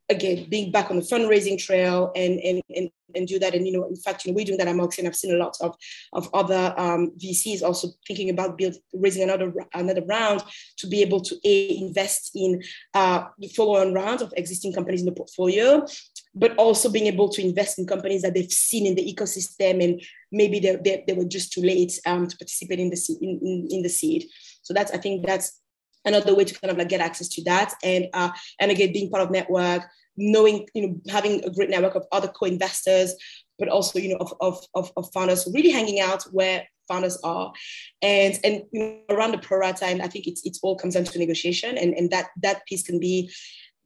again 0.10 0.48
being 0.50 0.72
back 0.72 0.92
on 0.92 0.98
the 0.98 1.02
fundraising 1.02 1.58
trail 1.58 2.12
and 2.16 2.40
and 2.40 2.62
and, 2.76 2.90
and 3.16 3.28
do 3.28 3.40
that. 3.40 3.56
And 3.56 3.66
you 3.66 3.74
know 3.74 3.88
in 3.88 3.96
fact 3.96 4.26
you 4.26 4.32
know 4.32 4.36
we're 4.36 4.46
doing 4.46 4.58
that 4.58 4.68
at 4.68 4.76
Moxie 4.76 5.02
and 5.02 5.08
I've 5.08 5.16
seen 5.16 5.34
a 5.34 5.38
lot 5.38 5.56
of 5.62 5.76
of 6.14 6.30
other 6.34 6.74
um, 6.78 7.12
VCs 7.18 7.64
also 7.64 7.90
thinking 8.08 8.30
about 8.30 8.58
build 8.58 8.76
raising 8.94 9.24
another 9.24 9.54
another 9.74 10.04
round 10.06 10.44
to 10.78 10.88
be 10.88 11.02
able 11.02 11.22
to 11.22 11.36
a 11.44 11.78
invest 11.78 12.32
in 12.36 12.62
uh, 12.94 13.26
follow-on 13.56 13.94
rounds 13.94 14.22
of 14.22 14.34
existing 14.38 14.74
companies 14.74 15.02
in 15.02 15.06
the 15.06 15.12
portfolio 15.12 15.86
but 16.36 16.56
also 16.58 16.90
being 16.90 17.08
able 17.08 17.30
to 17.30 17.42
invest 17.42 17.80
in 17.80 17.88
companies 17.88 18.22
that 18.22 18.34
they've 18.34 18.52
seen 18.52 18.86
in 18.86 18.96
the 18.96 19.14
ecosystem 19.14 19.82
and 19.82 20.02
maybe 20.32 20.60
they, 20.60 20.76
they, 20.84 21.04
they 21.08 21.14
were 21.14 21.26
just 21.26 21.54
too 21.54 21.62
late 21.62 21.98
um, 22.06 22.28
to 22.28 22.38
participate 22.38 22.80
in 22.80 22.90
the 22.90 23.18
in, 23.22 23.40
in, 23.42 23.68
in 23.72 23.82
the 23.82 23.90
seed. 23.90 24.26
So 24.62 24.74
that's 24.74 24.92
I 24.92 24.98
think 24.98 25.26
that's 25.26 25.62
another 26.06 26.36
way 26.36 26.46
to 26.46 26.60
kind 26.60 26.72
of 26.72 26.78
like 26.78 26.90
get 26.90 27.02
access 27.02 27.28
to 27.30 27.44
that. 27.44 27.74
And 27.84 28.08
uh, 28.14 28.32
and 28.60 28.72
again 28.72 28.94
being 28.94 29.10
part 29.10 29.24
of 29.24 29.32
network 29.32 29.84
knowing 30.18 30.66
you 30.74 30.88
know 30.88 31.02
having 31.10 31.44
a 31.44 31.50
great 31.50 31.70
network 31.70 31.94
of 31.94 32.06
other 32.14 32.30
co-investors 32.30 33.14
but 33.60 33.68
also 33.68 34.00
you 34.00 34.08
know 34.08 34.18
of, 34.22 34.34
of, 34.40 34.66
of, 34.74 34.90
of 34.96 35.12
founders 35.12 35.46
really 35.54 35.72
hanging 35.72 36.00
out 36.00 36.24
where 36.32 36.66
founders 36.88 37.18
are. 37.24 37.54
And 38.02 38.40
and 38.44 38.64
you 38.72 38.80
know, 38.80 39.00
around 39.10 39.32
the 39.32 39.38
pro 39.38 39.60
rata 39.60 39.86
and 39.86 40.02
i 40.02 40.08
think 40.08 40.28
it's 40.28 40.46
it 40.46 40.58
all 40.64 40.76
comes 40.76 40.94
down 40.94 41.04
to 41.06 41.20
negotiation. 41.20 41.78
And 41.78 41.94
and 41.94 42.10
that 42.12 42.30
that 42.42 42.66
piece 42.66 42.84
can 42.84 43.00
be 43.00 43.32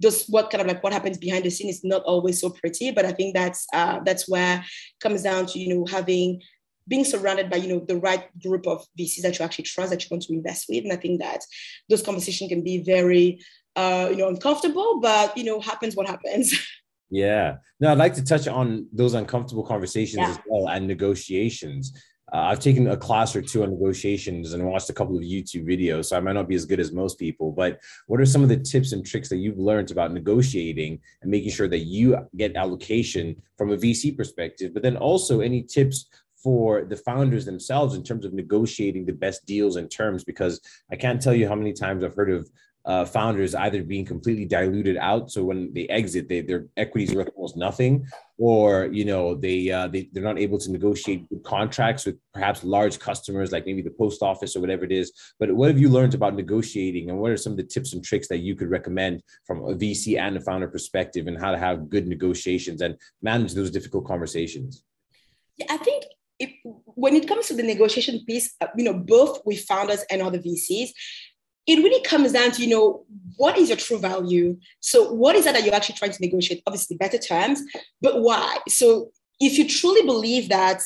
just 0.01 0.29
what 0.29 0.49
kind 0.49 0.61
of 0.61 0.67
like 0.67 0.83
what 0.83 0.93
happens 0.93 1.17
behind 1.17 1.43
the 1.43 1.49
scene 1.49 1.69
is 1.69 1.83
not 1.83 2.03
always 2.03 2.39
so 2.39 2.49
pretty 2.49 2.89
but 2.89 3.05
i 3.05 3.11
think 3.11 3.35
that's 3.35 3.67
uh, 3.73 3.99
that's 4.05 4.29
where 4.29 4.59
it 4.59 4.99
comes 5.01 5.23
down 5.23 5.45
to 5.45 5.59
you 5.59 5.75
know 5.75 5.85
having 5.85 6.41
being 6.89 7.05
surrounded 7.05 7.49
by 7.49 7.57
you 7.57 7.69
know 7.69 7.79
the 7.79 7.97
right 7.97 8.27
group 8.41 8.67
of 8.67 8.85
VCs 8.99 9.21
that 9.21 9.39
you 9.39 9.45
actually 9.45 9.65
trust 9.65 9.91
that 9.91 10.03
you 10.03 10.07
want 10.11 10.23
to 10.23 10.33
invest 10.33 10.65
with. 10.67 10.83
And 10.83 10.91
I 10.91 10.97
think 10.97 11.21
that 11.21 11.41
those 11.89 12.01
conversations 12.01 12.49
can 12.49 12.63
be 12.63 12.83
very 12.83 13.39
uh, 13.75 14.07
you 14.11 14.17
know 14.17 14.27
uncomfortable, 14.27 14.99
but 15.01 15.37
you 15.37 15.45
know 15.45 15.59
happens 15.61 15.95
what 15.95 16.07
happens. 16.07 16.53
Yeah. 17.11 17.57
No, 17.79 17.91
I'd 17.91 17.97
like 17.97 18.13
to 18.15 18.23
touch 18.23 18.47
on 18.47 18.87
those 18.93 19.15
uncomfortable 19.15 19.63
conversations 19.63 20.19
yeah. 20.19 20.29
as 20.29 20.39
well 20.47 20.69
and 20.69 20.85
negotiations. 20.85 21.91
Uh, 22.31 22.41
I've 22.41 22.59
taken 22.59 22.87
a 22.87 22.97
class 22.97 23.35
or 23.35 23.41
two 23.41 23.63
on 23.63 23.71
negotiations 23.71 24.53
and 24.53 24.63
watched 24.63 24.89
a 24.89 24.93
couple 24.93 25.17
of 25.17 25.23
YouTube 25.23 25.67
videos, 25.67 26.05
so 26.05 26.17
I 26.17 26.19
might 26.19 26.33
not 26.33 26.47
be 26.47 26.55
as 26.55 26.65
good 26.65 26.79
as 26.79 26.91
most 26.91 27.17
people. 27.17 27.51
But 27.51 27.79
what 28.05 28.21
are 28.21 28.25
some 28.25 28.43
of 28.43 28.49
the 28.49 28.57
tips 28.57 28.91
and 28.91 29.03
tricks 29.03 29.29
that 29.29 29.37
you've 29.37 29.57
learned 29.57 29.89
about 29.89 30.13
negotiating 30.13 30.99
and 31.21 31.31
making 31.31 31.51
sure 31.51 31.67
that 31.67 31.79
you 31.79 32.17
get 32.37 32.55
allocation 32.55 33.41
from 33.57 33.71
a 33.71 33.77
VC 33.77 34.15
perspective? 34.15 34.73
But 34.73 34.83
then 34.83 34.95
also 34.95 35.39
any 35.39 35.63
tips 35.63 36.07
for 36.43 36.83
the 36.83 36.95
founders 36.95 37.45
themselves 37.45 37.95
in 37.95 38.03
terms 38.03 38.25
of 38.25 38.33
negotiating 38.33 39.05
the 39.05 39.13
best 39.13 39.45
deals 39.45 39.75
and 39.75 39.89
terms 39.91 40.23
because 40.23 40.59
i 40.91 40.95
can't 40.95 41.21
tell 41.21 41.33
you 41.33 41.47
how 41.47 41.55
many 41.55 41.73
times 41.73 42.03
i've 42.03 42.15
heard 42.15 42.31
of 42.31 42.49
uh, 42.85 43.05
founders 43.05 43.53
either 43.55 43.83
being 43.83 44.05
completely 44.05 44.45
diluted 44.45 44.97
out 44.97 45.29
so 45.29 45.43
when 45.43 45.71
they 45.73 45.85
exit 45.87 46.29
they, 46.29 46.41
their 46.41 46.65
equities 46.77 47.13
worth 47.13 47.29
almost 47.35 47.57
nothing 47.57 48.07
or 48.39 48.85
you 48.85 49.03
know 49.03 49.35
they, 49.35 49.69
uh, 49.69 49.87
they 49.87 50.09
they're 50.13 50.23
not 50.23 50.39
able 50.39 50.57
to 50.57 50.71
negotiate 50.71 51.27
contracts 51.43 52.05
with 52.05 52.15
perhaps 52.33 52.63
large 52.63 52.97
customers 52.97 53.51
like 53.51 53.65
maybe 53.65 53.81
the 53.81 53.91
post 53.91 54.23
office 54.23 54.55
or 54.55 54.61
whatever 54.61 54.85
it 54.85 54.93
is. 54.93 55.11
But 55.39 55.53
what 55.53 55.69
have 55.69 55.77
you 55.77 55.89
learned 55.89 56.13
about 56.13 56.35
negotiating 56.35 57.09
and 57.09 57.19
what 57.19 57.31
are 57.31 57.37
some 57.37 57.51
of 57.51 57.57
the 57.57 57.63
tips 57.63 57.93
and 57.93 58.03
tricks 58.03 58.29
that 58.29 58.39
you 58.39 58.55
could 58.55 58.69
recommend 58.69 59.23
from 59.45 59.59
a 59.65 59.75
vc 59.75 60.17
and 60.17 60.37
a 60.37 60.41
founder 60.41 60.69
perspective 60.69 61.27
and 61.27 61.37
how 61.37 61.51
to 61.51 61.57
have 61.57 61.89
good 61.89 62.07
negotiations 62.07 62.81
and 62.81 62.95
manage 63.21 63.53
those 63.53 63.71
difficult 63.71 64.05
conversations? 64.05 64.83
Yeah, 65.57 65.67
I 65.69 65.77
think 65.77 66.05
when 66.95 67.15
it 67.15 67.27
comes 67.27 67.47
to 67.47 67.55
the 67.55 67.63
negotiation 67.63 68.23
piece, 68.25 68.55
uh, 68.61 68.67
you 68.77 68.83
know, 68.83 68.93
both 68.93 69.41
with 69.45 69.61
founders 69.65 70.03
and 70.09 70.21
other 70.21 70.39
VCs, 70.39 70.89
it 71.67 71.83
really 71.83 72.03
comes 72.03 72.31
down 72.31 72.51
to, 72.51 72.63
you 72.63 72.69
know, 72.69 73.05
what 73.37 73.57
is 73.57 73.69
your 73.69 73.77
true 73.77 73.99
value? 73.99 74.57
So 74.79 75.11
what 75.11 75.35
is 75.35 75.45
that 75.45 75.53
that 75.53 75.63
you're 75.63 75.75
actually 75.75 75.95
trying 75.95 76.11
to 76.11 76.21
negotiate? 76.21 76.63
Obviously, 76.65 76.97
better 76.97 77.17
terms, 77.17 77.61
but 78.01 78.21
why? 78.21 78.57
So 78.67 79.11
if 79.39 79.57
you 79.57 79.67
truly 79.67 80.05
believe 80.05 80.49
that 80.49 80.81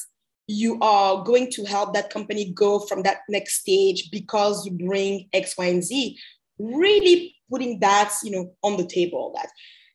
you 0.47 0.77
are 0.81 1.23
going 1.23 1.49
to 1.51 1.63
help 1.63 1.93
that 1.93 2.09
company 2.09 2.51
go 2.51 2.79
from 2.79 3.03
that 3.03 3.19
next 3.29 3.61
stage 3.61 4.09
because 4.11 4.65
you 4.65 4.73
bring 4.73 5.29
X, 5.31 5.57
Y, 5.57 5.65
and 5.65 5.83
Z, 5.83 6.17
really 6.59 7.35
putting 7.49 7.79
that, 7.79 8.13
you 8.23 8.31
know, 8.31 8.53
on 8.61 8.77
the 8.77 8.85
table 8.85 9.31
that 9.35 9.49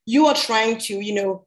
you 0.07 0.25
are 0.25 0.35
trying 0.35 0.79
to, 0.79 1.01
you 1.01 1.13
know, 1.13 1.47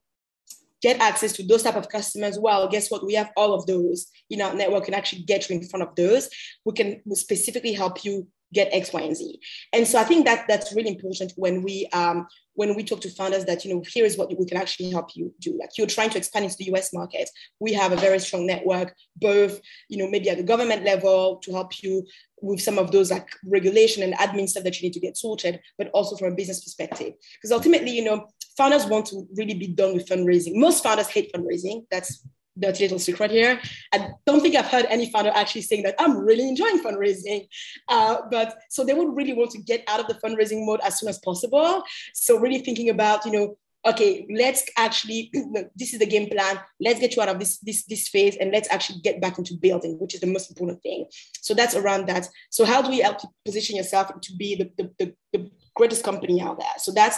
get 0.81 0.99
access 0.99 1.33
to 1.33 1.43
those 1.45 1.63
type 1.63 1.75
of 1.75 1.89
customers 1.89 2.39
well 2.39 2.67
guess 2.67 2.89
what 2.89 3.05
we 3.05 3.13
have 3.13 3.31
all 3.35 3.53
of 3.53 3.65
those 3.65 4.07
in 4.29 4.41
our 4.41 4.53
network 4.53 4.87
and 4.87 4.95
actually 4.95 5.21
get 5.23 5.49
you 5.49 5.55
in 5.55 5.67
front 5.67 5.83
of 5.83 5.95
those 5.95 6.29
we 6.65 6.73
can 6.73 7.01
specifically 7.15 7.73
help 7.73 8.03
you 8.03 8.27
get 8.53 8.69
X, 8.73 8.91
Y, 8.93 9.01
and 9.01 9.15
Z. 9.15 9.39
And 9.73 9.87
so 9.87 9.99
I 9.99 10.03
think 10.03 10.25
that 10.25 10.47
that's 10.47 10.73
really 10.73 10.89
important 10.89 11.33
when 11.35 11.63
we 11.63 11.87
um, 11.93 12.27
when 12.53 12.75
we 12.75 12.83
talk 12.83 13.01
to 13.01 13.09
founders 13.09 13.45
that 13.45 13.63
you 13.63 13.73
know 13.73 13.83
here 13.87 14.05
is 14.05 14.17
what 14.17 14.37
we 14.37 14.45
can 14.45 14.57
actually 14.57 14.91
help 14.91 15.15
you 15.15 15.33
do. 15.39 15.57
Like 15.59 15.71
you're 15.77 15.87
trying 15.87 16.09
to 16.11 16.17
expand 16.17 16.45
into 16.45 16.57
the 16.57 16.71
US 16.75 16.93
market, 16.93 17.29
we 17.59 17.73
have 17.73 17.91
a 17.91 17.97
very 17.97 18.19
strong 18.19 18.45
network, 18.45 18.93
both 19.15 19.61
you 19.89 19.97
know 19.97 20.09
maybe 20.09 20.29
at 20.29 20.37
the 20.37 20.43
government 20.43 20.83
level 20.83 21.37
to 21.37 21.51
help 21.51 21.81
you 21.81 22.05
with 22.41 22.61
some 22.61 22.77
of 22.77 22.91
those 22.91 23.11
like 23.11 23.27
regulation 23.45 24.03
and 24.03 24.13
admin 24.15 24.49
stuff 24.49 24.63
that 24.63 24.79
you 24.79 24.87
need 24.87 24.93
to 24.93 24.99
get 24.99 25.17
sorted, 25.17 25.59
but 25.77 25.89
also 25.93 26.15
from 26.15 26.33
a 26.33 26.35
business 26.35 26.63
perspective. 26.63 27.13
Because 27.35 27.51
ultimately, 27.51 27.91
you 27.91 28.03
know, 28.03 28.27
founders 28.57 28.85
want 28.85 29.05
to 29.07 29.27
really 29.35 29.53
be 29.53 29.67
done 29.67 29.93
with 29.93 30.07
fundraising. 30.07 30.55
Most 30.55 30.83
founders 30.83 31.07
hate 31.07 31.31
fundraising. 31.33 31.85
That's 31.91 32.25
dirty 32.59 32.83
little 32.83 32.99
secret 32.99 33.31
here. 33.31 33.59
I 33.93 34.09
don't 34.25 34.41
think 34.41 34.55
I've 34.55 34.67
heard 34.67 34.85
any 34.89 35.09
founder 35.09 35.31
actually 35.33 35.61
saying 35.61 35.83
that 35.83 35.95
I'm 35.99 36.17
really 36.17 36.47
enjoying 36.47 36.79
fundraising. 36.79 37.47
Uh, 37.87 38.17
but 38.29 38.55
so 38.69 38.83
they 38.83 38.93
would 38.93 39.15
really 39.15 39.33
want 39.33 39.51
to 39.51 39.59
get 39.59 39.83
out 39.87 39.99
of 39.99 40.07
the 40.07 40.15
fundraising 40.15 40.65
mode 40.65 40.81
as 40.83 40.99
soon 40.99 41.09
as 41.09 41.19
possible. 41.19 41.83
So 42.13 42.37
really 42.37 42.59
thinking 42.59 42.89
about, 42.89 43.25
you 43.25 43.31
know, 43.31 43.57
okay, 43.85 44.27
let's 44.29 44.63
actually, 44.77 45.31
this 45.75 45.93
is 45.93 45.99
the 45.99 46.05
game 46.05 46.29
plan. 46.29 46.59
Let's 46.79 46.99
get 46.99 47.15
you 47.15 47.21
out 47.21 47.29
of 47.29 47.39
this, 47.39 47.57
this, 47.59 47.83
this 47.85 48.07
phase 48.07 48.37
and 48.37 48.51
let's 48.51 48.69
actually 48.71 49.01
get 49.01 49.21
back 49.21 49.37
into 49.37 49.55
building, 49.55 49.97
which 49.99 50.13
is 50.13 50.21
the 50.21 50.27
most 50.27 50.49
important 50.49 50.81
thing. 50.83 51.05
So 51.41 51.53
that's 51.53 51.75
around 51.75 52.07
that. 52.07 52.27
So 52.49 52.65
how 52.65 52.81
do 52.81 52.89
we 52.89 52.99
help 52.99 53.17
position 53.45 53.75
yourself 53.75 54.11
to 54.19 54.35
be 54.35 54.55
the, 54.55 54.71
the, 54.77 54.91
the, 54.99 55.15
the 55.33 55.51
greatest 55.75 56.03
company 56.03 56.41
out 56.41 56.59
there? 56.59 56.73
So 56.77 56.91
that's 56.91 57.17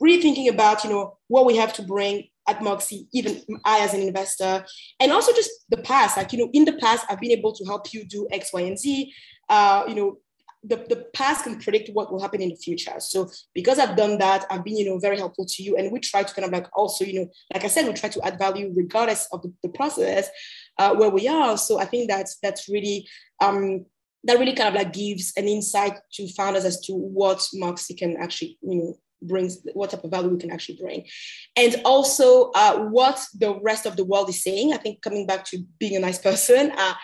really 0.00 0.20
thinking 0.20 0.48
about, 0.48 0.84
you 0.84 0.90
know, 0.90 1.16
what 1.28 1.46
we 1.46 1.56
have 1.56 1.72
to 1.74 1.82
bring 1.82 2.28
at 2.48 2.62
Moxie, 2.62 3.08
even 3.12 3.40
I 3.64 3.80
as 3.80 3.94
an 3.94 4.02
investor, 4.02 4.64
and 5.00 5.12
also 5.12 5.32
just 5.32 5.50
the 5.70 5.76
past. 5.78 6.16
Like, 6.16 6.32
you 6.32 6.40
know, 6.40 6.50
in 6.52 6.64
the 6.64 6.72
past, 6.74 7.06
I've 7.08 7.20
been 7.20 7.30
able 7.30 7.52
to 7.54 7.64
help 7.64 7.92
you 7.92 8.04
do 8.04 8.26
X, 8.32 8.52
Y, 8.52 8.62
and 8.62 8.78
Z. 8.78 9.12
Uh, 9.48 9.84
you 9.86 9.94
know, 9.94 10.18
the, 10.64 10.76
the 10.88 11.06
past 11.12 11.44
can 11.44 11.58
predict 11.58 11.90
what 11.92 12.12
will 12.12 12.20
happen 12.20 12.40
in 12.40 12.50
the 12.50 12.56
future. 12.56 12.94
So 12.98 13.30
because 13.54 13.78
I've 13.78 13.96
done 13.96 14.18
that, 14.18 14.46
I've 14.50 14.64
been, 14.64 14.76
you 14.76 14.86
know, 14.86 14.98
very 14.98 15.16
helpful 15.16 15.46
to 15.46 15.62
you. 15.62 15.76
And 15.76 15.90
we 15.90 15.98
try 15.98 16.22
to 16.22 16.34
kind 16.34 16.46
of 16.46 16.52
like 16.52 16.66
also, 16.72 17.04
you 17.04 17.20
know, 17.20 17.30
like 17.52 17.64
I 17.64 17.68
said, 17.68 17.86
we 17.86 17.92
try 17.94 18.10
to 18.10 18.22
add 18.24 18.38
value 18.38 18.72
regardless 18.74 19.26
of 19.32 19.42
the, 19.42 19.52
the 19.62 19.70
process 19.70 20.28
uh, 20.78 20.94
where 20.94 21.10
we 21.10 21.26
are. 21.26 21.56
So 21.56 21.80
I 21.80 21.84
think 21.84 22.08
that's 22.08 22.38
that's 22.42 22.68
really 22.68 23.08
um 23.40 23.86
that 24.24 24.38
really 24.38 24.54
kind 24.54 24.68
of 24.68 24.74
like 24.74 24.92
gives 24.92 25.32
an 25.36 25.48
insight 25.48 25.98
to 26.12 26.28
founders 26.28 26.64
as 26.64 26.80
to 26.82 26.92
what 26.92 27.44
Moxie 27.54 27.94
can 27.94 28.16
actually, 28.18 28.56
you 28.62 28.76
know, 28.76 28.98
brings 29.22 29.58
what 29.74 29.90
type 29.90 30.04
of 30.04 30.10
value 30.10 30.28
we 30.30 30.38
can 30.38 30.50
actually 30.50 30.76
bring 30.76 31.06
and 31.56 31.80
also 31.84 32.50
uh, 32.54 32.76
what 32.76 33.24
the 33.38 33.58
rest 33.62 33.86
of 33.86 33.96
the 33.96 34.04
world 34.04 34.28
is 34.28 34.42
saying 34.42 34.72
i 34.72 34.76
think 34.76 35.00
coming 35.00 35.26
back 35.26 35.44
to 35.44 35.58
being 35.78 35.94
a 35.96 36.00
nice 36.00 36.18
person 36.18 36.72
uh, 36.76 36.94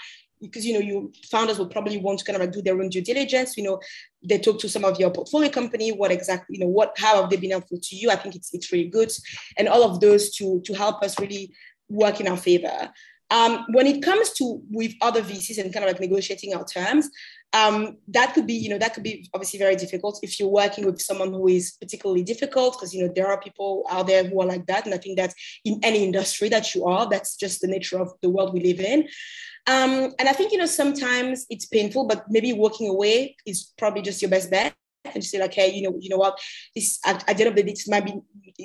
because 0.41 0.65
you 0.67 0.75
know 0.75 0.81
you 0.81 1.13
founders 1.31 1.59
will 1.59 1.67
probably 1.67 1.99
want 1.99 2.19
to 2.19 2.25
kind 2.25 2.37
of 2.37 2.41
like 2.41 2.53
do 2.53 2.63
their 2.63 2.81
own 2.81 2.89
due 2.89 3.03
diligence 3.03 3.57
you 3.57 3.65
know 3.65 3.81
they 4.23 4.39
talk 4.39 4.59
to 4.59 4.69
some 4.69 4.85
of 4.85 4.99
your 4.99 5.11
portfolio 5.11 5.51
company 5.51 5.91
what 5.93 6.11
exactly 6.11 6.57
you 6.57 6.65
know 6.65 6.71
what 6.71 6.93
how 6.97 7.21
have 7.21 7.31
they 7.31 7.37
been 7.37 7.51
helpful 7.51 7.79
to 7.81 7.97
you? 7.97 8.11
I 8.11 8.17
think 8.17 8.35
it's, 8.37 8.53
it's 8.53 8.73
really 8.73 8.89
good. 8.89 9.13
And 9.57 9.69
all 9.69 9.85
of 9.85 10.01
those 10.01 10.35
to 10.37 10.61
to 10.65 10.75
help 10.75 11.03
us 11.03 11.19
really 11.19 11.53
work 11.89 12.21
in 12.21 12.29
our 12.29 12.37
favor. 12.37 12.91
Um, 13.31 13.67
when 13.73 13.87
it 13.87 14.03
comes 14.03 14.33
to 14.35 14.63
with 14.71 14.95
other 15.03 15.23
VCs 15.23 15.59
and 15.59 15.73
kind 15.73 15.85
of 15.85 15.93
like 15.93 16.01
negotiating 16.01 16.55
our 16.55 16.65
terms, 16.65 17.11
um, 17.53 17.97
that 18.09 18.35
could 18.35 18.47
be, 18.47 18.55
you 18.55 18.69
know, 18.69 18.79
that 18.79 18.93
could 18.95 19.03
be 19.03 19.29
obviously 19.33 19.59
very 19.59 19.75
difficult 19.75 20.21
if 20.23 20.39
you're 20.39 20.49
working 20.49 20.85
with 20.85 21.01
someone 21.01 21.31
who 21.31 21.49
is 21.49 21.77
particularly 21.81 22.23
difficult, 22.23 22.75
because 22.75 22.95
you 22.95 23.07
know 23.07 23.13
there 23.15 23.29
are 23.29 23.41
people 23.41 23.87
out 23.91 24.07
there 24.07 24.25
who 24.25 24.41
are 24.41 24.47
like 24.47 24.67
that, 24.67 24.85
and 24.85 24.95
I 24.95 24.99
think 24.99 25.17
that 25.17 25.33
in 25.65 25.81
any 25.83 26.05
industry 26.05 26.49
that 26.51 26.75
you 26.75 26.85
are, 26.85 27.09
that's 27.09 27.37
just 27.37 27.61
the 27.61 27.67
nature 27.67 27.99
of 27.99 28.13
the 28.23 28.29
world 28.29 28.53
we 28.53 28.61
live 28.61 28.81
in. 28.81 29.09
Um, 29.67 30.15
and 30.19 30.29
I 30.29 30.33
think 30.33 30.53
you 30.53 30.59
know 30.59 30.67
sometimes 30.67 31.47
it's 31.49 31.67
painful, 31.67 32.07
but 32.07 32.25
maybe 32.29 32.53
walking 32.53 32.89
away 32.89 33.37
is 33.47 33.73
probably 33.79 34.03
just 34.03 34.21
your 34.21 34.31
best 34.31 34.51
bet 34.51 34.75
and 35.15 35.25
say 35.25 35.39
like, 35.39 35.55
hey, 35.55 35.73
you 35.73 35.83
know, 35.83 35.97
you 36.01 36.09
know 36.09 36.17
what, 36.17 36.39
this 36.75 36.99
at, 37.05 37.29
at 37.29 37.37
the 37.37 37.45
end 37.45 37.51
of 37.51 37.57
the 37.57 37.63
day, 37.63 37.71
this 37.71 37.89
might 37.89 38.05
be, 38.05 38.15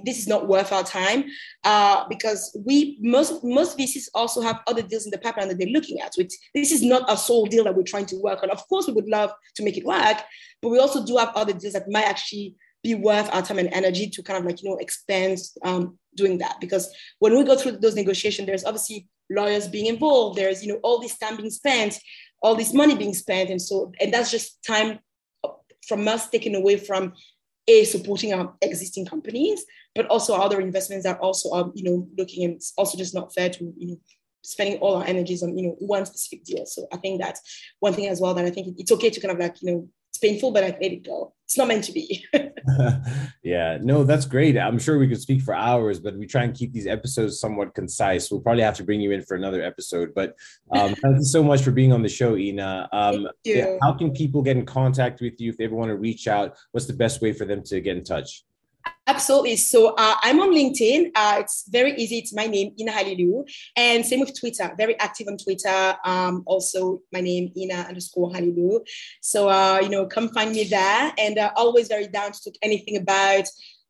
this 0.05 0.19
is 0.19 0.27
not 0.27 0.47
worth 0.47 0.71
our 0.71 0.83
time, 0.83 1.25
uh, 1.63 2.05
because 2.07 2.57
we 2.65 2.97
most 3.01 3.43
most 3.43 3.77
VCs 3.77 4.07
also 4.13 4.41
have 4.41 4.61
other 4.67 4.81
deals 4.81 5.05
in 5.05 5.11
the 5.11 5.17
pipeline 5.17 5.47
that 5.47 5.57
they're 5.57 5.67
looking 5.67 5.99
at. 5.99 6.13
Which 6.17 6.33
this 6.53 6.71
is 6.71 6.81
not 6.81 7.11
a 7.11 7.17
sole 7.17 7.45
deal 7.45 7.63
that 7.65 7.75
we're 7.75 7.83
trying 7.83 8.05
to 8.07 8.17
work 8.17 8.43
on. 8.43 8.49
Of 8.49 8.67
course, 8.67 8.87
we 8.87 8.93
would 8.93 9.07
love 9.07 9.31
to 9.55 9.63
make 9.63 9.77
it 9.77 9.85
work, 9.85 10.17
but 10.61 10.69
we 10.69 10.79
also 10.79 11.05
do 11.05 11.17
have 11.17 11.31
other 11.35 11.53
deals 11.53 11.73
that 11.73 11.89
might 11.89 12.07
actually 12.07 12.55
be 12.83 12.95
worth 12.95 13.33
our 13.33 13.41
time 13.41 13.59
and 13.59 13.73
energy 13.73 14.09
to 14.09 14.21
kind 14.23 14.39
of 14.39 14.45
like 14.45 14.61
you 14.61 14.69
know 14.69 14.77
expand 14.77 15.39
um, 15.63 15.97
doing 16.15 16.37
that. 16.39 16.57
Because 16.59 16.93
when 17.19 17.35
we 17.37 17.43
go 17.43 17.55
through 17.55 17.77
those 17.77 17.95
negotiations, 17.95 18.45
there's 18.45 18.65
obviously 18.65 19.07
lawyers 19.29 19.67
being 19.67 19.85
involved. 19.85 20.37
There's 20.37 20.65
you 20.65 20.73
know 20.73 20.79
all 20.83 20.99
this 20.99 21.17
time 21.17 21.37
being 21.37 21.49
spent 21.49 21.99
all 22.43 22.55
this 22.55 22.73
money 22.73 22.95
being 22.95 23.13
spent 23.13 23.49
and 23.49 23.61
so 23.61 23.91
and 23.99 24.13
that's 24.13 24.29
just 24.29 24.61
time 24.63 24.99
from 25.87 26.07
us 26.07 26.29
taken 26.29 26.55
away 26.55 26.77
from 26.77 27.13
a 27.67 27.83
supporting 27.85 28.33
our 28.33 28.53
existing 28.61 29.05
companies, 29.05 29.65
but 29.95 30.07
also 30.07 30.35
other 30.35 30.59
investments 30.59 31.05
that 31.05 31.19
also 31.19 31.51
are, 31.51 31.71
you 31.73 31.83
know, 31.83 32.07
looking 32.17 32.43
and 32.43 32.55
it's 32.55 32.73
also 32.77 32.97
just 32.97 33.15
not 33.15 33.33
fair 33.33 33.49
to, 33.49 33.73
you 33.77 33.87
know, 33.87 33.99
spending 34.43 34.77
all 34.79 34.95
our 34.95 35.05
energies 35.05 35.41
on, 35.41 35.57
you 35.57 35.67
know, 35.67 35.75
one 35.79 36.05
specific 36.05 36.43
deal. 36.43 36.65
So 36.65 36.85
I 36.91 36.97
think 36.97 37.21
that's 37.21 37.41
one 37.79 37.93
thing 37.93 38.07
as 38.07 38.19
well 38.19 38.33
that 38.33 38.45
I 38.45 38.49
think 38.49 38.75
it's 38.77 38.91
okay 38.91 39.09
to 39.09 39.21
kind 39.21 39.31
of 39.31 39.39
like, 39.39 39.61
you 39.61 39.71
know, 39.71 39.89
painful, 40.23 40.51
but 40.51 40.63
I 40.63 40.67
let 40.67 40.81
it 40.81 41.05
go. 41.05 41.33
It's 41.45 41.57
not 41.57 41.67
meant 41.67 41.83
to 41.83 41.91
be. 41.91 42.25
yeah, 43.43 43.77
no, 43.81 44.03
that's 44.03 44.25
great. 44.25 44.57
I'm 44.57 44.79
sure 44.79 44.97
we 44.97 45.07
could 45.07 45.21
speak 45.21 45.41
for 45.41 45.53
hours, 45.53 45.99
but 45.99 46.17
we 46.17 46.25
try 46.25 46.43
and 46.43 46.55
keep 46.55 46.73
these 46.73 46.87
episodes 46.87 47.39
somewhat 47.39 47.75
concise. 47.75 48.31
We'll 48.31 48.41
probably 48.41 48.63
have 48.63 48.77
to 48.77 48.83
bring 48.83 49.01
you 49.01 49.11
in 49.11 49.21
for 49.21 49.35
another 49.35 49.61
episode. 49.61 50.13
But 50.15 50.35
um, 50.71 50.95
thank 51.03 51.17
you 51.17 51.25
so 51.25 51.43
much 51.43 51.61
for 51.61 51.71
being 51.71 51.91
on 51.93 52.01
the 52.01 52.09
show, 52.09 52.35
Ina. 52.35 52.89
Um, 52.91 53.27
yeah, 53.43 53.77
how 53.81 53.93
can 53.93 54.11
people 54.13 54.41
get 54.41 54.57
in 54.57 54.65
contact 54.65 55.21
with 55.21 55.39
you 55.39 55.51
if 55.51 55.57
they 55.57 55.65
ever 55.65 55.75
want 55.75 55.89
to 55.89 55.97
reach 55.97 56.27
out? 56.27 56.55
What's 56.71 56.87
the 56.87 56.93
best 56.93 57.21
way 57.21 57.33
for 57.33 57.45
them 57.45 57.61
to 57.63 57.81
get 57.81 57.97
in 57.97 58.03
touch? 58.03 58.43
Absolutely. 59.05 59.57
So 59.57 59.93
uh, 59.97 60.15
I'm 60.21 60.39
on 60.39 60.53
LinkedIn. 60.53 61.11
Uh, 61.13 61.37
it's 61.39 61.65
very 61.69 61.93
easy. 61.95 62.19
It's 62.19 62.33
my 62.33 62.47
name, 62.47 62.73
Ina 62.79 62.91
Halilu. 62.91 63.47
And 63.75 64.05
same 64.05 64.21
with 64.21 64.37
Twitter, 64.39 64.73
very 64.77 64.97
active 64.99 65.27
on 65.27 65.37
Twitter. 65.37 65.95
Um, 66.05 66.43
also, 66.45 67.01
my 67.11 67.19
name, 67.19 67.51
Ina 67.57 67.85
underscore 67.89 68.31
Halilu. 68.31 68.79
So, 69.21 69.49
uh, 69.49 69.79
you 69.81 69.89
know, 69.89 70.05
come 70.05 70.29
find 70.29 70.51
me 70.51 70.63
there. 70.63 71.13
And 71.17 71.37
uh, 71.37 71.51
always 71.55 71.89
very 71.89 72.07
down 72.07 72.31
to 72.31 72.43
talk 72.43 72.53
anything 72.61 72.95
about, 72.95 73.45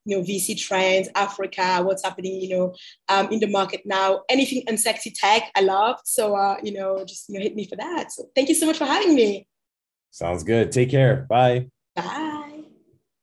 you 0.05 0.17
know, 0.17 0.23
VC 0.23 0.59
trends, 0.59 1.09
Africa, 1.15 1.81
what's 1.83 2.03
happening, 2.03 2.41
you 2.41 2.49
know, 2.49 2.75
um, 3.07 3.31
in 3.31 3.39
the 3.39 3.47
market 3.47 3.81
now. 3.85 4.23
Anything 4.29 4.63
unsexy 4.67 5.13
tech, 5.13 5.51
I 5.55 5.61
love. 5.61 5.99
So, 6.05 6.35
uh, 6.35 6.57
you 6.63 6.73
know, 6.73 7.05
just 7.05 7.29
you 7.29 7.37
know, 7.37 7.43
hit 7.43 7.55
me 7.55 7.67
for 7.67 7.75
that. 7.75 8.11
So 8.11 8.25
thank 8.35 8.49
you 8.49 8.55
so 8.55 8.65
much 8.65 8.77
for 8.77 8.85
having 8.85 9.15
me. 9.15 9.47
Sounds 10.09 10.43
good. 10.43 10.71
Take 10.71 10.89
care. 10.89 11.25
Bye. 11.29 11.67
Bye. 11.95 12.52